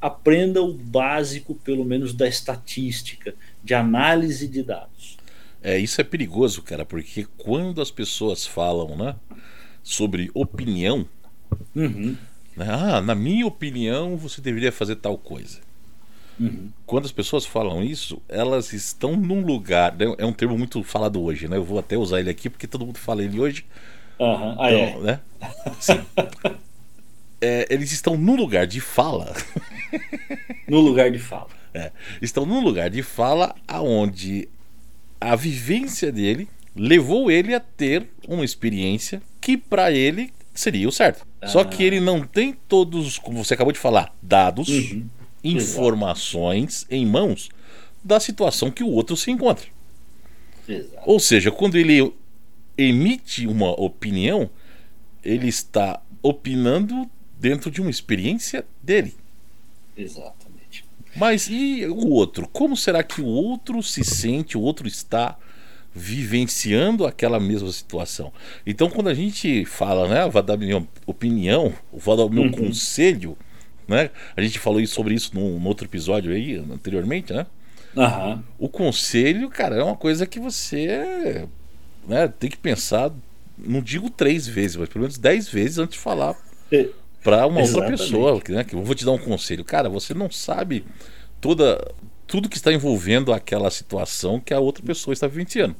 aprenda 0.00 0.62
o 0.62 0.72
básico, 0.72 1.54
pelo 1.54 1.84
menos, 1.84 2.14
da 2.14 2.28
estatística, 2.28 3.34
de 3.62 3.74
análise 3.74 4.48
de 4.48 4.62
dados. 4.62 5.16
É, 5.62 5.78
isso 5.78 6.00
é 6.00 6.04
perigoso, 6.04 6.62
cara, 6.62 6.84
porque 6.84 7.26
quando 7.36 7.80
as 7.82 7.90
pessoas 7.90 8.46
falam 8.46 8.96
né, 8.96 9.16
sobre 9.82 10.30
opinião, 10.34 11.06
uhum. 11.74 12.16
Né, 12.56 12.66
ah, 12.68 13.00
na 13.00 13.14
minha 13.14 13.46
opinião, 13.46 14.16
você 14.16 14.40
deveria 14.40 14.72
fazer 14.72 14.96
tal 14.96 15.18
coisa. 15.18 15.60
Uhum. 16.38 16.70
Quando 16.84 17.06
as 17.06 17.12
pessoas 17.12 17.46
falam 17.46 17.82
isso, 17.82 18.20
elas 18.28 18.72
estão 18.72 19.16
num 19.16 19.40
lugar. 19.40 19.94
Né, 19.94 20.14
é 20.18 20.26
um 20.26 20.32
termo 20.32 20.56
muito 20.56 20.82
falado 20.82 21.22
hoje, 21.22 21.48
né? 21.48 21.56
Eu 21.56 21.64
vou 21.64 21.78
até 21.78 21.96
usar 21.96 22.20
ele 22.20 22.30
aqui 22.30 22.50
porque 22.50 22.66
todo 22.66 22.84
mundo 22.84 22.98
fala 22.98 23.22
ele 23.22 23.40
hoje. 23.40 23.64
Uhum. 24.18 24.56
Ah, 24.58 24.72
então, 24.72 25.00
é. 25.00 25.02
né? 25.02 25.20
Sim. 25.80 26.04
é, 27.40 27.66
eles 27.70 27.92
estão 27.92 28.16
no 28.16 28.34
lugar 28.34 28.66
de 28.66 28.80
fala. 28.80 29.34
no 30.68 30.80
lugar 30.80 31.10
de 31.10 31.18
fala. 31.18 31.48
É, 31.72 31.90
estão 32.22 32.46
num 32.46 32.60
lugar 32.60 32.88
de 32.88 33.02
fala 33.02 33.54
aonde 33.68 34.48
a 35.20 35.36
vivência 35.36 36.10
dele 36.10 36.48
levou 36.74 37.30
ele 37.30 37.54
a 37.54 37.60
ter 37.60 38.06
uma 38.26 38.44
experiência 38.44 39.22
que 39.40 39.56
para 39.56 39.90
ele 39.90 40.32
seria 40.60 40.88
o 40.88 40.92
certo. 40.92 41.26
Ah. 41.40 41.46
Só 41.46 41.64
que 41.64 41.82
ele 41.82 42.00
não 42.00 42.26
tem 42.26 42.52
todos, 42.68 43.18
como 43.18 43.44
você 43.44 43.54
acabou 43.54 43.72
de 43.72 43.78
falar, 43.78 44.14
dados, 44.22 44.68
uhum. 44.68 45.08
informações 45.42 46.82
Exato. 46.82 46.94
em 46.94 47.06
mãos 47.06 47.48
da 48.02 48.20
situação 48.20 48.70
que 48.70 48.82
o 48.82 48.88
outro 48.88 49.16
se 49.16 49.30
encontra. 49.30 49.66
Exato. 50.68 51.02
Ou 51.04 51.20
seja, 51.20 51.50
quando 51.50 51.76
ele 51.76 52.12
emite 52.76 53.46
uma 53.46 53.70
opinião, 53.80 54.50
ele 55.24 55.48
está 55.48 56.00
opinando 56.22 57.08
dentro 57.38 57.70
de 57.70 57.80
uma 57.80 57.90
experiência 57.90 58.64
dele. 58.82 59.14
Exatamente. 59.96 60.84
Mas 61.14 61.48
e 61.48 61.86
o 61.86 62.10
outro? 62.10 62.48
Como 62.48 62.76
será 62.76 63.02
que 63.02 63.20
o 63.20 63.26
outro 63.26 63.82
se 63.82 64.04
sente, 64.04 64.58
o 64.58 64.60
outro 64.60 64.86
está 64.86 65.36
vivenciando 65.96 67.06
aquela 67.06 67.40
mesma 67.40 67.72
situação? 67.72 68.30
Então, 68.66 68.90
quando 68.90 69.08
a 69.08 69.14
gente 69.14 69.64
fala, 69.64 70.06
né, 70.06 70.28
vou 70.28 70.42
dar 70.42 70.58
minha 70.58 70.86
opinião, 71.06 71.72
vou 71.90 72.16
dar 72.16 72.24
o 72.24 72.30
meu 72.30 72.44
uhum. 72.44 72.52
conselho, 72.52 73.36
né? 73.88 74.10
A 74.36 74.42
gente 74.42 74.58
falou 74.58 74.84
sobre 74.86 75.14
isso 75.14 75.30
num, 75.34 75.58
num 75.58 75.66
outro 75.66 75.86
episódio 75.86 76.32
aí 76.32 76.56
anteriormente, 76.56 77.32
né? 77.32 77.46
Uhum. 77.96 78.42
O 78.58 78.68
conselho, 78.68 79.48
cara, 79.48 79.76
é 79.76 79.82
uma 79.82 79.96
coisa 79.96 80.26
que 80.26 80.38
você 80.38 81.48
né, 82.06 82.28
tem 82.28 82.50
que 82.50 82.58
pensar, 82.58 83.10
não 83.56 83.80
digo 83.80 84.10
três 84.10 84.46
vezes, 84.46 84.76
mas 84.76 84.90
pelo 84.90 85.00
menos 85.00 85.16
dez 85.16 85.48
vezes 85.48 85.78
antes 85.78 85.96
de 85.96 86.02
falar 86.02 86.36
é, 86.70 86.88
para 87.24 87.46
uma 87.46 87.62
Exatamente. 87.62 88.02
outra 88.02 88.04
pessoa. 88.04 88.42
Né, 88.54 88.64
que 88.64 88.74
eu 88.74 88.82
vou 88.84 88.94
te 88.94 89.04
dar 89.04 89.12
um 89.12 89.18
conselho. 89.18 89.64
Cara, 89.64 89.88
você 89.88 90.12
não 90.12 90.30
sabe 90.30 90.84
toda, 91.40 91.82
tudo 92.26 92.48
que 92.50 92.56
está 92.56 92.70
envolvendo 92.72 93.32
aquela 93.32 93.70
situação 93.70 94.38
que 94.38 94.52
a 94.52 94.60
outra 94.60 94.84
pessoa 94.84 95.14
está 95.14 95.26
vivenciando. 95.26 95.74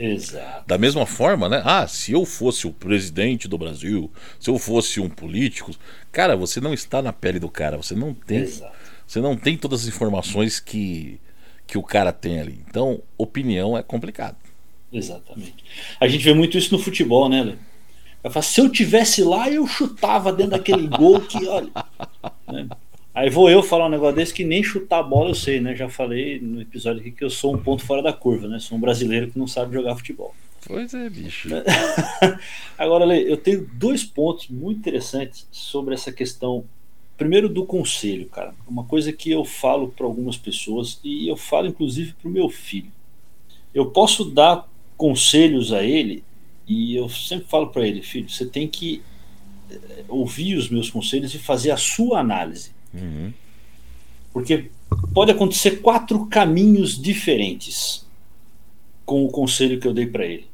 Exato. 0.00 0.66
Da 0.66 0.78
mesma 0.78 1.04
forma, 1.04 1.46
né? 1.46 1.60
Ah, 1.62 1.86
se 1.86 2.12
eu 2.12 2.24
fosse 2.24 2.66
o 2.66 2.72
presidente 2.72 3.46
do 3.46 3.58
Brasil, 3.58 4.10
se 4.38 4.48
eu 4.48 4.58
fosse 4.58 4.98
um 4.98 5.10
político, 5.10 5.72
cara, 6.10 6.34
você 6.34 6.58
não 6.58 6.72
está 6.72 7.02
na 7.02 7.12
pele 7.12 7.38
do 7.38 7.50
cara, 7.50 7.76
você 7.76 7.94
não 7.94 8.14
tem, 8.14 8.38
Exato. 8.38 8.74
você 9.06 9.20
não 9.20 9.36
tem 9.36 9.58
todas 9.58 9.82
as 9.82 9.88
informações 9.88 10.58
que 10.58 11.20
que 11.66 11.78
o 11.78 11.82
cara 11.84 12.12
tem 12.12 12.40
ali. 12.40 12.64
Então, 12.68 13.00
opinião 13.16 13.78
é 13.78 13.82
complicado. 13.82 14.36
Exatamente. 14.92 15.64
A 16.00 16.08
gente 16.08 16.24
vê 16.24 16.34
muito 16.34 16.58
isso 16.58 16.74
no 16.74 16.82
futebol, 16.82 17.28
né, 17.28 17.44
Lê? 17.44 17.54
Eu 18.24 18.30
falo, 18.30 18.42
se 18.44 18.60
eu 18.60 18.68
tivesse 18.68 19.22
lá, 19.22 19.48
eu 19.48 19.64
chutava 19.68 20.32
dentro 20.32 20.50
daquele 20.52 20.88
gol 20.88 21.20
que, 21.20 21.46
olha. 21.46 21.70
Né? 22.48 22.68
Aí 23.12 23.28
vou 23.28 23.50
eu 23.50 23.62
falar 23.62 23.86
um 23.86 23.90
negócio 23.90 24.16
desse 24.16 24.32
que 24.32 24.44
nem 24.44 24.62
chutar 24.62 25.00
a 25.00 25.02
bola 25.02 25.30
eu 25.30 25.34
sei, 25.34 25.60
né? 25.60 25.74
Já 25.74 25.88
falei 25.88 26.38
no 26.40 26.60
episódio 26.60 27.00
aqui 27.00 27.10
que 27.10 27.24
eu 27.24 27.30
sou 27.30 27.54
um 27.54 27.58
ponto 27.58 27.84
fora 27.84 28.02
da 28.02 28.12
curva, 28.12 28.46
né? 28.46 28.58
Sou 28.58 28.78
um 28.78 28.80
brasileiro 28.80 29.30
que 29.30 29.38
não 29.38 29.46
sabe 29.46 29.74
jogar 29.74 29.96
futebol. 29.96 30.34
Pois 30.66 30.94
é, 30.94 31.08
bicho. 31.08 31.48
Agora, 32.78 33.04
Lê, 33.04 33.30
eu 33.30 33.36
tenho 33.36 33.68
dois 33.72 34.04
pontos 34.04 34.48
muito 34.48 34.78
interessantes 34.78 35.48
sobre 35.50 35.94
essa 35.94 36.12
questão 36.12 36.64
primeiro 37.16 37.48
do 37.48 37.66
conselho, 37.66 38.26
cara. 38.28 38.54
Uma 38.66 38.84
coisa 38.84 39.12
que 39.12 39.30
eu 39.30 39.44
falo 39.44 39.88
para 39.88 40.06
algumas 40.06 40.36
pessoas 40.36 41.00
e 41.02 41.28
eu 41.28 41.36
falo 41.36 41.66
inclusive 41.66 42.14
para 42.14 42.28
o 42.28 42.32
meu 42.32 42.48
filho. 42.48 42.90
Eu 43.74 43.90
posso 43.90 44.24
dar 44.24 44.68
conselhos 44.96 45.72
a 45.72 45.82
ele 45.82 46.24
e 46.66 46.94
eu 46.94 47.08
sempre 47.08 47.46
falo 47.48 47.66
para 47.68 47.86
ele, 47.86 48.00
filho, 48.00 48.28
você 48.28 48.46
tem 48.46 48.68
que 48.68 49.02
eh, 49.70 50.04
ouvir 50.08 50.56
os 50.56 50.68
meus 50.68 50.88
conselhos 50.88 51.34
e 51.34 51.38
fazer 51.38 51.72
a 51.72 51.76
sua 51.76 52.20
análise. 52.20 52.70
Uhum. 52.92 53.32
Porque 54.32 54.70
pode 55.14 55.32
acontecer 55.32 55.80
quatro 55.80 56.26
caminhos 56.26 57.00
diferentes 57.00 58.06
com 59.04 59.24
o 59.24 59.30
conselho 59.30 59.80
que 59.80 59.86
eu 59.86 59.94
dei 59.94 60.06
para 60.06 60.24
ele. 60.24 60.46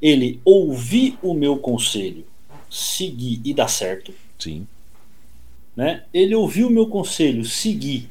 Ele 0.00 0.40
ouvir 0.44 1.16
o 1.22 1.32
meu 1.34 1.56
conselho, 1.58 2.24
seguir 2.68 3.40
e 3.44 3.54
dar 3.54 3.68
certo. 3.68 4.12
Sim. 4.38 4.66
Né? 5.76 6.04
Ele 6.12 6.34
ouviu 6.34 6.66
o 6.66 6.70
meu 6.70 6.88
conselho, 6.88 7.44
seguir 7.44 8.10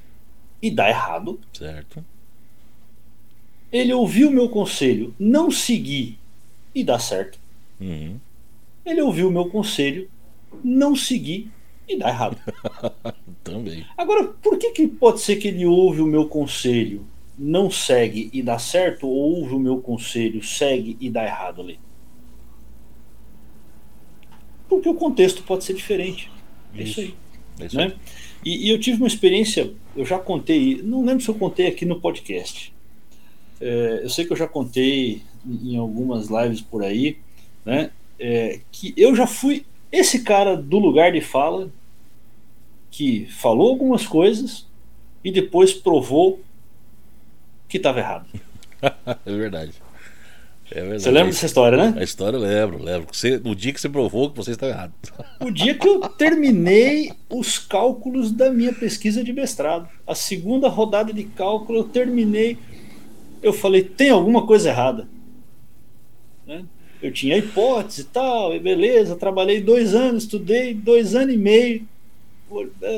e 0.62 0.72
dar 0.72 0.89
errado. 0.89 1.39
Certo. 1.54 2.04
Ele 3.72 3.94
ouviu 3.94 4.30
o 4.30 4.32
meu 4.32 4.50
conselho, 4.50 5.14
não 5.20 5.52
seguir 5.52 6.18
e 6.74 6.84
dar 6.84 7.00
certo. 7.00 7.39
Uhum. 7.80 8.18
Ele 8.86 9.02
ouviu 9.02 9.28
o 9.28 9.32
meu 9.32 9.50
conselho, 9.50 10.10
não 10.64 10.96
seguir 10.96 11.50
e 11.94 11.98
dar 11.98 12.10
errado. 12.10 12.38
Também. 13.44 13.86
Agora, 13.98 14.26
por 14.26 14.58
que, 14.58 14.72
que 14.72 14.88
pode 14.88 15.22
ser 15.22 15.38
que 15.38 15.48
ele 15.48 15.66
ouve 15.66 16.02
o 16.02 16.06
meu 16.06 16.28
conselho, 16.28 17.06
não 17.38 17.70
segue 17.72 18.30
e 18.32 18.42
dá 18.42 18.60
certo, 18.60 19.08
ou 19.08 19.39
ouve 19.39 19.56
o 19.56 19.60
meu 19.60 19.80
conselho, 19.80 20.44
segue 20.44 20.98
e 21.00 21.10
dá 21.10 21.24
errado 21.24 21.62
ali? 21.62 21.80
Porque 24.70 24.88
o 24.88 24.94
contexto 24.94 25.44
pode 25.44 25.64
ser 25.64 25.74
diferente. 25.74 26.32
É 26.74 26.84
isso, 26.84 26.92
isso 26.92 27.02
aí. 27.02 27.16
É 27.60 27.66
isso 27.66 27.78
né? 27.78 27.84
aí. 27.84 27.96
E, 28.44 28.68
e, 28.68 28.70
eu 28.70 28.80
tive 28.80 28.98
uma 28.98 29.08
experiência, 29.08 29.72
eu 29.96 30.06
já 30.06 30.18
contei, 30.18 30.82
não 30.84 31.04
lembro 31.04 31.24
se 31.24 31.30
eu 31.30 31.36
contei 31.36 31.68
aqui 31.68 31.86
no 31.86 32.00
podcast. 32.00 32.74
É, 33.60 34.00
eu 34.04 34.10
sei 34.10 34.26
que 34.26 34.32
eu 34.32 34.38
já 34.38 34.48
contei 34.48 35.22
em 35.46 35.78
algumas 35.78 36.30
lives 36.30 36.62
por 36.62 36.84
aí, 36.84 37.18
né? 37.66 37.92
É, 38.20 38.60
que 38.72 38.94
eu 38.98 39.16
já 39.16 39.28
fui 39.28 39.66
esse 39.92 40.24
cara 40.24 40.56
do 40.56 40.80
lugar 40.80 41.12
de 41.12 41.22
fala 41.22 41.72
que 42.92 43.26
falou 43.26 43.70
algumas 43.70 44.06
coisas 44.06 44.68
e 45.24 45.32
depois 45.32 45.74
provou 45.74 46.42
que 47.68 47.78
estava 47.78 48.00
errado. 48.00 48.28
é 49.26 49.32
verdade. 49.32 49.74
É 50.70 50.82
verdade. 50.82 51.04
Você 51.04 51.12
lembra 51.12 51.32
dessa 51.32 51.46
história, 51.46 51.78
né? 51.78 52.00
A 52.00 52.04
história 52.04 52.38
eu 52.38 52.42
lembro, 52.42 52.84
lembro. 52.84 53.08
Você, 53.12 53.42
o 53.44 53.56
dia 53.56 53.74
que 53.74 53.82
você 53.82 53.89
provou 53.89 54.30
que 54.30 54.38
você 54.38 54.52
está 54.52 54.68
errado. 54.68 54.94
O 55.39 55.50
dia 55.50 55.74
que 55.78 55.88
eu 55.88 56.00
terminei 56.02 57.12
os 57.30 57.58
cálculos 57.58 58.32
da 58.32 58.52
minha 58.52 58.74
pesquisa 58.74 59.24
de 59.24 59.34
mestrado. 59.34 59.89
A 60.06 60.16
segunda 60.16 60.68
rodada 60.70 61.14
de 61.14 61.24
cálculo 61.24 61.80
eu 61.80 61.84
terminei. 61.86 62.58
Eu 63.42 63.54
falei, 63.54 63.84
tem 63.84 64.10
alguma 64.10 64.46
coisa 64.46 64.70
errada. 64.70 65.08
Né? 66.46 66.64
Eu 67.02 67.12
tinha 67.12 67.38
hipótese 67.38 68.02
e 68.02 68.06
tal, 68.06 68.54
e 68.54 68.60
beleza, 68.60 69.16
trabalhei 69.16 69.60
dois 69.60 69.96
anos, 69.96 70.24
estudei 70.24 70.74
dois 70.74 71.16
anos 71.16 71.34
e 71.34 71.38
meio, 71.38 71.88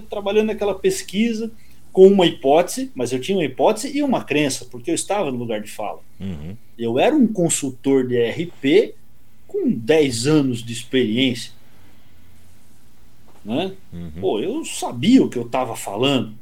trabalhando 0.10 0.47
naquela 0.47 0.76
pesquisa 0.76 1.51
com 1.91 2.08
uma 2.08 2.26
hipótese, 2.26 2.91
mas 2.95 3.14
eu 3.14 3.22
tinha 3.22 3.38
uma 3.38 3.45
hipótese 3.45 3.95
e 3.95 4.01
uma 4.01 4.24
crença, 4.24 4.66
porque 4.66 4.89
eu 4.89 4.95
estava 4.95 5.32
no 5.32 5.38
lugar 5.38 5.62
de 5.62 5.70
fala. 5.70 5.99
Uhum. 6.20 6.58
Eu 6.78 6.97
era 6.97 7.16
um 7.16 7.28
consultor 7.28 8.08
de 8.08 8.20
RP 8.20 8.95
com 9.47 9.70
10 9.70 10.26
anos 10.26 10.64
de 10.64 10.74
experiência. 10.74 11.51
Né? 13.45 13.74
Uhum. 13.93 14.12
Pô, 14.20 14.39
eu 14.39 14.66
sabia 14.66 15.24
o 15.24 15.30
que 15.30 15.38
eu 15.38 15.45
estava 15.45 15.76
falando. 15.76 16.34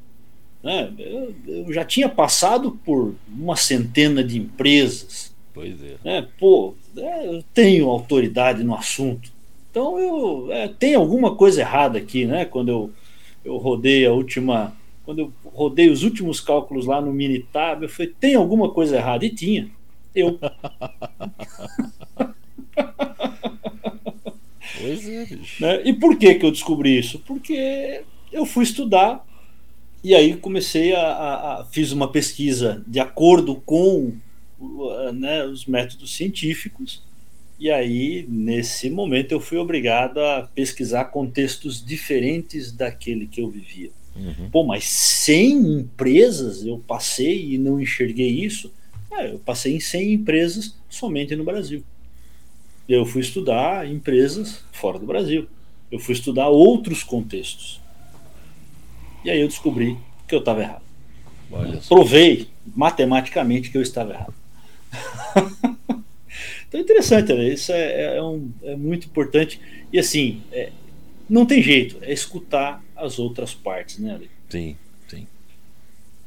Né? 0.64 0.94
Eu, 0.98 1.36
eu, 1.48 1.74
já 1.74 1.84
tinha 1.84 2.08
passado 2.08 2.80
por 2.86 3.16
uma 3.28 3.58
centena 3.58 4.24
de 4.24 4.38
empresas. 4.38 5.36
Pois 5.54 5.84
é. 5.84 5.96
Né? 6.04 6.28
Pô, 6.40 6.76
é, 6.96 7.28
eu 7.28 7.44
tenho 7.54 7.90
autoridade 7.90 8.64
no 8.64 8.74
assunto. 8.74 9.32
Então 9.70 10.00
eu 10.00 10.52
é, 10.52 10.68
tem 10.68 10.96
alguma 10.96 11.36
coisa 11.36 11.62
errada 11.62 11.98
aqui, 11.98 12.26
né? 12.26 12.44
Quando 12.46 12.70
eu 12.70 12.92
eu 13.44 13.58
rodei 13.58 14.06
a 14.06 14.12
última. 14.12 14.76
Quando 15.04 15.20
eu 15.20 15.34
rodei 15.46 15.90
os 15.90 16.04
últimos 16.04 16.40
cálculos 16.40 16.86
lá 16.86 17.02
no 17.02 17.12
Minitab, 17.12 17.84
eu 17.84 17.90
falei, 17.90 18.14
tem 18.20 18.36
alguma 18.36 18.70
coisa 18.70 18.96
errada? 18.98 19.26
E 19.26 19.30
tinha. 19.30 19.70
Eu. 20.14 20.40
pois 24.80 25.10
é, 25.10 25.26
bicho. 25.26 25.64
Né? 25.64 25.82
E 25.86 25.94
por 25.94 26.18
que, 26.18 26.36
que 26.36 26.46
eu 26.46 26.52
descobri 26.52 26.98
isso? 26.98 27.20
Porque 27.20 28.04
eu 28.32 28.46
fui 28.46 28.64
estudar 28.64 29.26
e 30.04 30.16
aí 30.16 30.36
comecei 30.36 30.96
a, 30.96 31.02
a, 31.02 31.62
a 31.62 31.66
fiz 31.66 31.92
uma 31.92 32.12
pesquisa 32.12 32.84
de 32.88 33.00
acordo 33.00 33.56
com 33.56 34.14
né, 35.14 35.44
os 35.46 35.66
métodos 35.66 36.16
científicos 36.16 37.04
e 37.62 37.70
aí, 37.70 38.26
nesse 38.28 38.90
momento, 38.90 39.34
eu 39.34 39.40
fui 39.40 39.60
obrigado 39.60 40.18
a 40.18 40.50
pesquisar 40.56 41.06
contextos 41.06 41.86
diferentes 41.86 42.72
daquele 42.72 43.28
que 43.28 43.40
eu 43.40 43.52
vivia. 43.52 43.92
Uhum. 44.16 44.50
Pô, 44.52 44.64
mas 44.64 44.86
100 44.86 45.82
empresas 45.82 46.66
eu 46.66 46.80
passei 46.80 47.54
e 47.54 47.60
não 47.60 47.80
enxerguei 47.80 48.32
isso? 48.32 48.74
É, 49.12 49.32
eu 49.32 49.38
passei 49.38 49.76
em 49.76 49.80
100 49.80 50.14
empresas 50.14 50.76
somente 50.90 51.36
no 51.36 51.44
Brasil. 51.44 51.84
Eu 52.90 53.06
fui 53.06 53.22
estudar 53.22 53.88
empresas 53.88 54.64
fora 54.72 54.98
do 54.98 55.06
Brasil. 55.06 55.48
Eu 55.92 56.00
fui 56.00 56.16
estudar 56.16 56.50
outros 56.50 57.04
contextos. 57.04 57.80
E 59.24 59.30
aí 59.30 59.40
eu 59.40 59.48
descobri 59.48 60.00
que 60.28 60.34
eu 60.34 60.40
estava 60.40 60.62
errado. 60.64 60.84
Provei 61.88 62.48
matematicamente 62.76 63.70
que 63.70 63.78
eu 63.78 63.84
estava 63.84 64.14
errado. 64.14 64.34
Então 66.72 66.80
é 66.80 66.84
interessante, 66.84 67.34
né? 67.34 67.50
isso 67.50 67.74
é, 67.74 68.16
é, 68.16 68.24
um, 68.24 68.50
é, 68.64 68.78
muito 68.78 69.06
importante. 69.06 69.60
E 69.92 70.00
assim, 70.00 70.42
é, 70.54 70.72
não 71.30 71.46
tem 71.46 71.62
jeito, 71.62 71.98
é 72.02 72.14
escutar 72.14 72.82
as 72.96 73.20
outras 73.20 73.54
partes, 73.54 74.00
né, 74.00 74.14
Ale? 74.14 74.32
Sim, 74.50 74.78
sim. 75.06 75.28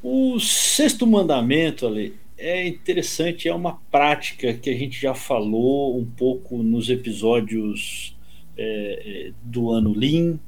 O 0.02 0.38
sexto 0.38 1.06
mandamento, 1.06 1.86
Ale, 1.86 2.14
é 2.36 2.66
interessante, 2.68 3.48
é 3.48 3.54
uma 3.54 3.78
prática 3.90 4.52
que 4.52 4.68
a 4.68 4.76
gente 4.76 5.00
já 5.00 5.14
falou 5.14 5.98
um 5.98 6.04
pouco 6.04 6.62
nos 6.62 6.90
episódios 6.90 8.14
é, 8.54 9.28
é 9.28 9.32
do 9.42 9.70
ano 9.70 9.94
Lean, 9.94 10.38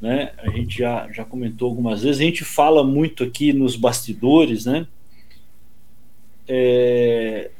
né? 0.00 0.32
A 0.38 0.50
gente 0.50 0.76
já, 0.76 1.08
já 1.12 1.24
comentou 1.24 1.68
algumas 1.68 2.02
vezes, 2.02 2.20
a 2.20 2.24
gente 2.24 2.44
fala 2.44 2.82
muito 2.82 3.22
aqui 3.22 3.52
nos 3.52 3.76
bastidores, 3.76 4.66
né? 4.66 4.88
É, 6.48 7.52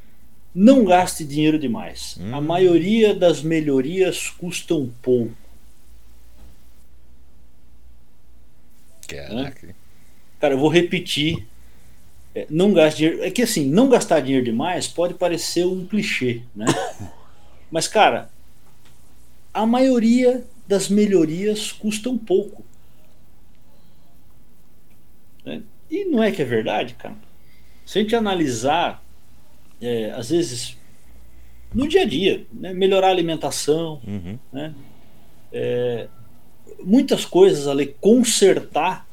não 0.58 0.86
gaste 0.86 1.22
dinheiro 1.22 1.58
demais. 1.58 2.16
Hum. 2.18 2.34
A 2.34 2.40
maioria 2.40 3.14
das 3.14 3.42
melhorias 3.42 4.30
custam 4.30 4.90
pouco. 5.02 5.36
Caraca. 9.06 9.66
Né? 9.66 9.74
Cara, 10.40 10.54
eu 10.54 10.58
vou 10.58 10.70
repetir. 10.70 11.46
É, 12.34 12.46
não 12.48 12.72
gaste 12.72 13.00
dinheiro. 13.00 13.22
É 13.22 13.30
que 13.30 13.42
assim, 13.42 13.66
não 13.66 13.90
gastar 13.90 14.20
dinheiro 14.20 14.46
demais 14.46 14.88
pode 14.88 15.12
parecer 15.12 15.66
um 15.66 15.86
clichê, 15.86 16.40
né? 16.54 16.64
Mas, 17.70 17.86
cara, 17.86 18.30
a 19.52 19.66
maioria 19.66 20.42
das 20.66 20.88
melhorias 20.88 21.70
custam 21.70 22.16
pouco. 22.16 22.64
Né? 25.44 25.62
E 25.90 26.06
não 26.06 26.22
é 26.22 26.32
que 26.32 26.40
é 26.40 26.46
verdade, 26.46 26.94
cara. 26.94 27.16
Se 27.84 27.98
a 27.98 28.02
gente 28.02 28.16
analisar 28.16 29.04
é, 29.80 30.10
às 30.12 30.30
vezes, 30.30 30.76
no 31.74 31.86
dia 31.86 32.02
a 32.02 32.04
dia, 32.04 32.46
né? 32.52 32.72
melhorar 32.72 33.08
a 33.08 33.10
alimentação, 33.10 34.00
uhum. 34.06 34.38
né? 34.52 34.74
É, 35.52 36.08
muitas 36.82 37.24
coisas 37.24 37.66
ali, 37.66 37.94
consertar 38.00 39.06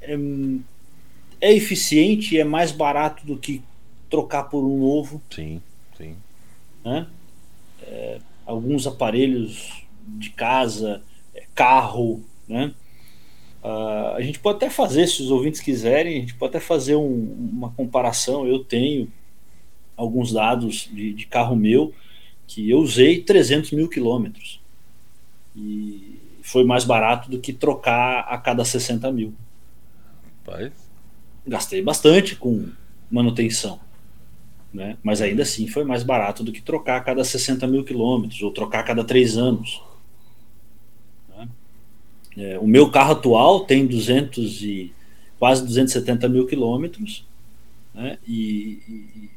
é, 0.00 0.16
é 1.40 1.52
eficiente 1.52 2.38
é 2.38 2.44
mais 2.44 2.72
barato 2.72 3.26
do 3.26 3.36
que 3.36 3.62
trocar 4.08 4.44
por 4.44 4.64
um 4.64 4.80
novo. 4.80 5.20
Sim, 5.30 5.60
sim. 5.96 6.16
Né? 6.84 7.06
É, 7.82 8.18
alguns 8.46 8.86
aparelhos 8.86 9.84
de 10.06 10.30
casa, 10.30 11.02
é, 11.34 11.44
carro, 11.54 12.22
né? 12.48 12.72
Uh, 13.62 14.14
a 14.16 14.20
gente 14.20 14.38
pode 14.40 14.56
até 14.56 14.68
fazer, 14.68 15.06
se 15.06 15.22
os 15.22 15.30
ouvintes 15.30 15.58
quiserem, 15.58 16.18
a 16.18 16.20
gente 16.20 16.34
pode 16.34 16.50
até 16.50 16.60
fazer 16.60 16.96
um, 16.96 17.50
uma 17.50 17.70
comparação. 17.70 18.46
Eu 18.46 18.62
tenho 18.62 19.10
alguns 19.96 20.32
dados 20.32 20.88
de, 20.92 21.12
de 21.12 21.26
carro 21.26 21.56
meu 21.56 21.94
que 22.46 22.68
eu 22.68 22.78
usei 22.78 23.22
300 23.22 23.72
mil 23.72 23.88
quilômetros. 23.88 24.60
E 25.56 26.20
foi 26.42 26.64
mais 26.64 26.84
barato 26.84 27.30
do 27.30 27.38
que 27.38 27.52
trocar 27.52 28.20
a 28.20 28.36
cada 28.36 28.64
60 28.64 29.10
mil. 29.12 29.34
Pai. 30.44 30.72
Gastei 31.46 31.82
bastante 31.82 32.36
com 32.36 32.68
manutenção. 33.10 33.80
Né? 34.72 34.98
Mas 35.02 35.22
ainda 35.22 35.42
assim 35.42 35.66
foi 35.68 35.84
mais 35.84 36.02
barato 36.02 36.42
do 36.42 36.52
que 36.52 36.60
trocar 36.60 36.96
a 36.96 37.00
cada 37.00 37.24
60 37.24 37.66
mil 37.66 37.84
quilômetros 37.84 38.42
ou 38.42 38.50
trocar 38.50 38.80
a 38.80 38.82
cada 38.82 39.04
três 39.04 39.36
anos. 39.36 39.80
Né? 41.28 41.48
É, 42.36 42.58
o 42.58 42.66
meu 42.66 42.90
carro 42.90 43.12
atual 43.12 43.60
tem 43.60 43.86
200 43.86 44.62
e 44.62 44.92
quase 45.38 45.64
270 45.64 46.28
mil 46.28 46.46
quilômetros 46.46 47.24
né, 47.94 48.18
e, 48.26 48.80
e, 48.88 49.30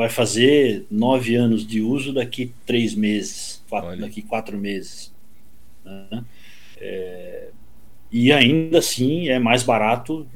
vai 0.00 0.08
fazer 0.08 0.86
nove 0.90 1.34
anos 1.34 1.66
de 1.66 1.82
uso 1.82 2.10
daqui 2.10 2.54
três 2.64 2.94
meses, 2.94 3.62
quatro, 3.68 4.00
daqui 4.00 4.22
quatro 4.22 4.56
meses. 4.56 5.12
Né? 5.84 6.24
É, 6.78 7.50
e 8.10 8.32
ainda 8.32 8.78
assim 8.78 9.28
é 9.28 9.38
mais 9.38 9.62
barato, 9.62 10.26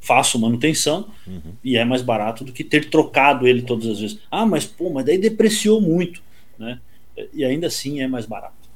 faço 0.00 0.38
manutenção 0.38 1.12
uhum. 1.26 1.52
e 1.62 1.76
é 1.76 1.84
mais 1.84 2.00
barato 2.00 2.42
do 2.42 2.50
que 2.50 2.64
ter 2.64 2.88
trocado 2.88 3.46
ele 3.46 3.60
todas 3.60 3.86
as 3.86 4.00
vezes. 4.00 4.18
Ah, 4.30 4.46
mas 4.46 4.64
pô, 4.64 4.88
mas 4.88 5.04
daí 5.04 5.18
depreciou 5.18 5.78
muito, 5.78 6.22
né? 6.58 6.80
E 7.34 7.44
ainda 7.44 7.66
assim 7.66 8.00
é 8.00 8.08
mais 8.08 8.24
barato. 8.24 8.70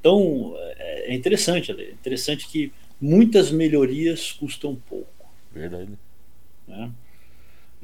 Então 0.00 0.54
é, 0.76 1.12
é 1.12 1.14
interessante, 1.14 1.72
é 1.72 1.92
interessante 1.92 2.46
que 2.46 2.70
muitas 3.00 3.50
melhorias 3.50 4.32
custam 4.32 4.76
pouco. 4.86 5.08
Verdade. 5.50 5.88
Né? 6.68 6.92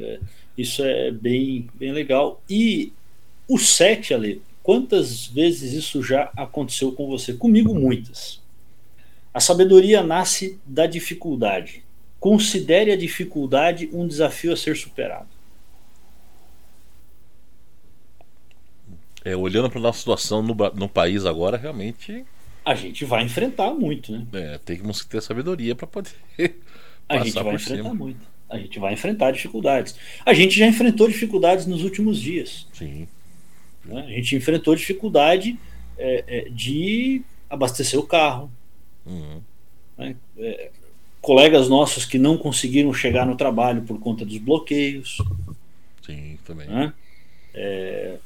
É, 0.01 0.21
isso 0.57 0.83
é 0.83 1.11
bem, 1.11 1.69
bem 1.75 1.93
legal. 1.93 2.43
E 2.49 2.93
o 3.49 3.59
7, 3.59 4.15
Ale, 4.15 4.43
quantas 4.63 5.27
vezes 5.27 5.73
isso 5.73 6.03
já 6.03 6.31
aconteceu 6.37 6.93
com 6.93 7.07
você? 7.09 7.33
Comigo, 7.33 7.75
muitas. 7.75 8.41
A 9.33 9.41
sabedoria 9.41 10.03
nasce 10.03 10.59
da 10.67 10.87
dificuldade. 10.87 11.83
Considere 12.19 12.93
a 12.93 12.97
dificuldade 12.97 13.89
um 13.93 14.07
desafio 14.07 14.53
a 14.53 14.57
ser 14.57 14.77
superado. 14.77 15.29
É, 19.25 19.37
olhando 19.37 19.69
para 19.69 19.79
a 19.79 19.83
nossa 19.83 19.99
situação 19.99 20.43
no, 20.43 20.55
no 20.55 20.89
país 20.89 21.27
agora, 21.27 21.57
realmente. 21.57 22.25
A 22.65 22.75
gente 22.75 23.05
vai 23.05 23.25
enfrentar 23.25 23.73
muito, 23.73 24.13
né? 24.13 24.27
É, 24.33 24.59
tem 24.59 24.79
que 24.79 25.07
ter 25.07 25.23
sabedoria 25.23 25.75
para 25.75 25.87
poder. 25.87 26.13
a 27.09 27.19
gente 27.25 27.33
vai 27.35 27.55
enfrentar 27.55 27.83
cima. 27.83 27.95
muito. 27.95 28.30
A 28.51 28.59
gente 28.59 28.79
vai 28.79 28.93
enfrentar 28.93 29.31
dificuldades. 29.31 29.95
A 30.27 30.35
gente 30.35 30.59
já 30.59 30.67
enfrentou 30.67 31.07
dificuldades 31.09 31.67
nos 31.67 31.85
últimos 31.85 32.21
dias. 32.21 32.67
Sim. 32.73 33.07
Né? 33.85 34.05
A 34.07 34.11
gente 34.11 34.35
enfrentou 34.35 34.75
dificuldade 34.75 35.59
é, 35.97 36.25
é, 36.27 36.49
de 36.51 37.23
abastecer 37.49 37.99
o 37.99 38.03
carro. 38.03 38.51
Uhum. 39.07 39.41
Né? 39.97 40.17
É, 40.37 40.71
colegas 41.21 41.69
nossos 41.69 42.05
que 42.05 42.19
não 42.19 42.37
conseguiram 42.37 42.93
chegar 42.93 43.25
no 43.25 43.37
trabalho 43.37 43.83
por 43.83 43.99
conta 44.01 44.25
dos 44.25 44.39
bloqueios. 44.39 45.19
Sim, 46.05 46.39
também. 46.45 46.67
Né? 46.67 46.93
É, 47.55 48.17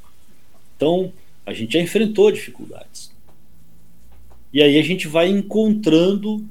então, 0.76 1.12
a 1.44 1.52
gente 1.52 1.74
já 1.74 1.80
enfrentou 1.80 2.30
dificuldades. 2.30 3.12
E 4.52 4.62
aí 4.62 4.78
a 4.78 4.82
gente 4.82 5.08
vai 5.08 5.28
encontrando, 5.28 6.46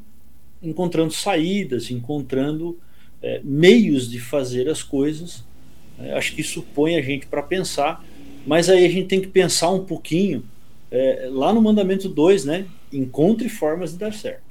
encontrando 0.61 1.13
saídas, 1.13 1.89
encontrando 1.89 2.77
é, 3.23 3.39
meios 3.43 4.11
de 4.11 4.19
fazer 4.19 4.69
as 4.69 4.83
coisas. 4.83 5.43
É, 5.97 6.13
acho 6.13 6.35
que 6.35 6.41
isso 6.41 6.61
põe 6.75 6.95
a 6.95 7.01
gente 7.01 7.25
para 7.25 7.41
pensar, 7.41 8.05
mas 8.45 8.69
aí 8.69 8.85
a 8.85 8.89
gente 8.89 9.07
tem 9.07 9.21
que 9.21 9.27
pensar 9.27 9.69
um 9.71 9.85
pouquinho 9.85 10.43
é, 10.91 11.29
lá 11.31 11.53
no 11.53 11.61
mandamento 11.61 12.09
2, 12.09 12.45
né? 12.45 12.65
Encontre 12.91 13.49
formas 13.49 13.93
de 13.93 13.97
dar 13.97 14.13
certo. 14.13 14.43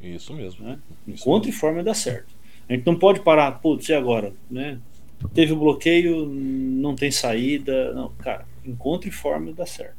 Isso 0.00 0.32
mesmo. 0.32 0.64
Né? 0.64 0.78
Encontre 1.06 1.50
formas 1.50 1.80
de 1.80 1.86
dar 1.86 1.94
certo. 1.94 2.36
A 2.68 2.74
gente 2.74 2.86
não 2.86 2.96
pode 2.96 3.20
parar, 3.20 3.50
putz, 3.52 3.88
e 3.88 3.94
agora? 3.94 4.32
Né? 4.50 4.78
Teve 5.34 5.54
bloqueio, 5.54 6.26
não 6.26 6.94
tem 6.94 7.10
saída. 7.10 7.92
Não, 7.94 8.10
cara, 8.18 8.46
encontre 8.64 9.10
forma 9.10 9.46
de 9.46 9.54
dar 9.54 9.66
certo. 9.66 9.96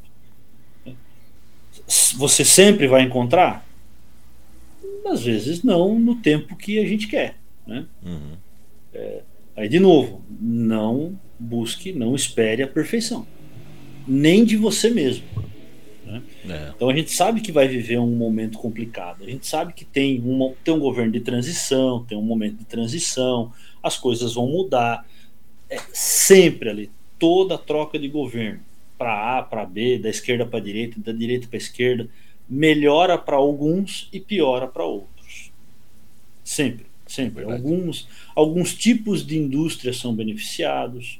Você 2.17 2.45
sempre 2.45 2.87
vai 2.87 3.01
encontrar? 3.01 3.65
Às 5.05 5.23
vezes 5.23 5.63
não 5.63 5.97
no 5.99 6.15
tempo 6.15 6.55
que 6.55 6.79
a 6.79 6.85
gente 6.85 7.07
quer. 7.07 7.35
Né? 7.65 7.85
Uhum. 8.03 8.37
É, 8.93 9.21
aí, 9.55 9.69
de 9.69 9.79
novo, 9.79 10.21
não 10.39 11.19
busque, 11.37 11.91
não 11.91 12.15
espere 12.15 12.63
a 12.63 12.67
perfeição. 12.67 13.25
Nem 14.07 14.43
de 14.43 14.57
você 14.57 14.89
mesmo. 14.89 15.23
Né? 16.05 16.23
É. 16.49 16.71
Então 16.75 16.89
a 16.89 16.95
gente 16.95 17.11
sabe 17.11 17.41
que 17.41 17.51
vai 17.51 17.67
viver 17.67 17.99
um 17.99 18.15
momento 18.15 18.57
complicado. 18.57 19.23
A 19.23 19.29
gente 19.29 19.45
sabe 19.45 19.73
que 19.73 19.85
tem, 19.85 20.19
um 20.21 20.53
tem 20.63 20.73
um 20.73 20.79
governo 20.79 21.11
de 21.11 21.19
transição, 21.19 22.03
tem 22.05 22.17
um 22.17 22.23
momento 22.23 22.57
de 22.57 22.65
transição, 22.65 23.53
as 23.81 23.97
coisas 23.97 24.33
vão 24.33 24.47
mudar. 24.47 25.05
É 25.69 25.77
sempre 25.93 26.69
ali, 26.69 26.89
toda 27.19 27.57
troca 27.57 27.99
de 27.99 28.07
governo, 28.07 28.59
para 28.97 29.37
A, 29.37 29.43
para 29.43 29.65
B, 29.65 29.99
da 29.99 30.09
esquerda 30.09 30.45
para 30.45 30.57
a 30.57 30.61
direita, 30.61 30.99
da 30.99 31.11
direita 31.11 31.47
para 31.47 31.57
a 31.57 31.61
esquerda, 31.61 32.09
melhora 32.49 33.17
para 33.17 33.35
alguns 33.35 34.09
e 34.11 34.19
piora 34.19 34.67
para 34.67 34.83
outros. 34.83 35.51
Sempre, 36.43 36.87
sempre. 37.05 37.43
Alguns, 37.43 38.07
alguns 38.35 38.73
tipos 38.73 39.25
de 39.25 39.37
indústrias 39.37 39.97
são 39.97 40.15
beneficiados, 40.15 41.19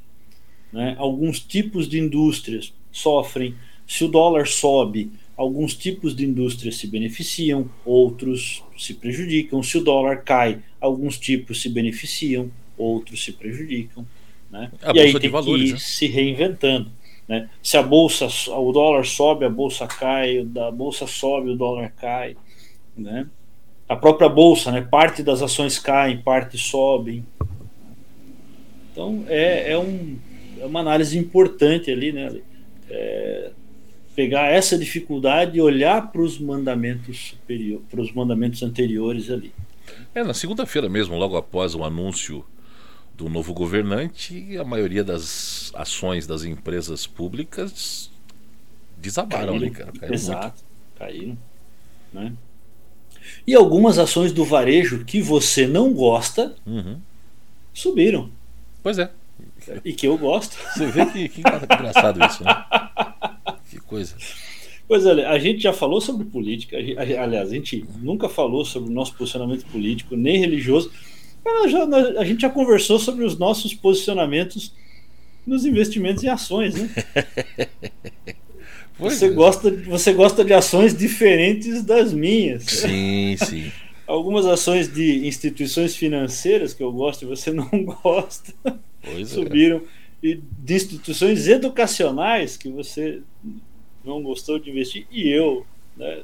né? 0.72 0.96
alguns 0.98 1.38
tipos 1.38 1.88
de 1.88 2.00
indústrias 2.00 2.72
sofrem. 2.90 3.54
Se 3.86 4.04
o 4.04 4.08
dólar 4.08 4.46
sobe, 4.46 5.10
alguns 5.36 5.74
tipos 5.74 6.14
de 6.14 6.24
indústrias 6.24 6.76
se 6.76 6.86
beneficiam, 6.86 7.68
outros 7.84 8.62
se 8.76 8.94
prejudicam. 8.94 9.62
Se 9.62 9.78
o 9.78 9.84
dólar 9.84 10.22
cai, 10.22 10.60
alguns 10.80 11.18
tipos 11.18 11.62
se 11.62 11.68
beneficiam, 11.68 12.50
outros 12.76 13.24
se 13.24 13.32
prejudicam. 13.32 14.06
Né? 14.50 14.70
A 14.82 14.92
e 14.94 15.00
aí 15.00 15.18
tem 15.18 15.30
valores, 15.30 15.62
que 15.62 15.68
ir 15.68 15.72
né? 15.72 15.78
se 15.78 16.06
reinventando. 16.06 16.90
Né? 17.30 17.48
Se 17.62 17.76
a 17.76 17.82
bolsa, 17.82 18.26
o 18.50 18.72
dólar 18.72 19.06
sobe, 19.06 19.44
a 19.44 19.48
bolsa 19.48 19.86
cai, 19.86 20.44
a 20.66 20.70
bolsa 20.72 21.06
sobe, 21.06 21.50
o 21.50 21.56
dólar 21.56 21.92
cai. 21.96 22.36
Né? 22.98 23.24
A 23.88 23.94
própria 23.94 24.28
bolsa, 24.28 24.72
né? 24.72 24.80
parte 24.80 25.22
das 25.22 25.40
ações 25.40 25.78
caem, 25.78 26.18
parte 26.18 26.58
sobem. 26.58 27.24
Então 28.90 29.24
é, 29.28 29.70
é, 29.70 29.78
um, 29.78 30.18
é 30.58 30.66
uma 30.66 30.80
análise 30.80 31.16
importante 31.16 31.88
ali, 31.88 32.10
né? 32.10 32.40
É, 32.90 33.52
pegar 34.16 34.48
essa 34.48 34.76
dificuldade 34.76 35.56
e 35.56 35.60
olhar 35.60 36.10
para 36.10 36.22
os 36.22 36.36
mandamentos 36.36 37.28
superiores, 37.30 37.86
para 37.88 38.00
os 38.00 38.12
mandamentos 38.12 38.60
anteriores 38.64 39.30
ali. 39.30 39.52
É, 40.12 40.24
na 40.24 40.34
segunda-feira 40.34 40.88
mesmo, 40.88 41.16
logo 41.16 41.36
após 41.36 41.76
o 41.76 41.84
anúncio 41.84 42.44
do 43.20 43.28
novo 43.28 43.52
governante, 43.52 44.56
a 44.56 44.64
maioria 44.64 45.04
das 45.04 45.70
ações 45.74 46.26
das 46.26 46.42
empresas 46.42 47.06
públicas 47.06 48.10
desabaram 48.96 49.52
caíram, 49.52 49.56
ali, 49.56 49.70
cara. 49.70 49.92
Caíram 49.92 50.14
exato, 50.14 50.64
muito. 50.64 50.98
caíram. 50.98 51.38
Né? 52.10 52.32
E 53.46 53.54
algumas 53.54 53.98
ações 53.98 54.32
do 54.32 54.42
varejo 54.42 55.04
que 55.04 55.20
você 55.20 55.66
não 55.66 55.92
gosta 55.92 56.56
uhum. 56.66 56.98
subiram. 57.74 58.30
Pois 58.82 58.98
é. 58.98 59.10
E 59.84 59.92
que 59.92 60.06
eu 60.06 60.16
gosto. 60.16 60.56
Você 60.72 60.86
vê 60.86 61.04
que, 61.04 61.28
que 61.28 61.40
engraçado 61.40 62.24
isso, 62.24 62.42
né? 62.42 62.64
Que 63.68 63.78
coisa. 63.80 64.16
Pois 64.88 65.04
é, 65.04 65.26
a 65.26 65.38
gente 65.38 65.60
já 65.60 65.74
falou 65.74 66.00
sobre 66.00 66.24
política, 66.24 66.76
aliás, 66.76 67.50
a 67.50 67.54
gente 67.54 67.84
nunca 67.98 68.28
falou 68.28 68.64
sobre 68.64 68.90
o 68.90 68.92
nosso 68.92 69.14
posicionamento 69.14 69.64
político, 69.66 70.16
nem 70.16 70.38
religioso, 70.38 70.90
já, 71.68 71.84
a 72.20 72.24
gente 72.24 72.40
já 72.40 72.50
conversou 72.50 72.98
sobre 72.98 73.24
os 73.24 73.38
nossos 73.38 73.74
posicionamentos 73.74 74.72
nos 75.46 75.64
investimentos 75.64 76.22
em 76.22 76.28
ações, 76.28 76.74
né? 76.74 76.90
você, 78.98 79.26
é. 79.26 79.30
gosta, 79.30 79.70
você 79.70 80.12
gosta 80.12 80.44
de 80.44 80.52
ações 80.52 80.96
diferentes 80.96 81.82
das 81.82 82.12
minhas. 82.12 82.64
Sim, 82.64 83.36
sim. 83.38 83.72
Algumas 84.06 84.44
ações 84.44 84.92
de 84.92 85.26
instituições 85.26 85.94
financeiras 85.94 86.74
que 86.74 86.82
eu 86.82 86.92
gosto 86.92 87.22
e 87.22 87.28
você 87.28 87.52
não 87.52 87.68
gosta 88.02 88.52
pois 89.02 89.30
é. 89.30 89.34
subiram. 89.34 89.78
É. 89.78 90.00
E 90.22 90.34
de 90.34 90.74
instituições 90.74 91.48
educacionais 91.48 92.56
que 92.56 92.68
você 92.68 93.22
não 94.04 94.22
gostou 94.22 94.58
de 94.58 94.68
investir 94.68 95.06
e 95.10 95.28
eu 95.28 95.64
né, 95.96 96.22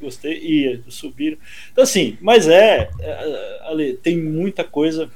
gostei 0.00 0.38
e 0.38 0.82
subiram. 0.88 1.36
Então, 1.70 1.84
assim, 1.84 2.16
mas 2.20 2.48
é, 2.48 2.90
é 3.00 3.60
ali, 3.64 3.94
tem 3.94 4.18
muita 4.18 4.64
coisa 4.64 5.10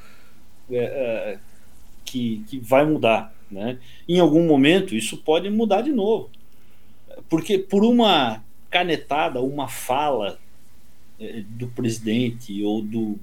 é, 0.70 0.76
é, 0.76 1.39
que, 2.05 2.45
que 2.49 2.59
vai 2.59 2.85
mudar. 2.85 3.35
Né? 3.51 3.78
Em 4.09 4.18
algum 4.18 4.47
momento, 4.47 4.95
isso 4.95 5.16
pode 5.16 5.49
mudar 5.51 5.82
de 5.82 5.93
novo. 5.93 6.30
Porque 7.28 7.59
por 7.59 7.85
uma 7.85 8.45
canetada, 8.70 9.41
uma 9.41 9.68
fala 9.68 10.39
é, 11.18 11.43
do 11.47 11.68
presidente 11.68 12.62
ou 12.62 12.82
do, 12.82 13.18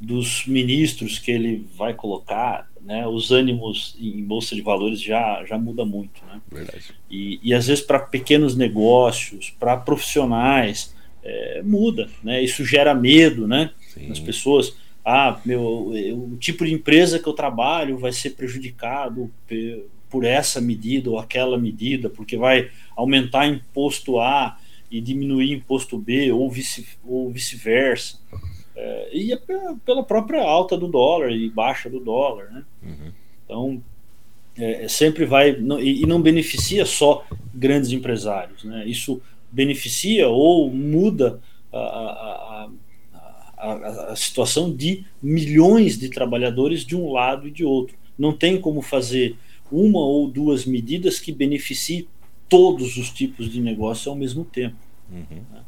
dos 0.00 0.46
ministros 0.46 1.18
que 1.18 1.30
ele 1.30 1.66
vai 1.76 1.94
colocar, 1.94 2.68
né, 2.80 3.06
os 3.06 3.32
ânimos 3.32 3.96
em 3.98 4.22
bolsa 4.22 4.54
de 4.54 4.62
valores 4.62 5.00
já, 5.00 5.44
já 5.44 5.58
muda 5.58 5.84
muito, 5.84 6.24
né? 6.24 6.40
Verdade. 6.50 6.94
E, 7.10 7.40
e 7.42 7.52
às 7.52 7.66
vezes 7.66 7.82
para 7.82 7.98
pequenos 7.98 8.56
negócios, 8.56 9.50
para 9.58 9.76
profissionais, 9.76 10.94
é, 11.26 11.62
muda, 11.64 12.08
né? 12.22 12.42
Isso 12.42 12.64
gera 12.64 12.94
medo, 12.94 13.48
né? 13.48 13.72
Sim. 13.92 14.08
Nas 14.08 14.20
pessoas. 14.20 14.76
Ah, 15.04 15.40
meu, 15.44 15.92
o 15.92 16.36
tipo 16.38 16.64
de 16.64 16.72
empresa 16.72 17.18
que 17.18 17.28
eu 17.28 17.32
trabalho 17.32 17.98
vai 17.98 18.12
ser 18.12 18.30
prejudicado 18.30 19.30
por 20.08 20.24
essa 20.24 20.60
medida 20.60 21.10
ou 21.10 21.18
aquela 21.18 21.58
medida, 21.58 22.08
porque 22.10 22.36
vai 22.36 22.70
aumentar 22.96 23.46
imposto 23.46 24.18
A 24.18 24.58
e 24.90 25.00
diminuir 25.00 25.52
imposto 25.52 25.98
B, 25.98 26.30
ou 26.32 26.50
vice-versa. 26.50 26.96
Ou 27.04 27.30
vice 27.30 28.55
é, 28.76 29.08
e 29.10 29.32
é 29.32 29.38
pela 29.84 30.02
própria 30.02 30.42
alta 30.42 30.76
do 30.76 30.86
dólar 30.86 31.30
e 31.32 31.48
baixa 31.48 31.88
do 31.88 31.98
dólar. 31.98 32.50
Né? 32.50 32.64
Uhum. 32.82 33.12
Então, 33.44 33.82
é, 34.58 34.84
é, 34.84 34.88
sempre 34.88 35.24
vai. 35.24 35.56
Não, 35.56 35.80
e, 35.80 36.02
e, 36.02 36.06
não 36.06 36.20
beneficia 36.20 36.84
só 36.84 37.24
grandes 37.54 37.90
empresários. 37.90 38.64
Né? 38.64 38.86
Isso 38.86 39.20
beneficia 39.50 40.28
ou 40.28 40.70
muda 40.70 41.40
a, 41.72 41.78
a, 41.78 42.68
a, 43.56 44.10
a, 44.12 44.16
situação 44.16 44.74
de 44.74 45.04
milhões 45.22 45.98
de 45.98 46.10
trabalhadores 46.10 46.84
de 46.84 46.94
um 46.94 47.10
lado 47.10 47.48
e 47.48 47.50
de 47.50 47.64
outro. 47.64 47.96
Não 48.18 48.32
tem 48.32 48.60
como 48.60 48.82
fazer 48.82 49.36
uma 49.72 50.00
ou 50.00 50.28
duas 50.28 50.66
medidas 50.66 51.18
que 51.18 51.32
beneficiem 51.32 52.06
todos 52.48 52.96
os 52.96 53.10
tipos 53.10 53.50
de 53.50 53.60
negócio 53.60 54.10
ao 54.10 54.16
mesmo 54.16 54.44
tempo. 54.44 54.76
Uhum. 55.10 55.42
Né? 55.52 55.60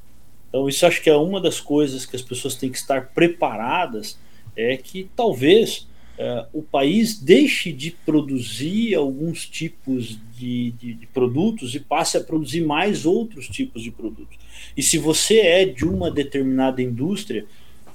Então, 0.48 0.68
isso 0.68 0.86
acho 0.86 1.02
que 1.02 1.10
é 1.10 1.16
uma 1.16 1.40
das 1.40 1.60
coisas 1.60 2.06
que 2.06 2.16
as 2.16 2.22
pessoas 2.22 2.54
têm 2.54 2.70
que 2.70 2.78
estar 2.78 3.08
preparadas, 3.08 4.18
é 4.56 4.76
que 4.76 5.08
talvez 5.14 5.86
é, 6.18 6.46
o 6.52 6.62
país 6.62 7.16
deixe 7.16 7.72
de 7.72 7.92
produzir 7.92 8.94
alguns 8.94 9.46
tipos 9.46 10.18
de, 10.36 10.72
de, 10.72 10.94
de, 10.94 11.06
produtos 11.06 11.76
e 11.76 11.80
passe 11.80 12.16
a 12.16 12.20
produzir 12.20 12.62
mais 12.62 13.06
outros 13.06 13.46
tipos 13.46 13.82
de 13.82 13.92
produtos. 13.92 14.36
E 14.76 14.82
se 14.82 14.98
você 14.98 15.38
é 15.38 15.64
de 15.64 15.84
uma 15.84 16.10
determinada 16.10 16.82
indústria 16.82 17.46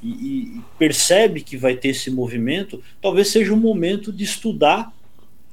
e, 0.01 0.62
percebe 0.80 1.41
que 1.41 1.58
vai 1.58 1.76
ter 1.76 1.89
esse 1.89 2.10
movimento, 2.10 2.82
talvez 3.01 3.28
seja 3.28 3.54
o 3.54 3.58
momento 3.58 4.12
de 4.12 4.24
estudar 4.24 4.93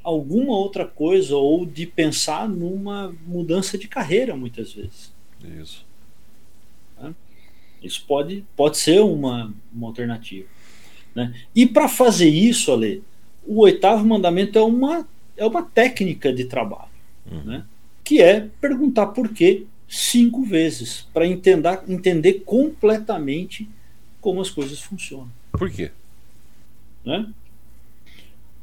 alguma 0.03 0.57
outra 0.57 0.84
coisa 0.86 1.36
ou 1.36 1.66
de 1.66 1.86
pensar 1.86 2.48
numa 2.48 3.12
mudança 3.26 3.76
de 3.76 3.88
carreira, 3.88 4.36
muitas 4.36 4.72
vezes. 4.72 5.12
Isso. 5.61 5.89
Isso 7.82 8.04
pode, 8.06 8.44
pode 8.56 8.78
ser 8.78 9.00
uma, 9.00 9.52
uma 9.72 9.88
alternativa. 9.88 10.46
Né? 11.14 11.34
E 11.54 11.66
para 11.66 11.88
fazer 11.88 12.28
isso, 12.28 12.72
Ale, 12.72 13.02
o 13.46 13.60
oitavo 13.60 14.04
mandamento 14.04 14.58
é 14.58 14.62
uma, 14.62 15.08
é 15.36 15.44
uma 15.44 15.62
técnica 15.62 16.32
de 16.32 16.44
trabalho, 16.44 16.90
uhum. 17.30 17.44
né? 17.44 17.64
que 18.04 18.20
é 18.20 18.48
perguntar 18.60 19.08
por 19.08 19.28
quê 19.28 19.64
cinco 19.88 20.44
vezes, 20.44 21.08
para 21.12 21.26
entender, 21.26 21.80
entender 21.88 22.34
completamente 22.44 23.68
como 24.20 24.40
as 24.40 24.50
coisas 24.50 24.80
funcionam. 24.80 25.30
Por 25.52 25.70
quê? 25.70 25.90
Né? 27.04 27.26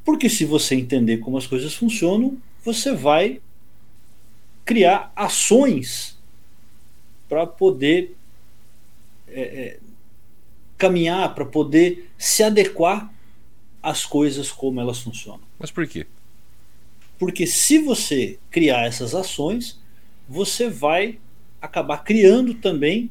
Porque 0.06 0.30
se 0.30 0.46
você 0.46 0.76
entender 0.76 1.18
como 1.18 1.38
as 1.38 1.48
coisas 1.48 1.74
funcionam, 1.74 2.38
você 2.64 2.94
vai 2.94 3.42
criar 4.64 5.12
ações 5.16 6.18
para 7.30 7.48
poder 7.48 8.17
é, 9.28 9.42
é, 9.42 9.80
caminhar, 10.78 11.34
para 11.34 11.46
poder 11.46 12.10
se 12.18 12.44
adequar 12.44 13.12
às 13.82 14.06
coisas 14.06 14.52
como 14.52 14.80
elas 14.80 15.00
funcionam. 15.00 15.42
Mas 15.60 15.72
por 15.72 15.88
quê? 15.88 16.06
Porque 17.18 17.48
se 17.48 17.80
você 17.80 18.38
criar 18.52 18.86
essas 18.86 19.16
ações, 19.16 19.80
você 20.28 20.70
vai 20.70 21.20
acabar 21.62 22.04
criando 22.04 22.54
também 22.54 23.10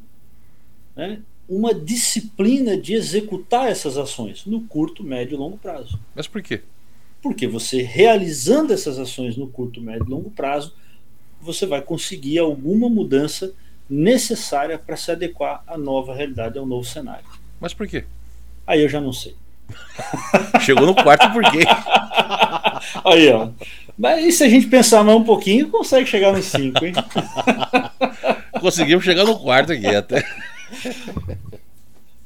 né, 0.94 1.20
uma 1.48 1.74
disciplina 1.74 2.76
de 2.76 2.94
executar 2.94 3.68
essas 3.68 3.96
ações 3.96 4.44
no 4.46 4.62
curto, 4.62 5.02
médio 5.02 5.34
e 5.34 5.38
longo 5.38 5.58
prazo. 5.58 5.98
Mas 6.14 6.26
por 6.26 6.42
quê? 6.42 6.62
Porque 7.22 7.46
você 7.46 7.82
realizando 7.82 8.72
essas 8.72 8.98
ações 8.98 9.36
no 9.36 9.48
curto, 9.48 9.80
médio 9.80 10.06
e 10.06 10.10
longo 10.10 10.30
prazo, 10.30 10.74
você 11.40 11.66
vai 11.66 11.82
conseguir 11.82 12.38
alguma 12.38 12.88
mudança 12.88 13.54
necessária 13.88 14.78
para 14.78 14.96
se 14.96 15.10
adequar 15.10 15.62
à 15.66 15.78
nova 15.78 16.14
realidade, 16.14 16.58
ao 16.58 16.66
novo 16.66 16.84
cenário. 16.84 17.24
Mas 17.60 17.72
por 17.72 17.86
quê? 17.86 18.04
Aí 18.66 18.82
eu 18.82 18.88
já 18.88 19.00
não 19.00 19.12
sei. 19.12 19.34
Chegou 20.60 20.86
no 20.86 20.94
quarto 20.94 21.32
por 21.32 21.42
quê? 21.50 21.64
Aí, 23.04 23.28
ó. 23.30 23.50
Mas 23.96 24.34
se 24.34 24.44
a 24.44 24.48
gente 24.48 24.66
pensar 24.66 25.02
mais 25.02 25.18
um 25.18 25.24
pouquinho, 25.24 25.68
consegue 25.70 26.06
chegar 26.06 26.32
no 26.32 26.42
5, 26.42 26.84
hein? 26.84 26.92
Conseguimos 28.60 29.04
chegar 29.04 29.24
no 29.24 29.38
quarto 29.38 29.72
aqui 29.72 29.86
até. 29.86 30.24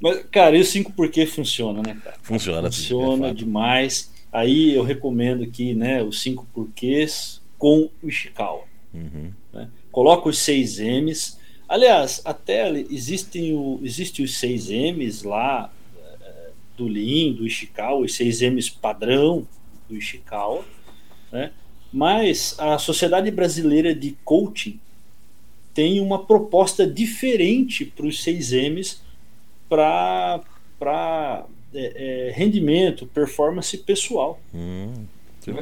Mas, 0.01 0.25
cara, 0.31 0.57
e 0.57 0.61
o 0.61 0.65
5 0.65 0.93
porquê 0.93 1.27
funciona, 1.27 1.83
né, 1.83 1.97
cara? 2.03 2.17
Funciona, 2.23 2.71
Funciona 2.71 3.27
sim, 3.27 3.31
é 3.31 3.35
demais. 3.35 4.11
Aí 4.33 4.75
eu 4.75 4.83
recomendo 4.83 5.45
aqui, 5.45 5.75
né, 5.75 6.03
os 6.03 6.23
5 6.23 6.47
porquês 6.53 7.41
com 7.59 7.91
o 8.03 8.09
Ishikawa. 8.09 8.63
Uhum. 8.93 9.31
Né? 9.53 9.69
Coloca 9.93 10.29
os 10.29 10.39
6 10.39 10.79
M's 10.79 11.39
Aliás, 11.71 12.21
até 12.25 12.69
existem 12.91 13.55
o, 13.55 13.79
existe 13.85 14.25
os 14.25 14.33
6Ms 14.41 15.25
lá 15.25 15.73
é, 16.21 16.49
do 16.77 16.89
Lean, 16.89 17.33
do 17.33 17.47
Ishikawa, 17.47 18.01
os 18.01 18.19
6Ms 18.19 18.75
padrão 18.83 19.47
do 19.89 19.97
Ishikawa, 19.97 20.65
né? 21.31 21.53
mas 21.93 22.57
a 22.59 22.77
Sociedade 22.77 23.31
Brasileira 23.31 23.95
de 23.95 24.17
Coaching 24.25 24.81
tem 25.73 26.01
uma 26.01 26.27
proposta 26.27 26.85
diferente 26.85 27.85
para 27.85 28.05
os 28.05 28.21
6Ms 28.21 28.99
para 29.69 31.47
é, 31.73 32.31
é, 32.31 32.33
rendimento, 32.33 33.07
performance 33.07 33.79
pessoal, 33.79 34.41
hum, 34.53 35.05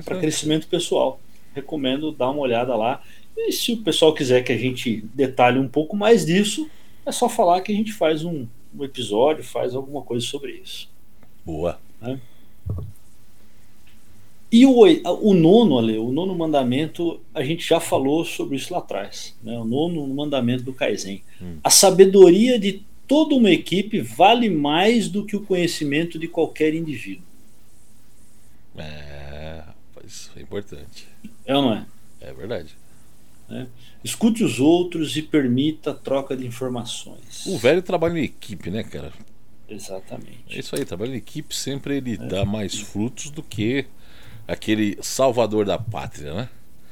para 0.02 0.18
crescimento 0.18 0.66
pessoal. 0.68 1.20
Recomendo 1.54 2.12
dar 2.12 2.30
uma 2.30 2.40
olhada 2.40 2.74
lá. 2.74 3.02
E 3.38 3.52
se 3.52 3.72
o 3.72 3.76
pessoal 3.78 4.12
quiser 4.12 4.42
que 4.42 4.52
a 4.52 4.58
gente 4.58 5.04
detalhe 5.14 5.58
um 5.58 5.68
pouco 5.68 5.96
mais 5.96 6.26
disso, 6.26 6.68
é 7.06 7.12
só 7.12 7.28
falar 7.28 7.60
que 7.60 7.72
a 7.72 7.74
gente 7.74 7.92
faz 7.92 8.24
um, 8.24 8.46
um 8.76 8.84
episódio, 8.84 9.44
faz 9.44 9.74
alguma 9.74 10.02
coisa 10.02 10.26
sobre 10.26 10.52
isso. 10.52 10.90
Boa. 11.46 11.80
Né? 12.00 12.20
E 14.50 14.66
o, 14.66 14.80
o 14.80 15.34
nono, 15.34 15.78
Ale, 15.78 15.98
o 15.98 16.10
nono 16.10 16.34
mandamento, 16.34 17.20
a 17.32 17.44
gente 17.44 17.66
já 17.66 17.78
falou 17.78 18.24
sobre 18.24 18.56
isso 18.56 18.72
lá 18.72 18.80
atrás. 18.80 19.36
Né? 19.42 19.58
O 19.58 19.64
nono 19.64 20.06
mandamento 20.08 20.64
do 20.64 20.72
Kaizen. 20.72 21.22
Hum. 21.40 21.58
A 21.62 21.70
sabedoria 21.70 22.58
de 22.58 22.82
toda 23.06 23.34
uma 23.34 23.50
equipe 23.50 24.00
vale 24.00 24.50
mais 24.50 25.08
do 25.08 25.24
que 25.24 25.36
o 25.36 25.44
conhecimento 25.44 26.18
de 26.18 26.26
qualquer 26.26 26.74
indivíduo. 26.74 27.24
É, 28.76 29.62
isso 30.04 30.30
é 30.36 30.40
importante. 30.40 31.06
É 31.46 31.56
ou 31.56 31.62
não 31.62 31.74
é? 31.74 31.86
É 32.20 32.32
verdade. 32.32 32.76
Né? 33.48 33.66
Escute 34.04 34.44
os 34.44 34.60
outros 34.60 35.16
e 35.16 35.22
permita 35.22 35.92
a 35.92 35.94
troca 35.94 36.36
de 36.36 36.46
informações. 36.46 37.46
O 37.46 37.56
velho 37.58 37.82
trabalha 37.82 38.18
em 38.18 38.24
equipe, 38.24 38.70
né, 38.70 38.82
cara? 38.82 39.12
Exatamente. 39.68 40.56
É 40.56 40.58
isso 40.58 40.74
aí, 40.76 40.84
trabalho 40.84 41.12
em 41.12 41.18
equipe 41.18 41.54
sempre 41.54 41.96
ele 41.96 42.14
é. 42.14 42.16
dá 42.16 42.44
mais 42.44 42.78
frutos 42.78 43.30
do 43.30 43.42
que 43.42 43.86
aquele 44.46 44.98
salvador 45.02 45.66
da 45.66 45.78
pátria, 45.78 46.32
né? 46.32 46.48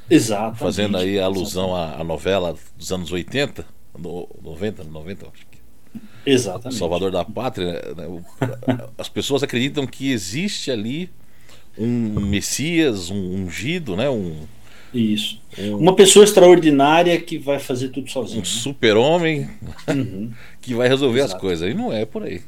Exatamente. 0.09 0.59
Fazendo 0.59 0.97
aí 0.97 1.19
alusão 1.19 1.75
à, 1.75 2.01
à 2.01 2.05
novela 2.05 2.57
dos 2.77 2.93
anos 2.93 3.11
80, 3.11 3.67
no, 3.99 4.29
90, 4.43 4.85
90, 4.85 5.27
acho 5.27 5.47
que. 5.51 5.59
Exatamente. 6.25 6.79
Salvador 6.79 7.11
da 7.11 7.25
pátria. 7.25 7.73
Né? 7.97 8.23
As 8.99 9.09
pessoas 9.09 9.43
acreditam 9.43 9.87
que 9.87 10.11
existe 10.11 10.71
ali 10.71 11.11
um 11.79 12.21
Messias, 12.21 13.11
um 13.11 13.35
ungido, 13.35 13.97
né? 13.97 14.09
Um, 14.09 14.47
isso. 14.93 15.41
Um, 15.59 15.77
Uma 15.79 15.95
pessoa 15.95 16.25
extraordinária 16.25 17.19
que 17.21 17.39
vai 17.39 17.59
fazer 17.59 17.89
tudo 17.89 18.11
sozinho. 18.11 18.39
Um 18.39 18.43
né? 18.43 18.47
super-homem 18.47 19.51
uhum. 19.89 20.31
que 20.61 20.75
vai 20.75 20.89
resolver 20.89 21.21
Exato. 21.21 21.35
as 21.35 21.41
coisas. 21.41 21.71
E 21.71 21.75
não 21.75 21.93
é 21.93 22.05
por 22.05 22.23
aí. 22.23 22.41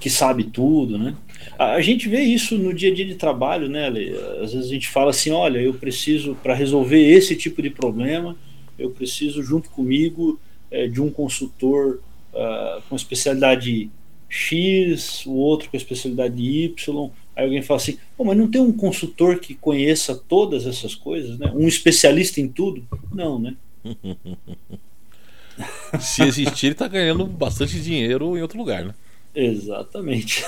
Que 0.00 0.10
sabe 0.10 0.44
tudo, 0.44 0.98
né? 0.98 1.14
A, 1.58 1.80
gente 1.80 2.08
vê 2.08 2.20
isso 2.20 2.56
no 2.58 2.72
dia 2.72 2.90
a 2.90 2.94
dia 2.94 3.06
de 3.06 3.14
trabalho, 3.14 3.68
né, 3.68 3.86
Ale? 3.86 4.10
Às 4.42 4.52
vezes 4.52 4.70
a 4.70 4.74
gente 4.74 4.88
fala 4.88 5.10
assim: 5.10 5.30
olha, 5.30 5.58
eu 5.58 5.74
preciso, 5.74 6.36
para 6.42 6.54
resolver 6.54 7.00
esse 7.00 7.34
tipo 7.34 7.62
de 7.62 7.70
problema, 7.70 8.36
eu 8.78 8.90
preciso, 8.90 9.42
junto 9.42 9.70
comigo, 9.70 10.38
é, 10.70 10.86
de 10.86 11.00
um 11.00 11.10
consultor 11.10 12.00
uh, 12.34 12.82
com 12.88 12.94
especialidade 12.94 13.90
X, 14.28 15.24
o 15.24 15.32
outro 15.32 15.70
com 15.70 15.76
especialidade 15.76 16.42
Y, 16.42 17.10
Aí 17.36 17.44
alguém 17.44 17.60
fala 17.60 17.78
assim, 17.78 17.98
oh, 18.16 18.24
mas 18.24 18.36
não 18.38 18.50
tem 18.50 18.62
um 18.62 18.72
consultor 18.72 19.38
que 19.38 19.54
conheça 19.54 20.14
todas 20.14 20.66
essas 20.66 20.94
coisas, 20.94 21.38
né? 21.38 21.52
Um 21.54 21.68
especialista 21.68 22.40
em 22.40 22.48
tudo? 22.48 22.82
Não, 23.12 23.38
né? 23.38 23.54
Se 26.00 26.22
existir, 26.22 26.66
ele 26.66 26.72
está 26.72 26.88
ganhando 26.88 27.26
bastante 27.26 27.78
dinheiro 27.80 28.36
em 28.36 28.42
outro 28.42 28.58
lugar, 28.58 28.84
né? 28.84 28.94
Exatamente. 29.34 30.44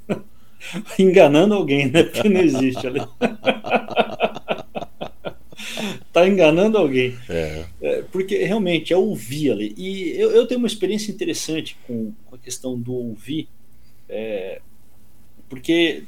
Enganando 0.98 1.54
alguém, 1.54 1.90
né? 1.90 2.02
Porque 2.02 2.28
não 2.28 2.40
existe 2.42 2.86
ali. 2.86 3.00
tá 6.12 6.28
enganando 6.28 6.76
alguém. 6.76 7.16
É. 7.28 7.64
É, 7.80 8.02
porque 8.10 8.44
realmente 8.44 8.92
é 8.92 8.96
ouvir 8.96 9.52
ali. 9.52 9.74
E 9.76 10.10
eu, 10.18 10.30
eu, 10.30 10.46
tenho 10.46 10.58
uma 10.58 10.66
experiência 10.66 11.10
interessante 11.10 11.76
com, 11.86 12.12
com 12.26 12.34
a 12.34 12.38
questão 12.38 12.78
do 12.78 12.92
ouvir. 12.92 13.48
É, 14.08 14.60
porque 15.48 16.04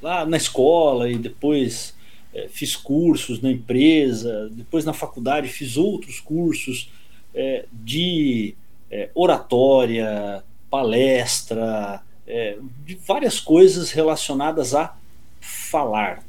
lá 0.00 0.24
na 0.26 0.36
escola 0.36 1.10
e 1.10 1.16
depois 1.16 1.94
é, 2.34 2.48
fiz 2.48 2.74
cursos 2.74 3.40
na 3.40 3.50
empresa, 3.50 4.50
depois 4.52 4.84
na 4.84 4.92
faculdade 4.92 5.48
fiz 5.48 5.76
outros 5.76 6.20
cursos 6.20 6.90
é, 7.34 7.66
de 7.72 8.54
é, 8.90 9.10
oratória, 9.14 10.42
palestra, 10.70 12.02
é, 12.26 12.58
de 12.84 12.94
várias 12.94 13.38
coisas 13.38 13.90
relacionadas 13.90 14.74
a 14.74 14.96
falar. 15.40 16.24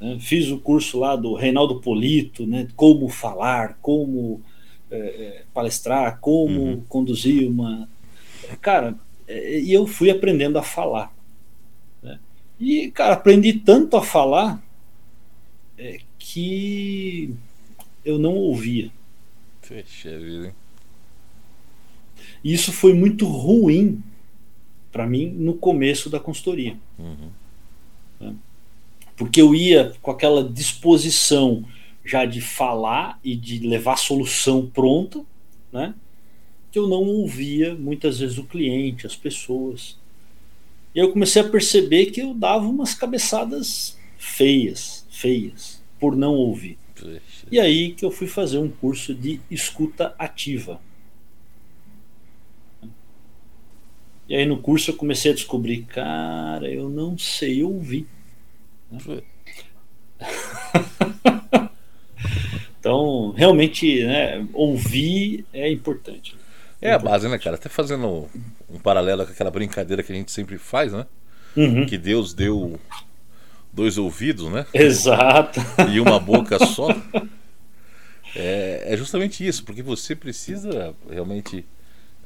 Né? 0.00 0.18
Fiz 0.20 0.50
o 0.50 0.58
curso 0.58 0.98
lá 0.98 1.16
do 1.16 1.34
Reinaldo 1.34 1.80
Polito, 1.80 2.46
né? 2.46 2.68
como 2.76 3.08
falar, 3.08 3.78
como 3.82 4.40
é, 4.90 4.96
é, 4.96 5.42
palestrar, 5.52 6.18
como 6.20 6.60
uhum. 6.60 6.84
conduzir 6.88 7.48
uma. 7.48 7.88
Cara, 8.60 8.96
e 9.30 9.72
eu 9.72 9.86
fui 9.86 10.10
aprendendo 10.10 10.58
a 10.58 10.62
falar. 10.62 11.14
Né? 12.02 12.18
E, 12.58 12.90
cara, 12.90 13.14
aprendi 13.14 13.52
tanto 13.52 13.96
a 13.96 14.02
falar 14.02 14.62
é, 15.78 16.00
que 16.18 17.34
eu 18.04 18.18
não 18.18 18.34
ouvia. 18.34 18.90
Fecha 19.62 20.18
vida. 20.18 20.54
E 22.42 22.52
isso 22.52 22.72
foi 22.72 22.92
muito 22.94 23.26
ruim 23.26 24.02
para 24.90 25.06
mim 25.06 25.28
no 25.28 25.54
começo 25.54 26.10
da 26.10 26.18
consultoria. 26.18 26.76
Uhum. 26.98 27.30
Né? 28.18 28.34
Porque 29.16 29.40
eu 29.40 29.54
ia 29.54 29.94
com 30.02 30.10
aquela 30.10 30.42
disposição 30.42 31.64
já 32.04 32.24
de 32.24 32.40
falar 32.40 33.20
e 33.22 33.36
de 33.36 33.60
levar 33.60 33.92
a 33.92 33.98
solução 33.98 34.66
pronta, 34.66 35.24
né? 35.72 35.94
Que 36.70 36.78
eu 36.78 36.86
não 36.86 37.02
ouvia 37.02 37.74
muitas 37.74 38.20
vezes 38.20 38.38
o 38.38 38.44
cliente, 38.44 39.06
as 39.06 39.16
pessoas. 39.16 39.98
E 40.94 40.98
eu 40.98 41.12
comecei 41.12 41.42
a 41.42 41.48
perceber 41.48 42.06
que 42.06 42.20
eu 42.20 42.34
dava 42.34 42.66
umas 42.66 42.94
cabeçadas 42.94 43.96
feias, 44.18 45.06
feias, 45.10 45.82
por 45.98 46.16
não 46.16 46.34
ouvir. 46.34 46.78
E 47.50 47.58
aí 47.58 47.92
que 47.92 48.04
eu 48.04 48.10
fui 48.10 48.26
fazer 48.26 48.58
um 48.58 48.68
curso 48.68 49.14
de 49.14 49.40
escuta 49.50 50.14
ativa. 50.18 50.80
E 54.28 54.36
aí 54.36 54.46
no 54.46 54.58
curso 54.58 54.90
eu 54.90 54.96
comecei 54.96 55.32
a 55.32 55.34
descobrir, 55.34 55.82
cara, 55.82 56.70
eu 56.70 56.88
não 56.88 57.18
sei 57.18 57.64
ouvir. 57.64 58.06
então, 62.78 63.32
realmente, 63.32 64.04
né, 64.04 64.46
ouvir 64.52 65.44
é 65.52 65.70
importante. 65.70 66.36
É 66.80 66.92
a 66.92 66.98
base, 66.98 67.28
né, 67.28 67.38
cara? 67.38 67.56
Até 67.56 67.68
fazendo 67.68 68.28
um 68.68 68.78
paralelo 68.78 69.26
com 69.26 69.32
aquela 69.32 69.50
brincadeira 69.50 70.02
que 70.02 70.12
a 70.12 70.14
gente 70.14 70.32
sempre 70.32 70.56
faz, 70.58 70.92
né? 70.92 71.06
Uhum. 71.56 71.84
Que 71.84 71.98
Deus 71.98 72.32
deu 72.32 72.78
dois 73.72 73.98
ouvidos, 73.98 74.50
né? 74.50 74.66
Exato. 74.72 75.60
E 75.90 76.00
uma 76.00 76.18
boca 76.18 76.58
só. 76.64 76.88
É, 78.34 78.84
é 78.86 78.96
justamente 78.96 79.46
isso, 79.46 79.64
porque 79.64 79.82
você 79.82 80.14
precisa 80.14 80.94
realmente 81.10 81.64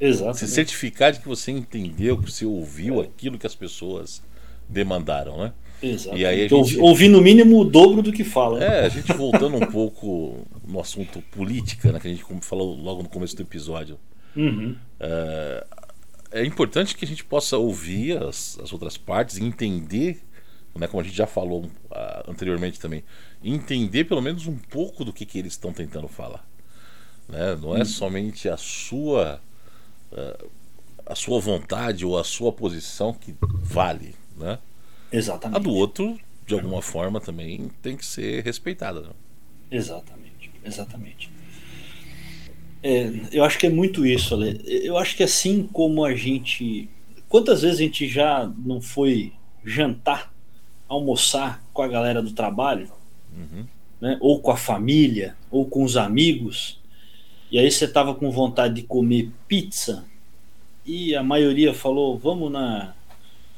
Exatamente. 0.01 0.39
Se 0.39 0.49
certificar 0.49 1.13
de 1.13 1.21
que 1.21 1.29
você 1.29 1.51
entendeu, 1.51 2.19
que 2.19 2.31
você 2.31 2.45
ouviu 2.45 3.01
aquilo 3.01 3.39
que 3.39 3.47
as 3.47 3.55
pessoas 3.55 4.23
demandaram, 4.69 5.39
né? 5.39 5.53
Exato. 5.83 6.17
E 6.17 6.25
aí 6.25 6.49
gente... 6.49 6.79
Ouvir 6.79 7.09
no 7.09 7.21
mínimo 7.21 7.61
o 7.61 7.65
dobro 7.65 8.03
do 8.03 8.13
que 8.13 8.25
fala. 8.25 8.59
Né? 8.59 8.67
É, 8.67 8.87
a 8.87 8.89
gente 8.89 9.13
voltando 9.13 9.57
um 9.57 9.67
pouco 9.67 10.47
no 10.67 10.81
assunto 10.81 11.23
política, 11.31 11.93
né, 11.93 12.01
que 12.01 12.09
a 12.09 12.11
gente 12.11 12.25
falou 12.41 12.75
logo 12.75 13.03
no 13.03 13.09
começo 13.09 13.37
do 13.37 13.43
episódio. 13.43 13.99
Uhum. 14.37 14.76
É, 15.01 15.66
é, 16.32 16.45
importante 16.45 16.97
que 16.97 17.05
a 17.05 17.09
gente 17.09 17.24
possa 17.24 17.57
ouvir 17.57 18.22
as, 18.22 18.59
as 18.62 18.72
outras 18.72 18.97
partes 18.97 19.37
e 19.37 19.45
entender, 19.45 20.22
né, 20.74 20.87
como 20.87 21.01
a 21.01 21.05
gente 21.05 21.16
já 21.16 21.26
falou 21.26 21.64
uh, 21.64 22.30
anteriormente 22.30 22.80
também, 22.80 23.05
entender 23.43 24.05
pelo 24.05 24.20
menos 24.20 24.47
um 24.47 24.57
pouco 24.57 25.05
do 25.05 25.12
que, 25.12 25.24
que 25.24 25.39
eles 25.39 25.53
estão 25.53 25.72
tentando 25.72 26.09
falar. 26.09 26.45
Né? 27.28 27.57
Não 27.57 27.76
é 27.76 27.80
uhum. 27.80 27.85
somente 27.85 28.49
a 28.49 28.57
sua 28.57 29.41
uh, 30.12 30.51
a 31.07 31.14
sua 31.14 31.41
vontade 31.41 32.05
ou 32.05 32.18
a 32.18 32.24
sua 32.24 32.53
posição 32.53 33.12
que 33.12 33.35
vale, 33.41 34.14
né? 34.37 34.59
Exatamente. 35.12 35.57
A 35.57 35.62
do 35.62 35.70
outro, 35.70 36.18
de 36.47 36.55
alguma 36.55 36.80
forma, 36.80 37.20
também 37.20 37.70
tem 37.82 37.97
que 37.97 38.05
ser 38.05 38.43
respeitada. 38.43 39.01
Né? 39.01 39.11
Exatamente, 39.70 40.51
exatamente. 40.64 41.30
É, 42.87 43.11
eu 43.32 43.43
acho 43.43 43.59
que 43.59 43.66
é 43.66 43.70
muito 43.70 44.05
isso, 44.05 44.35
Ale. 44.35 44.61
Eu 44.66 44.99
acho 44.99 45.16
que 45.16 45.22
assim 45.22 45.66
como 45.72 46.05
a 46.05 46.14
gente. 46.14 46.87
Quantas 47.30 47.62
vezes 47.62 47.80
a 47.80 47.82
gente 47.82 48.07
já 48.07 48.53
não 48.59 48.78
foi 48.78 49.32
jantar, 49.64 50.30
almoçar 50.87 51.64
com 51.72 51.80
a 51.80 51.89
galera 51.89 52.20
do 52.20 52.32
trabalho, 52.32 52.91
uhum. 53.35 53.64
né? 53.99 54.18
ou 54.20 54.39
com 54.39 54.51
a 54.51 54.57
família, 54.57 55.35
ou 55.51 55.64
com 55.64 55.82
os 55.82 55.97
amigos, 55.97 56.78
e 57.51 57.59
aí 57.59 57.70
você 57.70 57.89
tava 57.89 58.14
com 58.14 58.30
vontade 58.30 58.74
de 58.74 58.82
comer 58.82 59.30
pizza 59.49 60.05
e 60.85 61.16
a 61.16 61.22
maioria 61.22 61.72
falou, 61.72 62.18
vamos 62.18 62.53
na 62.53 62.93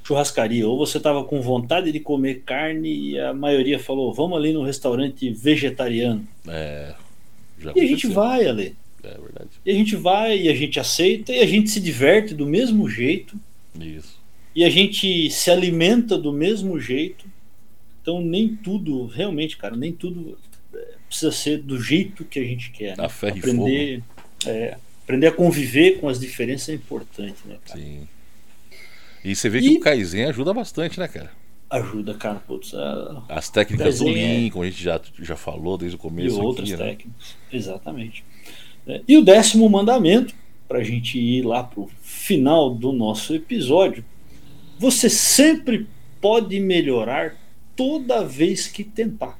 churrascaria. 0.04 0.68
Ou 0.68 0.78
você 0.78 1.00
tava 1.00 1.24
com 1.24 1.40
vontade 1.40 1.90
de 1.90 1.98
comer 1.98 2.42
carne 2.46 2.88
e 2.88 3.18
a 3.18 3.34
maioria 3.34 3.80
falou, 3.80 4.14
vamos 4.14 4.38
ali 4.38 4.52
no 4.52 4.62
restaurante 4.62 5.30
vegetariano. 5.30 6.26
É, 6.46 6.94
e 7.74 7.80
a 7.80 7.86
gente 7.86 8.06
vai 8.06 8.46
ali. 8.46 8.76
É 9.14 9.18
verdade. 9.18 9.50
E 9.64 9.70
a 9.70 9.74
gente 9.74 9.96
vai 9.96 10.38
e 10.38 10.48
a 10.48 10.54
gente 10.54 10.80
aceita 10.80 11.32
e 11.32 11.40
a 11.40 11.46
gente 11.46 11.70
se 11.70 11.80
diverte 11.80 12.34
do 12.34 12.46
mesmo 12.46 12.88
jeito. 12.88 13.38
Isso. 13.78 14.18
E 14.54 14.64
a 14.64 14.70
gente 14.70 15.30
se 15.30 15.50
alimenta 15.50 16.16
do 16.16 16.32
mesmo 16.32 16.80
jeito. 16.80 17.26
Então 18.02 18.20
nem 18.20 18.54
tudo, 18.56 19.06
realmente, 19.06 19.56
cara, 19.56 19.76
nem 19.76 19.92
tudo 19.92 20.38
precisa 21.08 21.32
ser 21.32 21.58
do 21.58 21.80
jeito 21.80 22.24
que 22.24 22.38
a 22.38 22.44
gente 22.44 22.70
quer. 22.70 23.00
A 23.00 23.06
aprender, 23.06 24.02
é, 24.46 24.76
aprender 25.02 25.26
a 25.28 25.32
conviver 25.32 26.00
com 26.00 26.08
as 26.08 26.18
diferenças 26.18 26.68
é 26.68 26.74
importante, 26.74 27.38
né, 27.44 27.56
cara? 27.66 27.80
Sim. 27.80 28.08
E 29.24 29.34
você 29.34 29.48
vê 29.48 29.58
e... 29.58 29.62
que 29.62 29.76
o 29.76 29.80
Kaizen 29.80 30.24
ajuda 30.24 30.52
bastante, 30.52 31.00
né, 31.00 31.08
cara? 31.08 31.30
Ajuda, 31.68 32.14
cara. 32.14 32.38
Putz, 32.46 32.74
a... 32.74 33.24
As 33.28 33.50
técnicas 33.50 33.98
do 33.98 34.04
Lean, 34.04 34.46
é... 34.46 34.50
como 34.50 34.62
a 34.62 34.70
gente 34.70 34.82
já, 34.82 35.00
já 35.20 35.36
falou 35.36 35.76
desde 35.76 35.96
o 35.96 35.98
começo. 35.98 36.36
E 36.36 36.40
outras 36.40 36.70
aqui, 36.70 36.80
né? 36.80 36.90
técnicas, 36.90 37.36
né? 37.50 37.58
exatamente. 37.58 38.24
É, 38.86 39.02
e 39.06 39.16
o 39.16 39.24
décimo 39.24 39.68
mandamento, 39.68 40.34
para 40.68 40.78
a 40.78 40.84
gente 40.84 41.18
ir 41.18 41.42
lá 41.42 41.64
para 41.64 41.80
o 41.80 41.90
final 42.00 42.74
do 42.74 42.92
nosso 42.92 43.34
episódio, 43.34 44.04
você 44.78 45.08
sempre 45.08 45.86
pode 46.20 46.58
melhorar 46.60 47.36
toda 47.74 48.24
vez 48.24 48.66
que 48.66 48.84
tentar. 48.84 49.38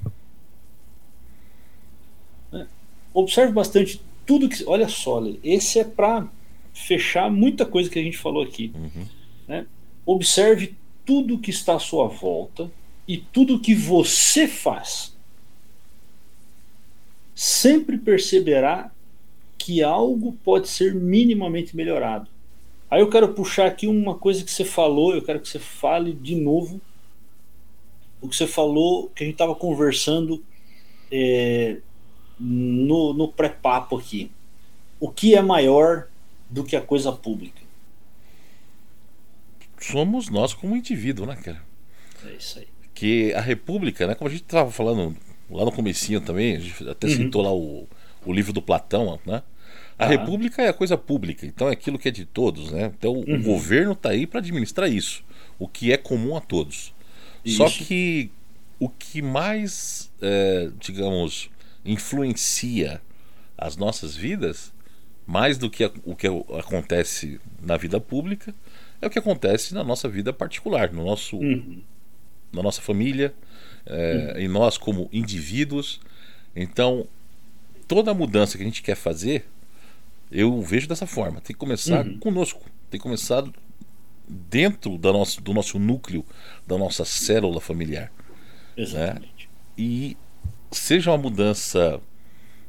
observe 3.13 3.53
bastante 3.53 4.01
tudo 4.27 4.49
que. 4.49 4.63
Olha 4.67 4.89
só, 4.89 5.23
esse 5.43 5.79
é 5.79 5.85
para 5.85 6.29
fechar 6.75 7.31
muita 7.31 7.65
coisa 7.65 7.89
que 7.89 7.99
a 7.99 8.03
gente 8.03 8.19
falou 8.19 8.43
aqui. 8.43 8.73
Uhum. 8.75 9.07
Né? 9.49 9.67
Observe 10.05 10.75
tudo 11.05 11.39
que 11.39 11.51
está 11.51 11.77
à 11.77 11.79
sua 11.79 12.09
volta 12.09 12.71
e 13.09 13.17
tudo 13.17 13.59
que 13.59 13.75
você 13.75 14.47
faz. 14.47 15.17
Sempre 17.35 17.97
perceberá 17.97 18.91
que 19.67 19.83
algo 19.83 20.39
pode 20.45 20.69
ser 20.69 20.95
minimamente 20.95 21.75
melhorado. 21.75 22.31
Aí 22.89 23.01
eu 23.01 23.11
quero 23.11 23.35
puxar 23.35 23.67
aqui 23.67 23.89
uma 23.89 24.15
coisa 24.15 24.45
que 24.45 24.51
você 24.53 24.65
falou, 24.65 25.13
eu 25.13 25.23
quero 25.23 25.41
que 25.41 25.49
você 25.49 25.59
fale 25.59 26.13
de 26.13 26.37
novo 26.37 26.81
o 28.21 28.29
que 28.29 28.37
você 28.37 28.47
falou, 28.47 29.11
que 29.11 29.25
a 29.25 29.27
gente 29.27 29.35
estava 29.35 29.57
conversando 29.57 30.41
é, 31.11 31.79
no, 32.39 33.13
no 33.13 33.27
pré-papo 33.27 33.99
aqui. 33.99 34.31
O 35.01 35.11
que 35.11 35.35
é 35.35 35.43
maior 35.43 36.07
do 36.49 36.63
que 36.63 36.77
a 36.77 36.81
coisa 36.81 37.11
pública? 37.11 37.61
Somos 39.81 40.29
nós 40.29 40.55
como 40.55 40.77
indivíduo, 40.77 41.27
né, 41.27 41.35
cara? 41.35 41.61
É 42.25 42.35
isso 42.35 42.61
aí. 42.61 42.69
Que 42.95 43.35
a 43.35 43.41
República, 43.41 44.07
né, 44.07 44.15
como 44.15 44.29
a 44.29 44.33
gente 44.33 44.45
estava 44.45 44.71
falando 44.71 45.17
lá 45.51 45.65
no 45.65 45.73
comecinho 45.73 46.21
também, 46.21 46.55
a 46.55 46.61
gente 46.61 46.89
até 46.89 47.09
uhum. 47.09 47.17
citou 47.17 47.43
lá 47.43 47.53
o, 47.53 47.89
o 48.25 48.33
livro 48.33 48.53
do 48.53 48.63
Platão, 48.63 49.19
né? 49.27 49.43
A 49.99 50.05
ah. 50.05 50.09
República 50.09 50.63
é 50.63 50.69
a 50.69 50.73
coisa 50.73 50.99
pública, 50.99 51.47
então 51.47 51.69
é 51.69 51.73
aquilo 51.73 51.99
que 51.99 52.09
é 52.09 52.11
de 52.11 52.25
todos, 52.25 52.71
né? 52.71 52.93
Então 52.99 53.15
uhum. 53.15 53.37
o 53.37 53.43
governo 53.43 53.93
está 53.93 54.11
aí 54.11 54.27
para 54.27 54.41
administrar 54.41 54.91
isso, 54.91 55.25
o 55.59 55.67
que 55.67 55.93
é 55.93 55.97
comum 55.97 56.37
a 56.37 56.41
todos. 56.41 56.95
Isso. 57.45 57.57
Só 57.57 57.71
que 57.71 58.31
o 58.79 58.89
que 58.89 59.23
mais, 59.23 60.13
é, 60.21 60.71
digamos, 60.79 61.51
influencia 61.85 63.01
as 63.57 63.77
nossas 63.77 64.15
vidas 64.15 64.73
mais 65.27 65.57
do 65.57 65.71
que 65.71 65.85
a, 65.85 65.91
o 66.05 66.15
que 66.15 66.27
acontece 66.27 67.41
na 67.61 67.77
vida 67.77 67.99
pública 67.99 68.55
é 69.01 69.07
o 69.07 69.11
que 69.11 69.19
acontece 69.19 69.75
na 69.75 69.83
nossa 69.83 70.09
vida 70.09 70.33
particular, 70.33 70.93
no 70.93 71.05
nosso, 71.05 71.37
uhum. 71.37 71.83
na 72.53 72.63
nossa 72.63 72.81
família, 72.81 73.35
é, 73.85 74.33
uhum. 74.35 74.41
em 74.41 74.49
nós 74.49 74.79
como 74.79 75.09
indivíduos. 75.13 76.01
Então, 76.55 77.07
toda 77.89 78.15
mudança 78.15 78.57
que 78.57 78.63
a 78.63 78.67
gente 78.67 78.83
quer 78.83 78.97
fazer, 78.97 79.47
eu 80.31 80.61
vejo 80.63 80.89
dessa 80.89 81.07
forma. 81.07 81.41
Tem 81.41 81.55
que 81.55 81.55
começar 81.55 82.05
uhum. 82.05 82.19
conosco, 82.19 82.63
tem 82.91 82.99
que 82.99 83.03
começar 83.03 83.45
dentro 84.29 84.99
da 84.99 85.13
nosso, 85.13 85.41
do 85.41 85.55
nosso 85.55 85.79
núcleo, 85.79 86.25
da 86.67 86.77
nossa 86.77 87.05
célula 87.05 87.61
familiar. 87.61 88.13
Exatamente. 88.77 89.49
Né? 89.49 89.55
E 89.79 90.17
seja 90.71 91.11
uma 91.11 91.19
mudança 91.19 92.01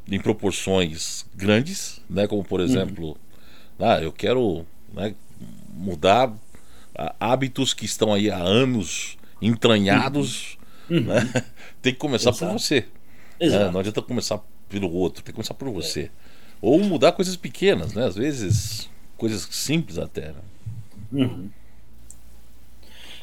em 0.10 0.20
proporções 0.20 1.26
grandes, 1.36 2.01
né? 2.10 2.28
Como 2.28 2.43
por 2.43 2.60
uhum. 2.60 2.66
exemplo, 2.66 3.08
uhum. 3.10 3.86
ah, 3.86 4.01
eu 4.01 4.12
quero 4.12 4.66
né, 4.93 5.16
mudar 5.74 6.34
hábitos 7.20 7.74
que 7.74 7.86
estão 7.86 8.14
aí 8.14 8.32
há 8.32 8.38
anos 8.38 9.18
entranhados, 9.41 10.58
uhum. 10.89 11.01
né? 11.01 11.20
Uhum. 11.20 11.41
tem 11.82 11.93
que 11.93 11.99
começar 11.99 12.30
Exato. 12.30 12.53
por 12.53 12.60
você. 12.60 12.86
Né? 13.39 13.70
Não 13.72 13.80
adianta 13.80 14.01
começar 14.01 14.39
pelo 14.70 14.91
outro, 14.91 15.24
tem 15.24 15.32
que 15.32 15.36
começar 15.36 15.53
por 15.53 15.70
você. 15.70 16.12
É. 16.24 16.26
Ou 16.62 16.80
mudar 16.80 17.12
coisas 17.12 17.36
pequenas, 17.36 17.93
né? 17.93 18.05
Às 18.05 18.16
vezes 18.16 18.89
coisas 19.18 19.47
simples 19.51 19.97
até. 19.97 20.32
Né? 20.32 20.41
Uhum. 21.12 21.49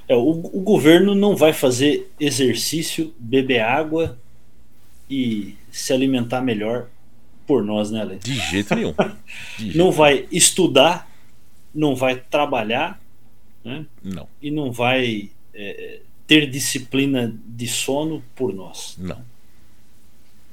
É, 0.08 0.14
o, 0.14 0.30
o 0.30 0.60
governo 0.60 1.14
não 1.14 1.34
vai 1.34 1.52
fazer 1.52 2.10
exercício, 2.20 3.14
beber 3.18 3.60
água 3.60 4.18
e 5.08 5.56
se 5.70 5.92
alimentar 5.92 6.40
melhor 6.40 6.88
por 7.46 7.62
nós, 7.62 7.90
né, 7.90 8.00
Ale? 8.00 8.16
De 8.16 8.34
jeito 8.34 8.74
nenhum. 8.74 8.94
De 9.58 9.64
jeito 9.64 9.78
não 9.78 9.90
vai 9.90 10.26
estudar, 10.30 11.10
não 11.74 11.94
vai 11.94 12.16
trabalhar, 12.16 13.00
né? 13.64 13.86
Não. 14.02 14.28
E 14.40 14.50
não 14.50 14.70
vai 14.70 15.30
é, 15.54 16.00
ter 16.26 16.48
disciplina 16.50 17.34
de 17.46 17.66
sono 17.66 18.22
por 18.34 18.52
nós. 18.52 18.96
Não. 18.98 19.24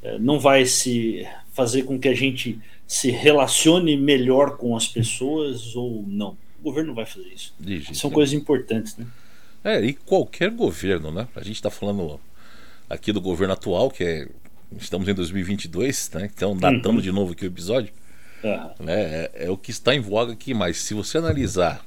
É, 0.02 0.18
não 0.18 0.40
vai 0.40 0.66
se 0.66 1.28
fazer 1.54 1.84
com 1.84 2.00
que 2.00 2.08
a 2.08 2.16
gente 2.16 2.60
se 2.92 3.10
relacione 3.10 3.96
melhor 3.96 4.58
com 4.58 4.76
as 4.76 4.86
pessoas 4.86 5.78
ou 5.78 6.04
não. 6.06 6.38
O 6.60 6.64
governo 6.64 6.94
vai 6.94 7.06
fazer 7.06 7.30
isso. 7.34 7.54
São 7.94 8.12
coisas 8.12 8.34
importantes, 8.34 8.98
né? 8.98 9.08
É, 9.64 9.82
e 9.82 9.94
qualquer 9.94 10.52
governo, 10.52 11.10
né? 11.10 11.26
A 11.34 11.42
gente 11.42 11.56
está 11.56 11.70
falando 11.70 12.20
aqui 12.90 13.14
do 13.14 13.22
governo 13.22 13.54
atual, 13.54 13.90
que 13.90 14.04
é. 14.04 14.28
Estamos 14.78 15.08
em 15.08 15.14
2022, 15.14 16.12
né? 16.16 16.30
Então, 16.36 16.56
datando 16.56 16.98
uhum. 16.98 17.02
de 17.02 17.14
novo 17.14 17.32
aqui 17.32 17.46
o 17.46 17.48
episódio. 17.48 17.94
Uhum. 18.44 18.86
Né? 18.86 19.02
É, 19.02 19.32
é, 19.46 19.50
o 19.50 19.56
que 19.56 19.72
está 19.72 19.96
em 19.96 20.02
voga 20.02 20.34
aqui, 20.34 20.54
mas 20.54 20.76
se 20.76 20.94
você 20.94 21.18
analisar 21.18 21.86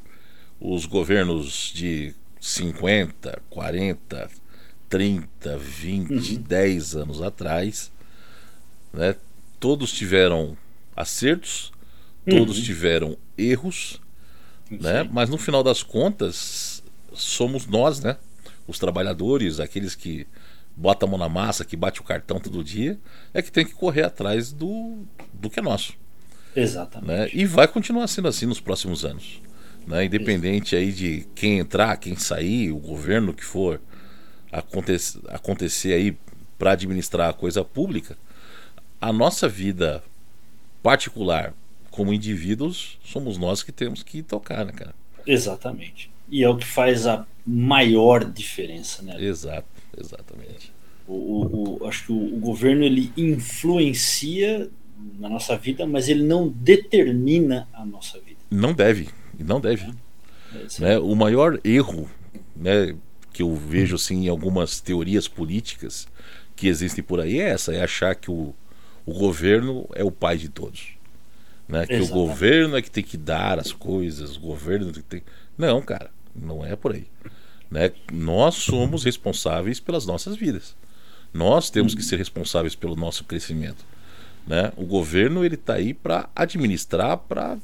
os 0.58 0.86
governos 0.86 1.70
de 1.74 2.14
50, 2.40 3.42
40, 3.50 4.30
30, 4.88 5.58
20, 5.58 6.10
uhum. 6.10 6.42
10 6.42 6.96
anos 6.96 7.20
atrás, 7.20 7.92
né? 8.90 9.14
todos 9.60 9.92
tiveram 9.92 10.56
acertos, 10.96 11.72
todos 12.28 12.58
uhum. 12.58 12.64
tiveram 12.64 13.16
erros, 13.36 14.00
né? 14.70 15.08
mas 15.10 15.28
no 15.28 15.38
final 15.38 15.62
das 15.62 15.82
contas 15.82 16.82
somos 17.12 17.66
nós, 17.66 18.00
né? 18.00 18.16
Os 18.66 18.78
trabalhadores, 18.78 19.60
aqueles 19.60 19.94
que 19.94 20.26
botam 20.76 21.06
a 21.06 21.10
mão 21.10 21.18
na 21.18 21.28
massa, 21.28 21.64
que 21.64 21.76
bate 21.76 22.00
o 22.00 22.04
cartão 22.04 22.40
todo 22.40 22.64
dia, 22.64 22.98
é 23.32 23.42
que 23.42 23.52
tem 23.52 23.64
que 23.64 23.72
correr 23.72 24.02
atrás 24.02 24.52
do, 24.52 25.04
do 25.32 25.50
que 25.50 25.60
é 25.60 25.62
nosso. 25.62 25.94
Exatamente. 26.56 27.08
Né? 27.08 27.28
E 27.32 27.44
vai 27.44 27.68
continuar 27.68 28.06
sendo 28.08 28.28
assim 28.28 28.46
nos 28.46 28.60
próximos 28.60 29.04
anos. 29.04 29.40
Né? 29.86 30.04
Independente 30.06 30.74
aí 30.74 30.92
de 30.92 31.26
quem 31.34 31.58
entrar, 31.58 31.96
quem 31.96 32.16
sair, 32.16 32.72
o 32.72 32.78
governo 32.78 33.34
que 33.34 33.44
for 33.44 33.80
acontecer, 34.50 35.20
acontecer 35.28 35.92
aí 35.92 36.16
para 36.58 36.72
administrar 36.72 37.30
a 37.30 37.32
coisa 37.32 37.64
pública, 37.64 38.16
a 39.00 39.12
nossa 39.12 39.48
vida 39.48 40.02
particular 40.84 41.54
como 41.90 42.12
indivíduos 42.12 42.98
somos 43.02 43.38
nós 43.38 43.62
que 43.62 43.72
temos 43.72 44.02
que 44.02 44.22
tocar, 44.22 44.66
né, 44.66 44.72
cara? 44.72 44.94
Exatamente. 45.26 46.10
E 46.28 46.44
é 46.44 46.48
o 46.48 46.58
que 46.58 46.66
faz 46.66 47.06
a 47.06 47.26
maior 47.46 48.22
diferença, 48.22 49.02
né? 49.02 49.16
Exato, 49.18 49.66
exatamente. 49.96 50.70
O, 51.08 51.14
o, 51.14 51.82
o 51.82 51.88
acho 51.88 52.04
que 52.04 52.12
o, 52.12 52.36
o, 52.36 52.38
governo 52.38 52.84
ele 52.84 53.10
influencia 53.16 54.68
na 55.18 55.30
nossa 55.30 55.56
vida, 55.56 55.86
mas 55.86 56.08
ele 56.08 56.22
não 56.22 56.48
determina 56.48 57.66
a 57.72 57.84
nossa 57.86 58.18
vida. 58.20 58.40
Não 58.50 58.74
deve, 58.74 59.08
não 59.38 59.60
deve. 59.60 59.90
É, 60.54 60.80
né? 60.80 60.98
O 60.98 61.14
maior 61.14 61.58
erro, 61.64 62.10
né, 62.54 62.94
que 63.32 63.42
eu 63.42 63.54
vejo 63.54 63.96
assim 63.96 64.26
em 64.26 64.28
algumas 64.28 64.80
teorias 64.80 65.28
políticas 65.28 66.06
que 66.54 66.68
existem 66.68 67.02
por 67.02 67.20
aí 67.20 67.40
é 67.40 67.50
essa, 67.50 67.72
é 67.72 67.82
achar 67.82 68.14
que 68.14 68.30
o, 68.30 68.54
o 69.06 69.12
governo 69.12 69.88
é 69.94 70.04
o 70.04 70.10
pai 70.10 70.36
de 70.36 70.48
todos. 70.48 70.94
Né? 71.68 71.86
Que 71.86 72.00
o 72.00 72.08
governo 72.08 72.76
é 72.76 72.82
que 72.82 72.90
tem 72.90 73.02
que 73.02 73.16
dar 73.16 73.58
as 73.58 73.72
coisas, 73.72 74.36
o 74.36 74.40
governo 74.40 74.92
tem 74.92 75.20
que. 75.20 75.26
Não, 75.56 75.80
cara. 75.80 76.10
Não 76.34 76.64
é 76.64 76.74
por 76.74 76.92
aí. 76.92 77.06
Né? 77.70 77.92
Nós 78.12 78.56
somos 78.56 79.04
responsáveis 79.04 79.78
pelas 79.80 80.04
nossas 80.04 80.36
vidas. 80.36 80.76
Nós 81.32 81.70
temos 81.70 81.94
que 81.94 82.02
ser 82.02 82.16
responsáveis 82.16 82.74
pelo 82.74 82.96
nosso 82.96 83.24
crescimento. 83.24 83.84
Né? 84.46 84.72
O 84.76 84.84
governo 84.84 85.44
ele 85.44 85.54
está 85.54 85.74
aí 85.74 85.94
para 85.94 86.28
administrar, 86.34 87.16
para, 87.16 87.58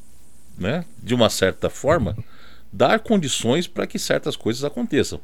né, 0.56 0.84
de 1.02 1.14
uma 1.14 1.28
certa 1.28 1.68
forma, 1.68 2.16
dar 2.72 3.00
condições 3.00 3.66
para 3.66 3.86
que 3.86 3.98
certas 3.98 4.34
coisas 4.34 4.64
aconteçam. 4.64 5.20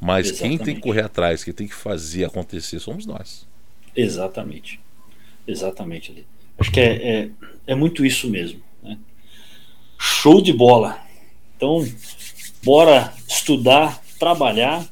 Mas 0.00 0.28
Exatamente. 0.28 0.58
quem 0.58 0.64
tem 0.66 0.74
que 0.76 0.80
correr 0.80 1.02
atrás, 1.02 1.44
quem 1.44 1.52
tem 1.52 1.68
que 1.68 1.74
fazer 1.74 2.24
acontecer, 2.24 2.78
somos 2.78 3.06
nós. 3.06 3.46
Exatamente. 3.94 4.80
Exatamente. 5.50 6.26
Acho 6.58 6.70
que 6.70 6.80
é, 6.80 7.08
é, 7.08 7.30
é 7.66 7.74
muito 7.74 8.04
isso 8.04 8.28
mesmo. 8.28 8.60
Né? 8.82 8.98
Show 9.98 10.40
de 10.40 10.52
bola. 10.52 11.02
Então, 11.56 11.86
bora 12.62 13.12
estudar, 13.28 14.02
trabalhar, 14.18 14.86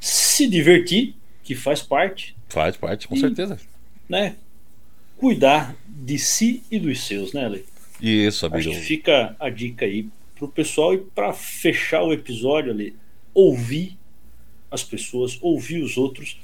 se 0.00 0.46
divertir, 0.48 1.14
que 1.42 1.54
faz 1.54 1.82
parte. 1.82 2.36
Faz 2.48 2.76
parte, 2.76 3.08
com 3.08 3.14
e, 3.14 3.20
certeza. 3.20 3.58
Né, 4.08 4.36
cuidar 5.16 5.76
de 5.86 6.18
si 6.18 6.62
e 6.70 6.78
dos 6.78 7.06
seus, 7.06 7.32
né, 7.32 7.48
Lei? 7.48 7.64
Isso, 8.00 8.46
amigo. 8.46 8.70
Acho 8.70 8.80
que 8.80 8.84
fica 8.84 9.36
a 9.38 9.48
dica 9.48 9.84
aí 9.84 10.08
pro 10.36 10.48
pessoal 10.48 10.94
e 10.94 10.98
para 10.98 11.32
fechar 11.32 12.02
o 12.02 12.12
episódio 12.12 12.72
ali, 12.72 12.94
ouvir 13.32 13.96
as 14.70 14.82
pessoas, 14.82 15.38
ouvir 15.40 15.82
os 15.82 15.96
outros, 15.96 16.38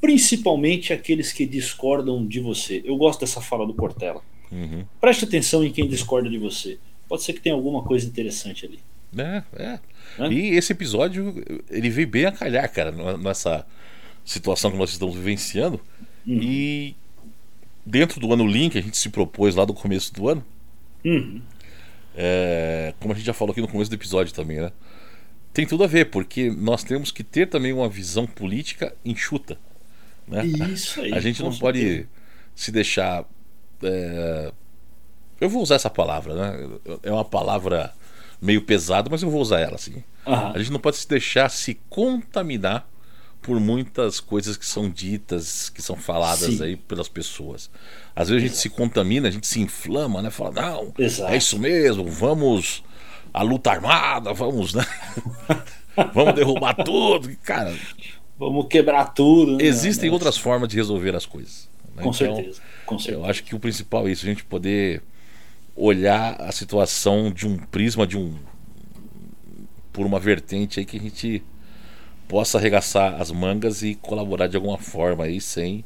principalmente 0.00 0.92
aqueles 0.92 1.32
que 1.32 1.46
discordam 1.46 2.26
de 2.26 2.40
você. 2.40 2.82
Eu 2.84 2.96
gosto 2.96 3.20
dessa 3.20 3.40
fala 3.40 3.66
do 3.66 3.74
Cortella. 3.74 4.22
Uhum. 4.50 4.84
Preste 5.00 5.24
atenção 5.24 5.64
em 5.64 5.72
quem 5.72 5.88
discorda 5.88 6.28
de 6.28 6.38
você. 6.38 6.78
Pode 7.08 7.22
ser 7.22 7.32
que 7.32 7.40
tenha 7.40 7.54
alguma 7.54 7.82
coisa 7.82 8.06
interessante 8.06 8.66
ali. 8.66 8.78
É, 9.16 9.42
é. 9.56 9.78
é. 10.18 10.28
E 10.28 10.50
esse 10.50 10.72
episódio, 10.72 11.42
ele 11.70 11.90
veio 11.90 12.08
bem 12.08 12.26
a 12.26 12.32
calhar, 12.32 12.70
cara, 12.72 12.92
nessa 13.16 13.66
situação 14.24 14.70
que 14.70 14.76
nós 14.76 14.90
estamos 14.90 15.14
vivenciando. 15.14 15.80
Uhum. 16.26 16.40
E 16.42 16.96
dentro 17.84 18.20
do 18.20 18.32
ano 18.32 18.46
Link, 18.46 18.76
a 18.76 18.82
gente 18.82 18.96
se 18.96 19.08
propôs 19.08 19.54
lá 19.54 19.64
do 19.64 19.72
começo 19.72 20.12
do 20.12 20.28
ano. 20.28 20.44
Uhum. 21.04 21.40
É, 22.16 22.94
como 22.98 23.12
a 23.12 23.16
gente 23.16 23.26
já 23.26 23.34
falou 23.34 23.52
aqui 23.52 23.60
no 23.60 23.68
começo 23.68 23.90
do 23.90 23.94
episódio 23.94 24.32
também, 24.34 24.58
né? 24.58 24.72
Tem 25.52 25.66
tudo 25.66 25.84
a 25.84 25.86
ver, 25.86 26.06
porque 26.10 26.50
nós 26.50 26.82
temos 26.82 27.10
que 27.10 27.22
ter 27.22 27.48
também 27.48 27.72
uma 27.72 27.88
visão 27.88 28.26
política 28.26 28.94
enxuta. 29.04 29.58
Né? 30.26 30.44
Isso 30.46 31.00
aí. 31.00 31.12
A 31.12 31.20
gente 31.20 31.42
não 31.42 31.52
certeza. 31.52 31.60
pode 31.60 32.08
se 32.54 32.72
deixar. 32.72 33.24
É... 33.82 34.52
Eu 35.40 35.48
vou 35.48 35.62
usar 35.62 35.74
essa 35.74 35.90
palavra, 35.90 36.34
né? 36.34 36.68
É 37.02 37.12
uma 37.12 37.24
palavra 37.24 37.92
meio 38.40 38.62
pesado, 38.62 39.10
mas 39.10 39.22
eu 39.22 39.30
vou 39.30 39.40
usar 39.40 39.60
ela 39.60 39.74
assim. 39.74 40.02
Uhum. 40.26 40.52
A 40.54 40.58
gente 40.58 40.72
não 40.72 40.80
pode 40.80 40.96
se 40.96 41.08
deixar 41.08 41.48
se 41.50 41.74
contaminar 41.88 42.88
por 43.46 43.60
muitas 43.60 44.18
coisas 44.18 44.56
que 44.56 44.66
são 44.66 44.90
ditas, 44.90 45.70
que 45.70 45.80
são 45.80 45.94
faladas 45.94 46.54
Sim. 46.56 46.62
aí 46.64 46.76
pelas 46.76 47.08
pessoas. 47.08 47.70
Às 48.14 48.28
vezes 48.28 48.42
a 48.42 48.46
gente 48.48 48.58
se 48.58 48.68
contamina, 48.68 49.28
a 49.28 49.30
gente 49.30 49.46
se 49.46 49.60
inflama, 49.60 50.20
né? 50.20 50.30
Fala, 50.30 50.50
não, 50.50 50.92
Exato. 50.98 51.32
é 51.32 51.36
isso 51.36 51.58
mesmo, 51.58 52.10
vamos 52.10 52.82
à 53.32 53.42
luta 53.42 53.70
armada, 53.70 54.32
vamos, 54.32 54.74
né? 54.74 54.84
vamos 56.12 56.34
derrubar 56.34 56.74
tudo. 56.74 57.30
Cara, 57.44 57.72
vamos 58.38 58.66
quebrar 58.68 59.06
tudo. 59.06 59.56
Né? 59.56 59.64
Existem 59.64 60.10
outras 60.10 60.36
formas 60.36 60.68
de 60.68 60.76
resolver 60.76 61.14
as 61.14 61.26
coisas. 61.26 61.68
Né? 61.94 62.02
Com, 62.02 62.10
então, 62.10 62.12
certeza, 62.12 62.62
com 62.84 62.98
certeza. 62.98 63.24
Eu 63.24 63.30
acho 63.30 63.44
que 63.44 63.54
o 63.54 63.60
principal 63.60 64.06
é 64.06 64.12
isso, 64.12 64.24
a 64.24 64.28
gente 64.28 64.44
poder 64.44 65.02
olhar 65.74 66.40
a 66.40 66.52
situação 66.52 67.30
de 67.30 67.46
um 67.46 67.58
prisma, 67.58 68.06
de 68.06 68.16
um. 68.16 68.34
por 69.92 70.06
uma 70.06 70.18
vertente 70.18 70.80
aí 70.80 70.86
que 70.86 70.96
a 70.96 71.00
gente 71.00 71.42
possa 72.28 72.58
arregaçar 72.58 73.20
as 73.20 73.30
mangas 73.30 73.82
e 73.82 73.94
colaborar 73.94 74.46
de 74.46 74.56
alguma 74.56 74.78
forma 74.78 75.24
aí 75.24 75.40
sem 75.40 75.84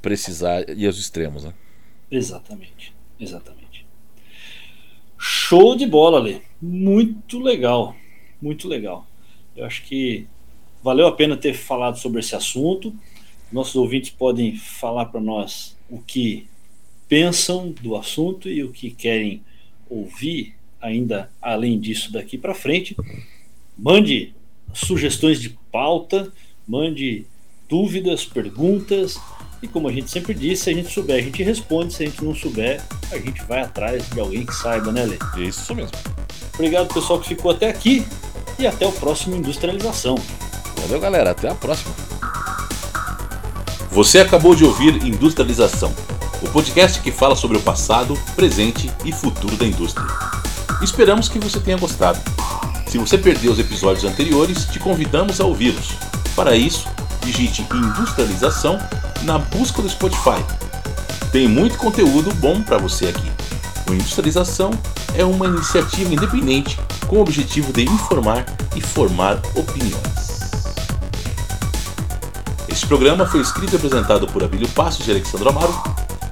precisar 0.00 0.68
ir 0.70 0.86
aos 0.86 0.98
extremos, 0.98 1.44
né? 1.44 1.52
Exatamente, 2.10 2.94
exatamente. 3.18 3.86
Show 5.18 5.76
de 5.76 5.86
bola, 5.86 6.18
Lê. 6.18 6.40
Muito 6.60 7.38
legal, 7.38 7.94
muito 8.40 8.66
legal. 8.66 9.06
Eu 9.56 9.64
acho 9.64 9.82
que 9.84 10.26
valeu 10.82 11.06
a 11.06 11.12
pena 11.12 11.36
ter 11.36 11.54
falado 11.54 11.98
sobre 11.98 12.20
esse 12.20 12.34
assunto. 12.34 12.94
Nossos 13.52 13.76
ouvintes 13.76 14.10
podem 14.10 14.56
falar 14.56 15.06
para 15.06 15.20
nós 15.20 15.76
o 15.88 15.98
que 15.98 16.46
pensam 17.08 17.70
do 17.82 17.96
assunto 17.96 18.48
e 18.48 18.64
o 18.64 18.72
que 18.72 18.90
querem 18.90 19.42
ouvir 19.88 20.54
ainda 20.80 21.30
além 21.40 21.78
disso 21.78 22.12
daqui 22.12 22.36
para 22.36 22.54
frente. 22.54 22.96
Mande 23.78 24.34
sugestões 24.72 25.40
de 25.40 25.50
pauta, 25.70 26.32
mande 26.66 27.26
dúvidas, 27.68 28.24
perguntas. 28.24 29.18
E 29.62 29.68
como 29.68 29.86
a 29.86 29.92
gente 29.92 30.10
sempre 30.10 30.34
disse, 30.34 30.64
se 30.64 30.70
a 30.70 30.74
gente 30.74 30.92
souber, 30.92 31.16
a 31.16 31.20
gente 31.20 31.42
responde. 31.42 31.94
Se 31.94 32.02
a 32.02 32.06
gente 32.06 32.24
não 32.24 32.34
souber, 32.34 32.82
a 33.12 33.18
gente 33.18 33.42
vai 33.44 33.60
atrás 33.60 34.08
de 34.10 34.18
alguém 34.18 34.44
que 34.44 34.54
saiba, 34.54 34.90
né, 34.90 35.04
Lê? 35.04 35.46
Isso 35.46 35.74
mesmo. 35.74 35.96
Obrigado, 36.54 36.92
pessoal, 36.92 37.20
que 37.20 37.28
ficou 37.28 37.50
até 37.50 37.68
aqui. 37.68 38.04
E 38.58 38.66
até 38.66 38.86
o 38.86 38.92
próximo 38.92 39.36
Industrialização. 39.36 40.16
Valeu, 40.80 41.00
galera. 41.00 41.30
Até 41.30 41.48
a 41.48 41.54
próxima. 41.54 41.94
Você 43.90 44.20
acabou 44.20 44.54
de 44.54 44.64
ouvir 44.64 45.04
Industrialização, 45.04 45.94
o 46.40 46.48
podcast 46.48 46.98
que 47.00 47.12
fala 47.12 47.36
sobre 47.36 47.58
o 47.58 47.60
passado, 47.60 48.18
presente 48.34 48.90
e 49.04 49.12
futuro 49.12 49.54
da 49.56 49.66
indústria. 49.66 50.06
Esperamos 50.82 51.28
que 51.28 51.38
você 51.38 51.60
tenha 51.60 51.76
gostado. 51.76 52.18
Se 52.86 52.96
você 52.96 53.18
perdeu 53.18 53.52
os 53.52 53.58
episódios 53.58 54.04
anteriores, 54.04 54.64
te 54.64 54.78
convidamos 54.78 55.40
a 55.40 55.44
ouvi-los. 55.44 55.90
Para 56.34 56.56
isso, 56.56 56.88
digite 57.22 57.66
Industrialização 57.72 58.78
na 59.22 59.38
busca 59.38 59.82
do 59.82 59.88
Spotify. 59.88 60.42
Tem 61.30 61.46
muito 61.46 61.76
conteúdo 61.76 62.34
bom 62.34 62.62
para 62.62 62.78
você 62.78 63.08
aqui. 63.08 63.30
O 63.88 63.92
Industrialização 63.92 64.70
é 65.14 65.24
uma 65.24 65.46
iniciativa 65.46 66.12
independente 66.12 66.78
com 67.06 67.16
o 67.16 67.20
objetivo 67.20 67.72
de 67.72 67.84
informar 67.84 68.46
e 68.74 68.80
formar 68.80 69.40
opiniões. 69.54 70.31
Este 72.72 72.86
programa 72.86 73.26
foi 73.26 73.42
escrito 73.42 73.74
e 73.74 73.76
apresentado 73.76 74.26
por 74.26 74.42
Abílio 74.42 74.66
Passos 74.70 75.04
de 75.04 75.10
Alexandre 75.10 75.46
Amaro, 75.46 75.74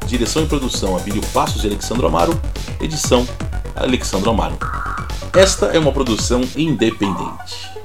direção 0.07 0.43
e 0.43 0.47
produção 0.47 0.97
Abílio 0.97 1.20
Passos 1.34 1.61
de 1.61 1.66
Alexandre 1.66 2.07
Amaro, 2.07 2.32
edição 2.80 3.28
Alexandre 3.76 4.30
Amaro. 4.30 4.57
Esta 5.34 5.66
é 5.66 5.78
uma 5.78 5.93
produção 5.93 6.41
independente. 6.57 7.80